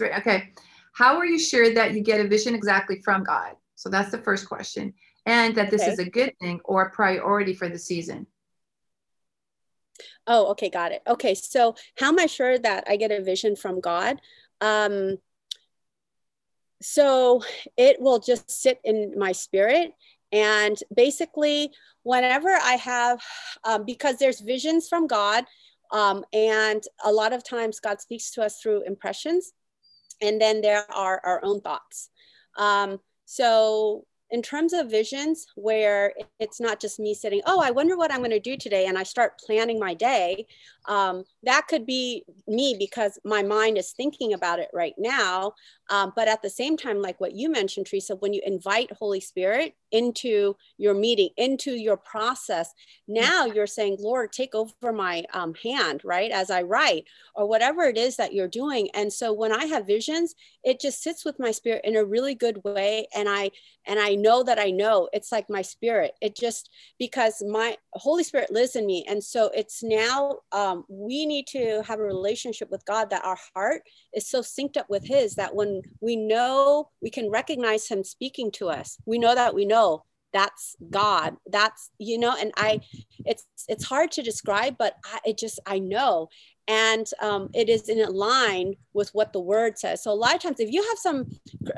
Okay. 0.01 0.53
How 0.97 1.19
are 1.19 1.27
you 1.27 1.39
sure 1.39 1.75
that 1.75 1.93
you 1.93 2.01
get 2.01 2.25
a 2.25 2.27
vision 2.27 2.55
exactly 2.55 3.03
from 3.05 3.23
God? 3.23 3.55
So 3.75 3.91
that's 3.91 4.11
the 4.11 4.17
first 4.17 4.49
question. 4.49 4.95
And 5.27 5.55
that 5.55 5.71
this 5.71 5.83
okay. 5.83 5.91
is 5.91 5.99
a 5.99 6.09
good 6.09 6.33
thing 6.41 6.59
or 6.65 6.85
a 6.85 6.91
priority 6.91 7.53
for 7.53 7.69
the 7.69 7.79
season. 7.79 8.27
Oh, 10.27 10.47
okay, 10.53 10.71
got 10.71 10.93
it. 10.93 11.03
Okay, 11.07 11.35
so 11.35 11.75
how 11.99 12.09
am 12.09 12.19
I 12.19 12.25
sure 12.25 12.59
that 12.59 12.85
I 12.89 12.97
get 12.97 13.11
a 13.11 13.23
vision 13.23 13.57
from 13.57 13.79
God? 13.79 14.23
Um, 14.63 15.19
so 16.81 17.43
it 17.77 18.01
will 18.01 18.19
just 18.19 18.51
sit 18.51 18.81
in 18.83 19.13
my 19.19 19.33
spirit. 19.33 19.93
And 20.33 20.79
basically, 20.95 21.73
whenever 22.05 22.49
I 22.49 22.77
have, 22.77 23.21
um, 23.65 23.85
because 23.85 24.17
there's 24.17 24.41
visions 24.41 24.89
from 24.89 25.07
God, 25.07 25.45
um, 25.93 26.25
and 26.33 26.83
a 27.05 27.13
lot 27.13 27.35
of 27.35 27.45
times 27.45 27.81
God 27.81 28.01
speaks 28.01 28.31
to 28.31 28.43
us 28.43 28.61
through 28.63 28.85
impressions 28.87 29.53
and 30.21 30.41
then 30.41 30.61
there 30.61 30.91
are 30.91 31.21
our 31.25 31.41
own 31.45 31.61
thoughts. 31.61 32.11
Um, 32.57 32.99
so 33.25 34.07
in 34.31 34.43
terms 34.43 34.73
of 34.73 34.91
visions 34.91 35.47
where 35.55 36.13
it's 36.41 36.61
not 36.61 36.81
just 36.81 36.99
me 36.99 37.15
sitting 37.15 37.41
oh 37.47 37.61
i 37.63 37.71
wonder 37.71 37.97
what 37.97 38.13
i'm 38.13 38.19
going 38.19 38.31
to 38.31 38.41
do 38.41 38.57
today 38.57 38.87
and 38.87 38.99
i 38.99 39.03
start 39.03 39.39
planning 39.39 39.79
my 39.79 39.95
day 39.95 40.47
um, 40.89 41.25
that 41.43 41.67
could 41.67 41.85
be 41.85 42.25
me 42.47 42.77
because 42.79 43.19
my 43.25 43.43
mind 43.43 43.77
is 43.77 43.91
thinking 43.91 44.33
about 44.35 44.59
it 44.59 44.69
right 44.73 44.95
now 44.99 45.53
um, 45.91 46.13
but 46.17 46.29
at 46.29 46.43
the 46.43 46.51
same 46.51 46.77
time 46.77 47.01
like 47.01 47.21
what 47.21 47.35
you 47.35 47.51
mentioned 47.51 47.87
teresa 47.87 48.17
when 48.17 48.33
you 48.33 48.41
invite 48.45 48.91
holy 48.93 49.21
spirit 49.21 49.75
into 49.93 50.57
your 50.77 50.95
meeting 50.95 51.31
into 51.37 51.73
your 51.73 51.97
process 51.97 52.73
now 53.07 53.45
you're 53.45 53.67
saying 53.67 53.97
lord 54.01 54.33
take 54.33 54.55
over 54.55 54.93
my 54.93 55.25
um, 55.33 55.55
hand 55.63 56.01
right 56.05 56.33
as 56.33 56.51
i 56.51 56.63
write 56.63 57.05
or 57.35 57.47
whatever 57.47 57.85
it 57.85 57.97
is 57.97 58.17
that 58.17 58.33
you're 58.33 58.49
doing 58.49 58.89
and 58.95 59.13
so 59.13 59.33
when 59.33 59.53
i 59.53 59.65
have 59.67 59.87
visions 59.87 60.35
it 60.65 60.81
just 60.81 61.03
sits 61.03 61.25
with 61.25 61.39
my 61.39 61.53
spirit 61.53 61.81
in 61.85 61.97
a 61.97 62.05
really 62.05 62.35
good 62.35 62.63
way 62.65 63.07
and 63.15 63.29
i 63.29 63.51
and 63.87 64.01
i 64.01 64.16
know 64.17 64.43
that 64.43 64.59
i 64.59 64.71
know. 64.71 65.09
It's 65.13 65.33
like 65.33 65.49
my 65.51 65.63
spirit. 65.63 66.13
It 66.21 66.37
just 66.37 66.71
because 66.99 67.43
my 67.47 67.77
holy 67.93 68.25
spirit 68.25 68.51
lives 68.51 68.77
in 68.77 68.87
me. 68.87 69.05
And 69.09 69.23
so 69.23 69.51
it's 69.55 69.83
now 69.83 70.39
um, 70.53 70.85
we 70.89 71.27
need 71.27 71.47
to 71.49 71.83
have 71.87 72.01
a 72.01 72.05
relationship 72.05 72.71
with 72.71 72.85
god 72.85 73.11
that 73.11 73.25
our 73.25 73.39
heart 73.55 73.83
is 74.15 74.29
so 74.29 74.41
synced 74.41 74.77
up 74.77 74.89
with 74.89 75.07
his 75.07 75.35
that 75.37 75.55
when 75.55 75.83
we 76.01 76.17
know 76.17 76.91
we 77.03 77.11
can 77.11 77.31
recognize 77.31 77.89
him 77.89 78.05
speaking 78.05 78.51
to 78.53 78.69
us. 78.69 78.99
We 79.07 79.19
know 79.19 79.35
that 79.35 79.55
we 79.55 79.65
know 79.65 80.05
that's 80.33 80.77
god. 80.91 81.37
That's 81.51 81.91
you 81.99 82.19
know 82.19 82.35
and 82.39 82.53
i 82.57 82.81
it's 83.25 83.45
it's 83.69 83.85
hard 83.85 84.13
to 84.13 84.23
describe 84.23 84.77
but 84.79 84.97
I, 85.05 85.19
it 85.25 85.39
just 85.39 85.61
i 85.67 85.79
know. 85.79 86.29
And 86.69 87.07
um, 87.23 87.51
it 87.55 87.69
is 87.69 87.89
in 87.89 88.05
line 88.13 88.75
with 88.93 89.11
what 89.11 89.33
the 89.33 89.41
word 89.41 89.79
says. 89.79 90.03
So 90.03 90.11
a 90.11 90.15
lot 90.15 90.35
of 90.35 90.43
times 90.43 90.59
if 90.59 90.73
you 90.73 90.83
have 90.83 90.99
some 90.99 91.31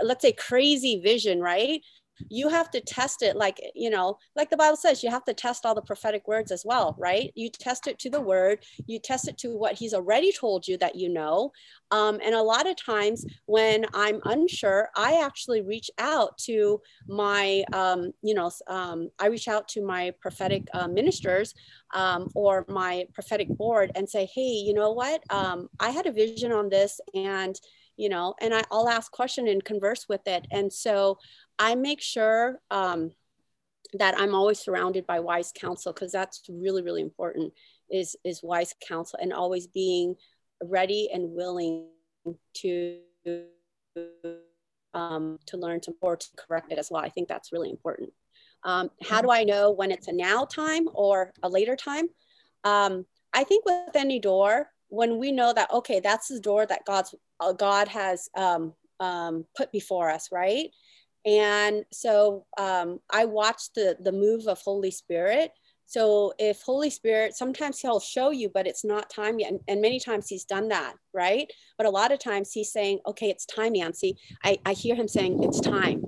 let's 0.03 0.23
say 0.23 0.33
crazy 0.33 0.99
vision 1.01 1.41
right 1.41 1.83
you 2.29 2.49
have 2.49 2.71
to 2.71 2.81
test 2.81 3.23
it 3.23 3.37
like 3.37 3.61
you 3.75 3.91
know 3.91 4.19
like 4.37 4.51
the 4.51 4.57
bible 4.57 4.77
says 4.77 5.03
you 5.03 5.11
have 5.11 5.25
to 5.25 5.35
test 5.35 5.65
all 5.65 5.75
the 5.75 5.83
prophetic 5.83 6.27
words 6.27 6.51
as 6.51 6.65
well 6.65 6.97
right? 6.99 7.33
You 7.35 7.49
test 7.51 7.87
it 7.87 7.99
to 8.01 8.11
the 8.11 8.21
word 8.21 8.65
you 8.87 8.99
test 8.99 9.29
it 9.29 9.39
to 9.39 9.57
what 9.57 9.75
he's 9.75 9.95
already 9.95 10.33
told 10.33 10.67
you 10.67 10.77
that 10.79 10.97
you 10.97 11.09
know. 11.09 11.53
Um, 11.91 12.21
and 12.25 12.35
a 12.35 12.43
lot 12.43 12.69
of 12.69 12.77
times 12.77 13.25
when 13.47 13.87
i'm 13.95 14.21
unsure 14.27 14.91
i 14.95 15.23
actually 15.25 15.63
reach 15.63 15.91
out 15.99 16.37
to 16.39 16.81
my 17.09 17.65
um, 17.73 18.13
you 18.23 18.35
know 18.35 18.51
um, 18.67 19.09
i 19.19 19.27
reach 19.27 19.49
out 19.49 19.69
to 19.69 19.85
my 19.85 20.13
prophetic 20.21 20.69
uh, 20.75 20.89
ministers 20.89 21.55
um, 21.95 22.29
or 22.35 22.67
my 22.69 23.07
prophetic 23.15 23.49
board 23.49 23.91
and 23.95 24.09
say 24.09 24.29
hey 24.35 24.43
you 24.67 24.75
know 24.75 24.93
what? 24.93 25.23
Um, 25.31 25.69
i 25.81 25.91
had 25.91 26.07
a 26.07 26.13
vision 26.13 26.53
on 26.53 26.69
this 26.69 27.01
and 27.15 27.59
you 27.97 28.09
know 28.09 28.35
and 28.41 28.55
I, 28.55 28.63
will 28.71 28.89
ask 28.89 29.11
question 29.11 29.49
and 29.49 29.65
converse 29.65 30.07
with 30.09 30.27
it. 30.27 30.47
And 30.51 30.73
so 30.73 31.19
I 31.59 31.75
make 31.75 32.01
sure 32.01 32.61
um, 32.71 33.13
that 33.95 34.19
I'm 34.19 34.35
always 34.35 34.59
surrounded 34.59 35.07
by 35.07 35.21
wise 35.21 35.53
counsel 35.53 35.93
because 35.93 36.13
that's 36.13 36.43
really, 36.49 36.83
really 36.83 37.03
important 37.03 37.53
is, 37.91 38.17
is 38.25 38.43
wise 38.43 38.75
counsel 38.87 39.19
and 39.21 39.33
always 39.33 39.67
being 39.67 40.17
ready 40.63 41.09
and 41.13 41.31
willing 41.31 41.87
to 42.55 42.99
um, 44.95 45.39
to 45.47 45.57
learn 45.57 45.81
to 45.81 45.95
or 46.01 46.17
to 46.17 46.27
correct 46.37 46.73
it 46.73 46.79
as 46.79 46.91
well. 46.91 47.03
I 47.03 47.09
think 47.09 47.29
that's 47.29 47.53
really 47.53 47.71
important. 47.71 48.13
Um, 48.65 48.91
how 49.03 49.23
do 49.23 49.31
I 49.31 49.45
know 49.45 49.71
when 49.71 49.91
it's 49.91 50.09
a 50.09 50.13
now 50.13 50.45
time 50.45 50.89
or 50.93 51.33
a 51.43 51.49
later 51.49 51.77
time? 51.77 52.07
Um, 52.65 53.07
I 53.33 53.45
think 53.45 53.65
with 53.65 53.95
any 53.95 54.19
door, 54.19 54.71
when 54.89 55.19
we 55.19 55.33
know 55.33 55.53
that 55.53 55.71
okay, 55.73 56.01
that's 56.01 56.29
the 56.29 56.41
door 56.41 56.67
that 56.67 56.85
God's 56.85 57.15
uh, 57.41 57.53
God 57.53 57.89
has 57.89 58.29
um, 58.37 58.75
um, 59.01 59.45
put 59.57 59.71
before 59.71 60.11
us, 60.11 60.31
right? 60.33 60.71
And 61.27 61.85
so 61.93 62.47
um, 62.59 63.01
I 63.11 63.25
watched 63.25 63.75
the, 63.75 63.97
the 64.01 64.13
move 64.13 64.47
of 64.47 64.61
Holy 64.61 64.91
Spirit. 64.91 65.53
So 65.87 66.35
if 66.39 66.63
Holy 66.63 66.91
Spirit, 66.91 67.35
sometimes 67.35 67.81
he'll 67.81 68.01
show 68.01 68.31
you, 68.31 68.51
but 68.53 68.67
it's 68.67 68.85
not 68.85 69.11
time 69.11 69.39
yet. 69.39 69.53
And, 69.53 69.61
and, 69.69 69.81
many 69.81 69.99
times 69.99 70.29
he's 70.29 70.45
done 70.45 70.69
that, 70.69 70.95
right? 71.15 71.51
But 71.79 71.87
a 71.87 71.91
lot 71.91 72.13
of 72.13 72.19
times 72.19 72.53
he's 72.53 72.71
saying, 72.71 73.01
okay, 73.07 73.31
it's 73.31 73.47
time, 73.47 73.73
Nancy. 73.73 74.19
I, 74.45 74.59
I 74.67 74.75
hear 74.75 74.95
him 74.95 75.09
saying, 75.09 75.43
it's 75.43 75.61
time. 75.61 76.03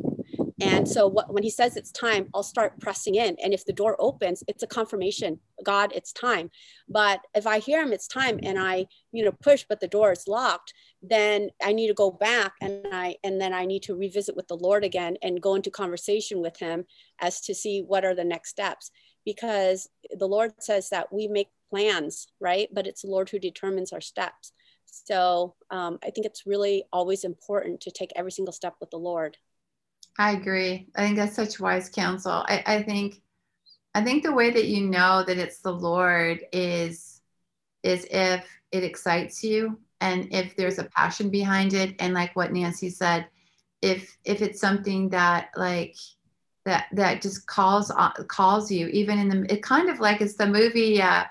And 0.61 0.87
so 0.87 1.07
what, 1.07 1.33
when 1.33 1.43
he 1.43 1.51
says 1.51 1.77
it's 1.77 1.91
time, 1.91 2.29
I'll 2.35 2.43
start 2.43 2.79
pressing 2.81 3.15
in. 3.15 3.37
And 3.43 3.55
if 3.55 3.65
the 3.65 3.73
door 3.73 3.97
opens, 3.99 4.45
it's 4.47 4.63
a 4.63 4.67
confirmation, 4.67 5.41
God, 5.65 5.93
it's 5.95 6.13
time. 6.13 6.51
But 6.89 7.21
if 7.35 7.47
I 7.47 7.61
hear 7.61 7.83
him, 7.83 7.93
it's 7.93 8.07
time, 8.07 8.39
and 8.43 8.59
I, 8.59 8.87
you 9.13 9.25
know, 9.25 9.33
push, 9.43 9.65
but 9.69 9.81
the 9.81 9.89
door 9.89 10.13
is 10.13 10.29
locked, 10.29 10.75
then 11.03 11.49
I 11.63 11.73
need 11.73 11.89
to 11.89 11.95
go 11.95 12.11
back 12.11 12.53
and 12.61 12.87
I 12.93 13.17
and 13.25 13.41
then 13.41 13.55
I 13.55 13.65
need 13.65 13.83
to 13.85 13.95
revisit 13.95 14.37
with 14.37 14.49
the 14.49 14.57
Lord 14.57 14.85
again 14.85 15.17
and 15.23 15.41
go 15.41 15.55
into 15.55 15.71
conversation 15.71 16.43
with 16.43 16.59
him 16.59 16.85
as 17.21 17.41
to 17.43 17.55
see 17.55 17.81
what 17.81 18.05
are 18.05 18.15
the 18.15 18.25
next 18.25 18.51
steps. 18.51 18.91
Because 19.25 19.89
the 20.19 20.29
Lord 20.29 20.53
says 20.61 20.91
that 20.91 21.13
we 21.13 21.27
make 21.27 21.49
plans, 21.71 22.29
right? 22.41 22.69
But 22.73 22.87
it's 22.87 23.03
the 23.03 23.11
Lord 23.11 23.31
who 23.31 23.39
determines 23.39 23.93
our 23.93 24.01
steps. 24.01 24.53
So 24.85 25.55
um, 25.71 25.99
I 26.05 26.11
think 26.11 26.27
it's 26.27 26.47
really 26.47 26.85
always 26.93 27.25
important 27.25 27.81
to 27.83 27.91
take 27.91 28.11
every 28.17 28.33
single 28.33 28.53
step 28.53 28.75
with 28.81 28.91
the 28.91 28.99
Lord. 28.99 29.37
I 30.19 30.33
agree. 30.33 30.89
I 30.95 31.03
think 31.03 31.17
that's 31.17 31.37
such 31.37 31.61
wise 31.61 31.89
counsel. 31.89 32.45
I, 32.47 32.63
I 32.67 32.83
think 32.83 33.21
I 33.95 34.05
think 34.05 34.23
the 34.23 34.33
way 34.33 34.51
that 34.51 34.67
you 34.67 34.87
know 34.87 35.25
that 35.27 35.39
it's 35.39 35.61
the 35.61 35.73
Lord 35.73 36.41
is 36.53 37.21
is 37.83 38.07
if 38.11 38.47
it 38.71 38.85
excites 38.85 39.43
you 39.43 39.79
and 40.01 40.29
if 40.33 40.55
there's 40.57 40.79
a 40.79 40.85
passion 40.85 41.31
behind 41.31 41.75
it 41.75 41.97
and 41.99 42.15
like 42.15 42.37
what 42.37 42.53
Nancy 42.53 42.91
said, 42.91 43.27
if 43.83 44.17
if 44.25 44.43
it's 44.43 44.61
something 44.61 45.09
that 45.11 45.51
like 45.57 45.97
that 46.65 46.87
that 46.93 47.23
just 47.23 47.47
calls 47.47 47.91
calls 48.29 48.71
you 48.71 48.89
even 48.89 49.19
in 49.19 49.29
the 49.29 49.53
it 49.53 49.63
kind 49.63 49.89
of 49.89 50.01
like 50.01 50.21
it's 50.21 50.37
the 50.37 50.47
movie 50.47 51.01
uh 51.01 51.25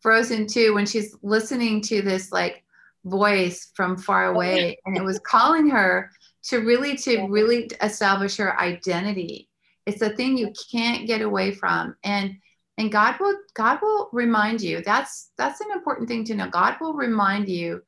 Frozen 0.00 0.46
2 0.46 0.74
when 0.74 0.86
she's 0.86 1.16
listening 1.22 1.80
to 1.82 2.00
this 2.02 2.30
like 2.30 2.62
voice 3.04 3.72
from 3.74 3.96
far 3.96 4.26
away 4.26 4.78
and 4.86 4.96
it 4.96 5.02
was 5.02 5.18
calling 5.20 5.68
her 5.68 6.10
to 6.46 6.58
really 6.58 6.96
to 6.96 7.26
really 7.26 7.70
establish 7.82 8.36
her 8.36 8.58
identity. 8.60 9.48
It's 9.84 10.02
a 10.02 10.10
thing 10.10 10.36
you 10.36 10.52
can't 10.70 11.06
get 11.06 11.20
away 11.20 11.52
from. 11.52 11.96
And 12.04 12.36
and 12.78 12.92
god 12.92 13.16
will 13.20 13.36
god 13.54 13.80
will 13.82 14.08
remind 14.12 14.60
you. 14.60 14.82
That's 14.84 15.30
that's 15.36 15.60
an 15.60 15.72
important 15.72 16.08
thing 16.08 16.24
to 16.24 16.34
know. 16.34 16.48
God 16.48 16.76
will 16.80 16.94
remind 16.94 17.48
you 17.48 17.82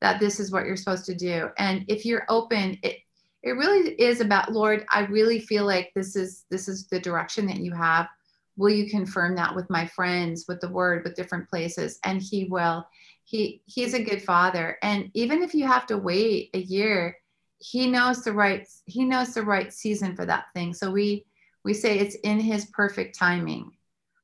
that 0.00 0.18
this 0.18 0.40
is 0.40 0.50
what 0.50 0.66
you're 0.66 0.76
supposed 0.76 1.04
to 1.06 1.14
do. 1.14 1.50
And 1.58 1.84
if 1.88 2.04
you're 2.04 2.26
open 2.28 2.78
it 2.82 2.98
it 3.42 3.52
really 3.52 3.92
is 3.94 4.20
about 4.20 4.52
lord 4.52 4.84
i 4.90 5.00
really 5.06 5.40
feel 5.40 5.64
like 5.64 5.90
this 5.94 6.14
is 6.14 6.44
this 6.50 6.68
is 6.68 6.86
the 6.88 7.00
direction 7.00 7.46
that 7.46 7.58
you 7.58 7.72
have. 7.72 8.08
Will 8.56 8.70
you 8.70 8.90
confirm 8.90 9.36
that 9.36 9.54
with 9.54 9.70
my 9.70 9.86
friends 9.86 10.44
with 10.48 10.60
the 10.60 10.68
word 10.68 11.04
with 11.04 11.14
different 11.14 11.48
places? 11.48 11.98
And 12.04 12.20
he 12.20 12.44
will. 12.44 12.86
He 13.24 13.62
he's 13.66 13.94
a 13.94 14.02
good 14.02 14.22
father. 14.22 14.76
And 14.82 15.10
even 15.14 15.42
if 15.42 15.54
you 15.54 15.66
have 15.66 15.86
to 15.86 15.96
wait 15.96 16.50
a 16.52 16.58
year 16.58 17.16
he 17.60 17.86
knows 17.86 18.24
the 18.24 18.32
right 18.32 18.66
he 18.86 19.04
knows 19.04 19.34
the 19.34 19.42
right 19.42 19.72
season 19.72 20.16
for 20.16 20.26
that 20.26 20.46
thing. 20.54 20.74
So 20.74 20.90
we 20.90 21.26
we 21.64 21.74
say 21.74 21.98
it's 21.98 22.16
in 22.16 22.40
his 22.40 22.66
perfect 22.66 23.18
timing. 23.18 23.70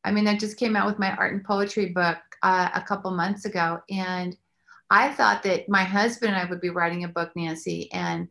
I 0.06 0.12
mean 0.12 0.28
i 0.28 0.36
just 0.36 0.56
came 0.56 0.76
out 0.76 0.86
with 0.86 1.00
my 1.00 1.10
art 1.16 1.34
and 1.34 1.44
poetry 1.44 1.86
book 1.86 2.18
uh, 2.42 2.70
a 2.74 2.80
couple 2.80 3.10
months 3.10 3.44
ago 3.44 3.80
and 3.90 4.36
i 4.88 5.10
thought 5.12 5.42
that 5.42 5.68
my 5.68 5.82
husband 5.82 6.32
and 6.32 6.40
i 6.40 6.48
would 6.48 6.60
be 6.60 6.70
writing 6.70 7.04
a 7.04 7.08
book 7.08 7.32
nancy 7.34 7.90
and 7.92 8.28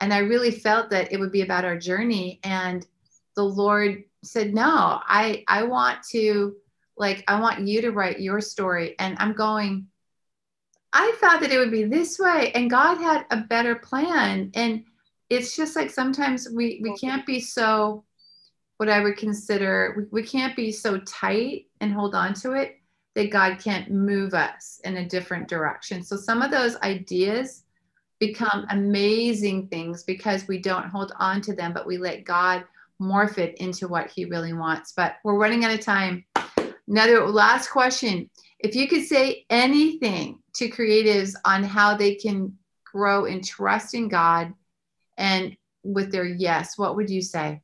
and 0.00 0.14
i 0.14 0.18
really 0.18 0.50
felt 0.50 0.88
that 0.88 1.12
it 1.12 1.20
would 1.20 1.30
be 1.30 1.42
about 1.42 1.66
our 1.66 1.76
journey 1.76 2.40
and 2.44 2.86
the 3.36 3.42
lord 3.42 4.02
said 4.24 4.54
no 4.54 5.00
i 5.06 5.44
i 5.48 5.62
want 5.62 6.02
to 6.02 6.56
like 6.96 7.22
i 7.28 7.38
want 7.38 7.66
you 7.66 7.82
to 7.82 7.92
write 7.92 8.20
your 8.20 8.40
story 8.40 8.94
and 8.98 9.14
i'm 9.18 9.34
going 9.34 9.86
I 10.92 11.14
thought 11.20 11.40
that 11.40 11.52
it 11.52 11.58
would 11.58 11.70
be 11.70 11.84
this 11.84 12.18
way, 12.18 12.52
and 12.54 12.70
God 12.70 12.96
had 12.96 13.26
a 13.30 13.38
better 13.38 13.74
plan. 13.76 14.50
And 14.54 14.84
it's 15.30 15.56
just 15.56 15.76
like 15.76 15.90
sometimes 15.90 16.48
we 16.48 16.80
we 16.82 16.90
mm-hmm. 16.90 17.06
can't 17.06 17.26
be 17.26 17.40
so 17.40 18.04
what 18.78 18.88
I 18.88 19.02
would 19.02 19.16
consider 19.16 19.94
we, 19.96 20.22
we 20.22 20.26
can't 20.26 20.56
be 20.56 20.72
so 20.72 20.98
tight 21.00 21.66
and 21.80 21.92
hold 21.92 22.14
on 22.14 22.32
to 22.34 22.52
it 22.52 22.80
that 23.14 23.30
God 23.30 23.58
can't 23.58 23.90
move 23.90 24.32
us 24.32 24.80
in 24.84 24.96
a 24.98 25.08
different 25.08 25.48
direction. 25.48 26.02
So 26.02 26.16
some 26.16 26.40
of 26.40 26.50
those 26.50 26.76
ideas 26.76 27.64
become 28.20 28.66
amazing 28.70 29.68
things 29.68 30.04
because 30.04 30.46
we 30.46 30.58
don't 30.58 30.88
hold 30.88 31.12
on 31.18 31.40
to 31.42 31.54
them, 31.54 31.72
but 31.72 31.86
we 31.86 31.98
let 31.98 32.24
God 32.24 32.64
morph 33.00 33.38
it 33.38 33.56
into 33.58 33.88
what 33.88 34.10
He 34.10 34.24
really 34.24 34.52
wants. 34.52 34.92
But 34.92 35.16
we're 35.24 35.38
running 35.38 35.64
out 35.64 35.74
of 35.74 35.80
time. 35.80 36.24
Another 36.86 37.26
last 37.26 37.68
question. 37.70 38.30
If 38.60 38.74
you 38.74 38.88
could 38.88 39.04
say 39.04 39.44
anything 39.50 40.40
to 40.58 40.68
creatives 40.68 41.34
on 41.44 41.62
how 41.62 41.96
they 41.96 42.14
can 42.14 42.58
grow 42.84 43.24
in 43.24 43.42
trusting 43.42 44.08
God 44.08 44.52
and 45.16 45.56
with 45.84 46.10
their 46.10 46.24
yes, 46.24 46.76
what 46.76 46.96
would 46.96 47.08
you 47.08 47.22
say? 47.22 47.62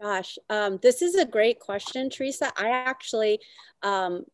Gosh, 0.00 0.38
um, 0.48 0.78
this 0.82 1.02
is 1.02 1.14
a 1.14 1.26
great 1.26 1.58
question, 1.58 2.08
Teresa. 2.08 2.52
I 2.56 2.70
actually, 2.70 3.38
um, 3.82 4.24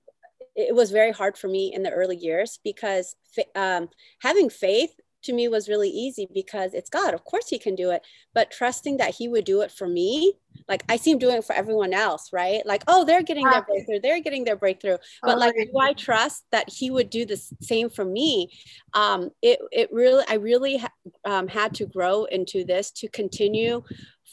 it 0.54 0.74
was 0.74 0.90
very 0.90 1.10
hard 1.10 1.36
for 1.36 1.48
me 1.48 1.72
in 1.74 1.82
the 1.82 1.90
early 1.90 2.16
years 2.16 2.60
because 2.62 3.16
um, 3.56 3.88
having 4.20 4.48
faith 4.48 4.94
to 5.26 5.32
me 5.32 5.48
was 5.48 5.68
really 5.68 5.90
easy 5.90 6.28
because 6.32 6.74
it's 6.74 6.90
God. 6.90 7.14
Of 7.14 7.24
course, 7.24 7.48
He 7.48 7.58
can 7.58 7.74
do 7.74 7.90
it. 7.90 8.02
But 8.34 8.50
trusting 8.50 8.96
that 8.96 9.14
He 9.14 9.28
would 9.28 9.44
do 9.44 9.60
it 9.60 9.70
for 9.70 9.86
me, 9.86 10.34
like 10.68 10.82
I 10.88 10.96
see 10.96 11.12
Him 11.12 11.18
doing 11.18 11.36
it 11.36 11.44
for 11.44 11.54
everyone 11.54 11.92
else, 11.92 12.30
right? 12.32 12.64
Like, 12.64 12.82
oh, 12.88 13.04
they're 13.04 13.22
getting 13.22 13.48
their 13.48 13.62
breakthrough, 13.62 14.00
they're 14.00 14.20
getting 14.20 14.44
their 14.44 14.56
breakthrough. 14.56 14.98
But 15.22 15.38
like, 15.38 15.54
do 15.54 15.78
I 15.78 15.92
trust 15.92 16.44
that 16.52 16.68
He 16.70 16.90
would 16.90 17.10
do 17.10 17.24
the 17.24 17.36
same 17.60 17.90
for 17.90 18.04
me? 18.04 18.50
Um, 18.94 19.30
it 19.42 19.58
it 19.70 19.88
really, 19.92 20.24
I 20.28 20.34
really 20.34 20.82
um, 21.24 21.48
had 21.48 21.74
to 21.74 21.86
grow 21.86 22.24
into 22.24 22.64
this 22.64 22.90
to 22.92 23.08
continue 23.08 23.82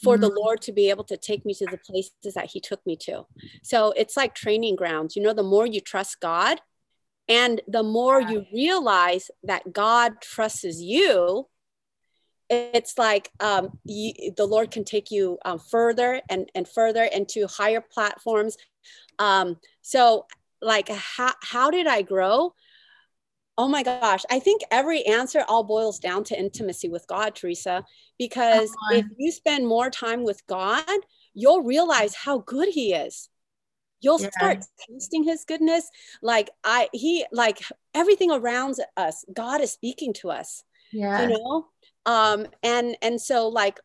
for 0.02 0.18
the 0.18 0.26
mm-hmm. 0.26 0.36
Lord 0.36 0.60
to 0.62 0.72
be 0.72 0.90
able 0.90 1.04
to 1.04 1.16
take 1.16 1.46
me 1.46 1.54
to 1.54 1.66
the 1.66 1.78
places 1.78 2.34
that 2.34 2.50
He 2.50 2.60
took 2.60 2.84
me 2.86 2.96
to. 3.02 3.26
So 3.62 3.92
it's 3.96 4.16
like 4.16 4.34
training 4.34 4.76
grounds. 4.76 5.16
You 5.16 5.22
know, 5.22 5.32
the 5.32 5.42
more 5.42 5.66
you 5.66 5.80
trust 5.80 6.20
God, 6.20 6.60
and 7.28 7.60
the 7.66 7.82
more 7.82 8.20
you 8.20 8.44
realize 8.52 9.30
that 9.44 9.72
God 9.72 10.20
trusts 10.20 10.80
you, 10.80 11.46
it's 12.50 12.98
like 12.98 13.30
um, 13.40 13.78
you, 13.84 14.32
the 14.36 14.46
Lord 14.46 14.70
can 14.70 14.84
take 14.84 15.10
you 15.10 15.38
um, 15.44 15.58
further 15.58 16.20
and, 16.28 16.50
and 16.54 16.68
further 16.68 17.04
into 17.04 17.46
higher 17.46 17.80
platforms. 17.80 18.56
Um, 19.18 19.56
so, 19.80 20.26
like, 20.60 20.88
how, 20.88 21.32
how 21.42 21.70
did 21.70 21.86
I 21.86 22.02
grow? 22.02 22.54
Oh 23.56 23.68
my 23.68 23.82
gosh. 23.82 24.22
I 24.30 24.40
think 24.40 24.62
every 24.70 25.06
answer 25.06 25.44
all 25.46 25.62
boils 25.62 25.98
down 25.98 26.24
to 26.24 26.38
intimacy 26.38 26.88
with 26.88 27.06
God, 27.06 27.34
Teresa, 27.34 27.84
because 28.18 28.70
if 28.90 29.06
you 29.16 29.30
spend 29.30 29.66
more 29.66 29.90
time 29.90 30.24
with 30.24 30.44
God, 30.46 30.84
you'll 31.34 31.62
realize 31.62 32.14
how 32.14 32.38
good 32.38 32.68
He 32.68 32.92
is. 32.92 33.28
You'll 34.00 34.20
yeah. 34.20 34.30
start 34.30 34.64
tasting 34.88 35.24
His 35.24 35.44
goodness. 35.44 35.88
Like, 36.22 36.50
I, 36.62 36.88
He, 36.92 37.24
like 37.32 37.60
everything 37.94 38.30
around 38.30 38.76
us, 38.96 39.24
God 39.32 39.60
is 39.60 39.72
speaking 39.72 40.12
to 40.14 40.30
us. 40.30 40.62
Yeah. 40.92 41.22
You 41.22 41.28
know? 41.38 41.66
Um, 42.06 42.46
and, 42.62 42.96
and 43.02 43.20
so, 43.20 43.48
like, 43.48 43.80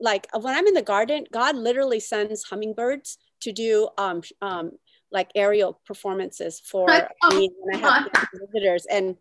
like 0.00 0.28
when 0.32 0.54
I'm 0.54 0.66
in 0.66 0.74
the 0.74 0.82
garden, 0.82 1.26
God 1.32 1.56
literally 1.56 2.00
sends 2.00 2.44
hummingbirds 2.44 3.18
to 3.40 3.52
do 3.52 3.88
um, 3.98 4.22
um, 4.40 4.72
like 5.10 5.30
aerial 5.34 5.80
performances 5.86 6.60
for 6.60 6.86
me 7.30 7.50
when 7.58 7.74
I 7.74 7.78
have 7.78 8.10
visitors. 8.32 8.86
And 8.90 9.16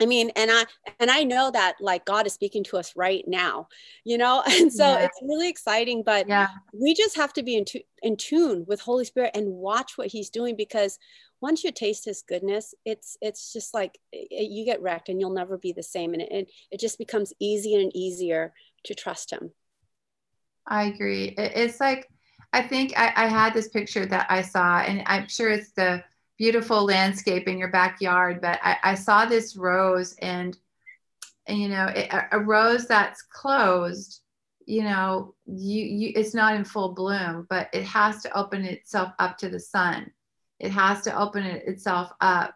I 0.00 0.06
mean, 0.06 0.30
and 0.36 0.50
I 0.50 0.64
and 1.00 1.10
I 1.10 1.24
know 1.24 1.50
that 1.50 1.76
like 1.80 2.04
God 2.04 2.26
is 2.26 2.32
speaking 2.32 2.64
to 2.64 2.76
us 2.76 2.94
right 2.96 3.24
now, 3.26 3.68
you 4.04 4.18
know, 4.18 4.42
and 4.50 4.72
so 4.72 4.84
yeah. 4.84 5.04
it's 5.04 5.20
really 5.22 5.48
exciting. 5.48 6.02
But 6.04 6.28
yeah. 6.28 6.48
we 6.72 6.94
just 6.94 7.16
have 7.16 7.32
to 7.34 7.42
be 7.42 7.56
in, 7.56 7.64
in 8.02 8.16
tune 8.16 8.64
with 8.66 8.80
Holy 8.80 9.04
Spirit 9.04 9.32
and 9.34 9.48
watch 9.48 9.96
what 9.96 10.08
He's 10.08 10.30
doing 10.30 10.56
because 10.56 10.98
once 11.40 11.64
you 11.64 11.72
taste 11.72 12.04
His 12.04 12.22
goodness, 12.22 12.74
it's 12.84 13.16
it's 13.20 13.52
just 13.52 13.74
like 13.74 13.98
it, 14.12 14.50
you 14.50 14.64
get 14.64 14.82
wrecked 14.82 15.08
and 15.08 15.20
you'll 15.20 15.30
never 15.30 15.58
be 15.58 15.72
the 15.72 15.82
same, 15.82 16.14
and 16.14 16.22
it 16.22 16.50
it 16.70 16.80
just 16.80 16.98
becomes 16.98 17.32
easier 17.38 17.80
and 17.80 17.94
easier 17.94 18.52
to 18.84 18.94
trust 18.94 19.30
Him. 19.30 19.52
I 20.66 20.84
agree. 20.84 21.34
It's 21.36 21.80
like 21.80 22.08
I 22.52 22.62
think 22.62 22.92
I, 22.96 23.12
I 23.16 23.26
had 23.26 23.52
this 23.52 23.68
picture 23.68 24.06
that 24.06 24.26
I 24.30 24.42
saw, 24.42 24.78
and 24.78 25.02
I'm 25.06 25.28
sure 25.28 25.50
it's 25.50 25.72
the 25.72 26.04
beautiful 26.38 26.84
landscape 26.84 27.48
in 27.48 27.58
your 27.58 27.70
backyard, 27.70 28.40
but 28.40 28.58
I, 28.62 28.76
I 28.82 28.94
saw 28.94 29.24
this 29.24 29.56
rose 29.56 30.14
and, 30.20 30.56
and 31.46 31.58
you 31.58 31.68
know, 31.68 31.86
it, 31.86 32.08
a, 32.32 32.40
rose 32.40 32.86
that's 32.86 33.22
closed, 33.22 34.20
you 34.66 34.82
know, 34.82 35.34
you, 35.46 35.84
you, 35.84 36.12
it's 36.16 36.34
not 36.34 36.54
in 36.54 36.64
full 36.64 36.94
bloom, 36.94 37.46
but 37.48 37.68
it 37.72 37.84
has 37.84 38.22
to 38.22 38.36
open 38.36 38.64
itself 38.64 39.12
up 39.18 39.38
to 39.38 39.48
the 39.48 39.60
sun. 39.60 40.10
It 40.58 40.70
has 40.70 41.02
to 41.02 41.18
open 41.18 41.44
it 41.44 41.68
itself 41.68 42.10
up. 42.20 42.54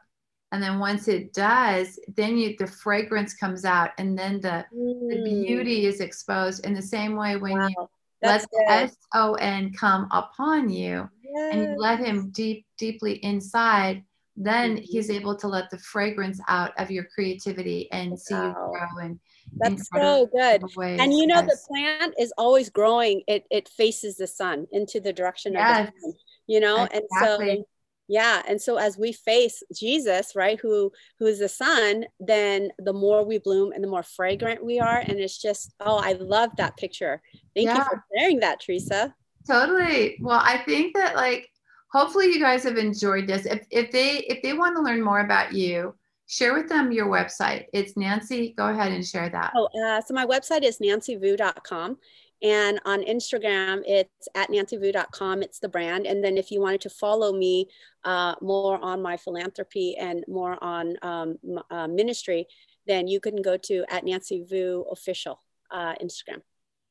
And 0.51 0.63
then 0.63 0.79
once 0.79 1.09
it 1.09 1.35
does, 1.35 1.99
then 2.17 2.39
you, 2.39 2.57
the 2.59 2.67
fragrance 2.67 3.35
comes 3.35 3.65
out 3.65 3.91
and 3.99 4.19
then 4.19 4.41
the, 4.41 4.65
mm. 4.75 5.11
the 5.11 5.23
beauty 5.23 5.85
is 5.85 6.01
exposed 6.01 6.65
in 6.65 6.73
the 6.73 6.83
same 6.83 7.15
way 7.15 7.37
when 7.37 7.59
wow. 7.59 7.69
you 7.69 7.89
let 8.23 8.41
the 8.51 8.65
S 8.69 8.97
O 9.15 9.35
N 9.35 9.73
come 9.73 10.09
upon 10.11 10.71
you 10.71 11.09
yes. 11.35 11.55
and 11.55 11.63
you 11.63 11.77
let 11.77 11.99
him 11.99 12.31
deep, 12.31 12.67
deeply 12.77 13.23
inside, 13.25 14.05
then 14.39 14.77
mm-hmm. 14.77 14.85
he's 14.85 15.11
able 15.11 15.37
to 15.37 15.49
let 15.49 15.69
the 15.71 15.79
fragrance 15.79 16.41
out 16.49 16.73
of 16.79 16.91
your 16.91 17.05
creativity 17.05 17.91
and 17.93 18.11
wow. 18.11 18.17
see 18.17 18.35
you 18.35 18.53
grow 18.53 18.99
and 19.03 19.19
that's 19.57 19.89
so 19.93 20.27
good 20.27 20.63
and 21.01 21.13
you 21.13 21.27
know 21.27 21.41
yes. 21.41 21.47
the 21.47 21.69
plant 21.69 22.15
is 22.19 22.33
always 22.39 22.71
growing 22.71 23.23
it 23.27 23.45
it 23.51 23.69
faces 23.69 24.17
the 24.17 24.27
sun 24.27 24.67
into 24.73 25.01
the 25.01 25.13
direction 25.13 25.55
yes. 25.55 25.81
of 25.81 25.87
the 25.87 26.01
sun 26.01 26.13
you 26.47 26.61
know 26.61 26.85
exactly. 26.93 27.51
and 27.51 27.59
so 27.59 27.65
yeah 28.09 28.43
and 28.47 28.61
so 28.61 28.77
as 28.77 28.99
we 28.99 29.13
face 29.13 29.63
jesus 29.75 30.33
right 30.37 30.61
who 30.61 30.93
who 31.19 31.27
is 31.27 31.39
the 31.39 31.49
sun 31.49 32.05
then 32.21 32.71
the 32.79 32.93
more 32.93 33.25
we 33.25 33.39
bloom 33.39 33.73
and 33.73 33.83
the 33.83 33.89
more 33.89 34.03
fragrant 34.03 34.65
we 34.65 34.79
are 34.79 34.99
and 34.99 35.19
it's 35.19 35.41
just 35.41 35.75
oh 35.81 35.99
i 35.99 36.13
love 36.13 36.51
that 36.57 36.77
picture 36.77 37.21
thank 37.57 37.67
yeah. 37.67 37.79
you 37.79 37.85
for 37.85 38.05
sharing 38.17 38.41
that 38.41 38.61
teresa 38.61 39.15
totally 39.49 40.19
well 40.21 40.41
i 40.45 40.59
think 40.59 40.95
that 40.95 41.17
like 41.17 41.49
hopefully 41.93 42.27
you 42.27 42.39
guys 42.39 42.63
have 42.63 42.77
enjoyed 42.77 43.27
this 43.27 43.47
if, 43.47 43.67
if 43.71 43.91
they 43.91 44.19
if 44.29 44.43
they 44.43 44.53
want 44.53 44.77
to 44.77 44.83
learn 44.83 45.03
more 45.03 45.21
about 45.21 45.53
you 45.53 45.95
share 46.27 46.55
with 46.55 46.69
them 46.69 46.93
your 46.93 47.07
website 47.07 47.65
it's 47.73 47.97
nancy 47.97 48.55
go 48.57 48.69
ahead 48.69 48.93
and 48.93 49.07
share 49.07 49.31
that 49.31 49.53
oh 49.57 49.69
uh, 49.83 50.01
so 50.01 50.13
my 50.13 50.27
website 50.27 50.63
is 50.63 50.79
nancyvuu.com 50.79 51.97
and 52.43 52.81
on 52.85 53.03
Instagram, 53.03 53.83
it's 53.85 54.29
at 54.35 54.49
nancyvuu.com. 54.51 55.43
It's 55.43 55.59
the 55.59 55.69
brand. 55.69 56.07
And 56.07 56.23
then 56.23 56.39
if 56.39 56.51
you 56.51 56.61
wanted 56.61 56.81
to 56.83 56.91
follow 56.91 57.33
me 57.33 57.69
uh, 58.05 58.37
more 58.41 58.79
on 58.83 59.03
my 59.03 59.17
philanthropy 59.17 59.97
and 59.97 60.25
more 60.29 60.63
on 60.63 60.97
um, 61.03 61.39
uh, 61.71 61.89
ministry, 61.89 62.47
then 62.87 63.09
you 63.09 63.21
can 63.21 63.43
go 63.43 63.57
to 63.57 63.85
at 63.91 64.05
nancyvuu 64.05 64.85
official 64.93 65.43
uh, 65.71 65.95
Instagram. 65.97 66.43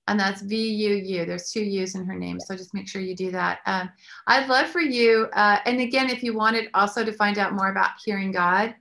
And 0.07 0.19
that's 0.19 0.41
V 0.41 0.55
U 0.55 0.95
U. 0.95 1.25
There's 1.25 1.51
two 1.51 1.63
U's 1.63 1.95
in 1.95 2.05
her 2.05 2.15
name. 2.15 2.39
So 2.39 2.55
just 2.55 2.73
make 2.73 2.87
sure 2.87 3.01
you 3.01 3.15
do 3.15 3.31
that. 3.31 3.59
Um, 3.65 3.89
I'd 4.27 4.47
love 4.47 4.67
for 4.67 4.81
you. 4.81 5.27
Uh, 5.33 5.59
and 5.65 5.81
again, 5.81 6.09
if 6.09 6.23
you 6.23 6.33
wanted 6.33 6.69
also 6.73 7.03
to 7.03 7.11
find 7.11 7.37
out 7.37 7.53
more 7.53 7.71
about 7.71 7.91
hearing 8.05 8.31
God 8.31 8.73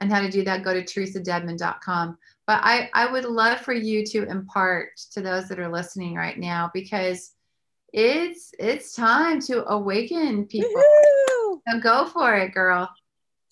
and 0.00 0.12
how 0.12 0.20
to 0.20 0.30
do 0.30 0.42
that, 0.44 0.64
go 0.64 0.74
to 0.74 0.82
theresadedmon.com 0.82 2.18
but 2.46 2.60
I, 2.62 2.90
I 2.92 3.10
would 3.10 3.24
love 3.24 3.60
for 3.60 3.72
you 3.72 4.04
to 4.06 4.28
impart 4.28 4.90
to 5.12 5.20
those 5.20 5.48
that 5.48 5.58
are 5.58 5.70
listening 5.70 6.14
right 6.14 6.38
now 6.38 6.70
because 6.74 7.32
it's 7.92 8.52
it's 8.58 8.94
time 8.94 9.40
to 9.42 9.64
awaken 9.70 10.46
people. 10.46 10.82
So 11.68 11.80
go 11.80 12.06
for 12.06 12.34
it, 12.34 12.52
girl. 12.52 12.90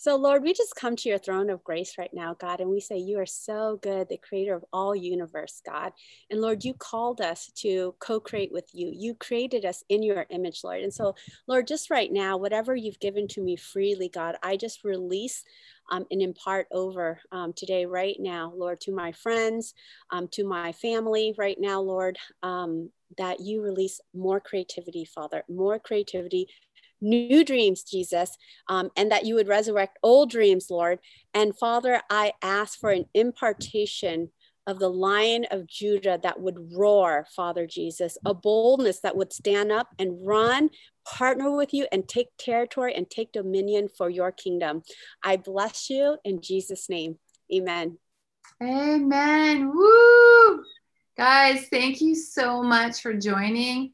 So, 0.03 0.17
Lord, 0.17 0.43
we 0.43 0.53
just 0.53 0.75
come 0.75 0.97
to 0.97 1.09
your 1.09 1.19
throne 1.19 1.49
of 1.49 1.63
grace 1.63 1.97
right 1.97 2.13
now, 2.13 2.35
God, 2.35 2.59
and 2.59 2.69
we 2.69 2.81
say, 2.81 2.99
You 2.99 3.21
are 3.21 3.25
so 3.27 3.79
good, 3.83 4.09
the 4.09 4.17
creator 4.17 4.53
of 4.53 4.65
all 4.73 4.97
universe, 4.97 5.63
God. 5.65 5.93
And 6.29 6.41
Lord, 6.41 6.65
you 6.65 6.75
called 6.75 7.21
us 7.21 7.53
to 7.59 7.95
co 8.01 8.19
create 8.19 8.51
with 8.51 8.69
you. 8.73 8.91
You 8.93 9.15
created 9.15 9.65
us 9.65 9.85
in 9.89 10.03
your 10.03 10.27
image, 10.31 10.65
Lord. 10.65 10.81
And 10.81 10.93
so, 10.93 11.15
Lord, 11.47 11.69
just 11.69 11.89
right 11.89 12.13
now, 12.13 12.37
whatever 12.37 12.75
you've 12.75 12.99
given 12.99 13.29
to 13.29 13.41
me 13.41 13.55
freely, 13.55 14.09
God, 14.09 14.35
I 14.43 14.57
just 14.57 14.83
release 14.83 15.45
um, 15.93 16.05
and 16.11 16.21
impart 16.21 16.67
over 16.73 17.21
um, 17.31 17.53
today, 17.53 17.87
right 17.87 18.17
now, 18.19 18.53
Lord, 18.57 18.81
to 18.81 18.93
my 18.93 19.13
friends, 19.13 19.73
um, 20.11 20.27
to 20.33 20.43
my 20.43 20.73
family, 20.73 21.33
right 21.39 21.59
now, 21.61 21.81
Lord, 21.81 22.19
um, 22.43 22.91
that 23.19 23.39
you 23.39 23.63
release 23.63 24.01
more 24.15 24.41
creativity, 24.41 25.05
Father, 25.05 25.45
more 25.49 25.79
creativity 25.79 26.49
new 27.03 27.45
dreams, 27.45 27.83
Jesus, 27.83 28.37
um, 28.69 28.91
and 28.97 29.11
that 29.11 29.27
you 29.27 29.35
would 29.35 29.49
resurrect 29.49 29.99
old 30.03 30.31
dreams, 30.31 30.69
Lord. 30.71 31.01
And 31.35 31.57
Father, 31.57 32.01
I 32.09 32.33
ask 32.43 32.79
for 32.79 32.91
an 32.91 33.07
impartation 33.13 34.31
of 34.67 34.79
the 34.79 34.89
lion 34.89 35.45
of 35.51 35.67
Judah 35.67 36.21
that 36.23 36.41
would 36.41 36.73
roar, 36.73 37.27
Father 37.35 37.67
Jesus, 37.67 38.17
a 38.25 38.33
boldness 38.33 39.01
that 39.01 39.17
would 39.17 39.33
stand 39.33 39.73
up 39.73 39.89
and 39.99 40.25
run, 40.25 40.71
partner 41.05 41.55
with 41.57 41.75
you, 41.75 41.87
and 41.91 42.09
take 42.09 42.29
territory 42.39 42.95
and 42.95 43.11
take 43.11 43.33
dominion 43.33 43.89
for 43.89 44.09
your 44.09 44.31
kingdom. 44.31 44.83
I 45.23 45.37
bless 45.37 45.91
you 45.91 46.17
in 46.25 46.41
Jesus' 46.41 46.89
name. 46.89 47.19
Amen. 47.53 47.99
Amen. 48.63 49.73
Woo! 49.75 50.63
Guys, 51.17 51.67
thank 51.69 52.01
you 52.01 52.15
so 52.15 52.63
much 52.63 53.01
for 53.01 53.13
joining 53.13 53.93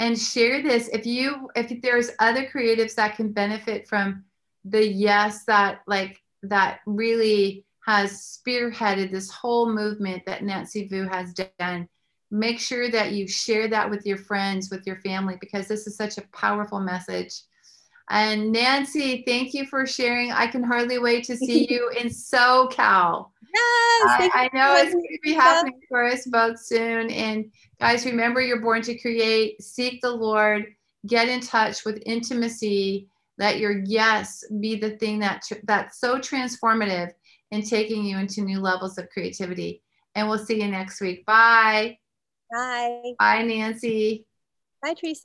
and 0.00 0.18
share 0.18 0.62
this 0.62 0.88
if 0.88 1.06
you 1.06 1.48
if 1.54 1.80
there's 1.82 2.10
other 2.18 2.46
creatives 2.46 2.96
that 2.96 3.14
can 3.14 3.30
benefit 3.32 3.86
from 3.86 4.24
the 4.64 4.84
yes 4.84 5.44
that 5.44 5.82
like 5.86 6.20
that 6.42 6.80
really 6.86 7.64
has 7.86 8.40
spearheaded 8.46 9.12
this 9.12 9.30
whole 9.30 9.72
movement 9.72 10.22
that 10.26 10.42
Nancy 10.42 10.88
Vuu 10.88 11.08
has 11.08 11.34
done 11.58 11.88
make 12.30 12.58
sure 12.58 12.90
that 12.90 13.12
you 13.12 13.28
share 13.28 13.68
that 13.68 13.88
with 13.88 14.06
your 14.06 14.18
friends 14.18 14.70
with 14.70 14.86
your 14.86 15.00
family 15.02 15.36
because 15.40 15.68
this 15.68 15.86
is 15.86 15.96
such 15.96 16.18
a 16.18 16.26
powerful 16.32 16.80
message 16.80 17.42
and 18.10 18.50
Nancy, 18.50 19.22
thank 19.24 19.54
you 19.54 19.66
for 19.66 19.86
sharing. 19.86 20.32
I 20.32 20.48
can 20.48 20.64
hardly 20.64 20.98
wait 20.98 21.22
to 21.26 21.36
see 21.36 21.68
you 21.70 21.90
in 21.90 22.08
SoCal. 22.08 23.28
Yes, 23.52 24.02
I, 24.04 24.30
I 24.34 24.50
know 24.56 24.74
it's 24.76 24.92
going 24.92 25.02
to 25.02 25.18
be 25.22 25.32
happening 25.32 25.80
for 25.88 26.04
us 26.06 26.26
both 26.26 26.58
soon. 26.60 27.10
And 27.10 27.50
guys, 27.80 28.06
remember 28.06 28.40
you're 28.40 28.60
born 28.60 28.82
to 28.82 28.98
create, 28.98 29.62
seek 29.62 30.00
the 30.00 30.10
Lord, 30.10 30.66
get 31.06 31.28
in 31.28 31.40
touch 31.40 31.84
with 31.84 32.02
intimacy. 32.06 33.08
Let 33.38 33.58
your 33.58 33.82
yes 33.86 34.44
be 34.60 34.76
the 34.76 34.90
thing 34.90 35.20
that 35.20 35.42
that's 35.64 35.98
so 35.98 36.18
transformative 36.18 37.10
in 37.50 37.62
taking 37.62 38.04
you 38.04 38.18
into 38.18 38.42
new 38.42 38.60
levels 38.60 38.98
of 38.98 39.08
creativity. 39.08 39.82
And 40.14 40.28
we'll 40.28 40.38
see 40.38 40.62
you 40.62 40.68
next 40.68 41.00
week. 41.00 41.24
Bye. 41.24 41.98
Bye. 42.52 43.14
Bye, 43.18 43.42
Nancy. 43.42 44.26
Bye, 44.82 44.94
Teresa. 44.94 45.18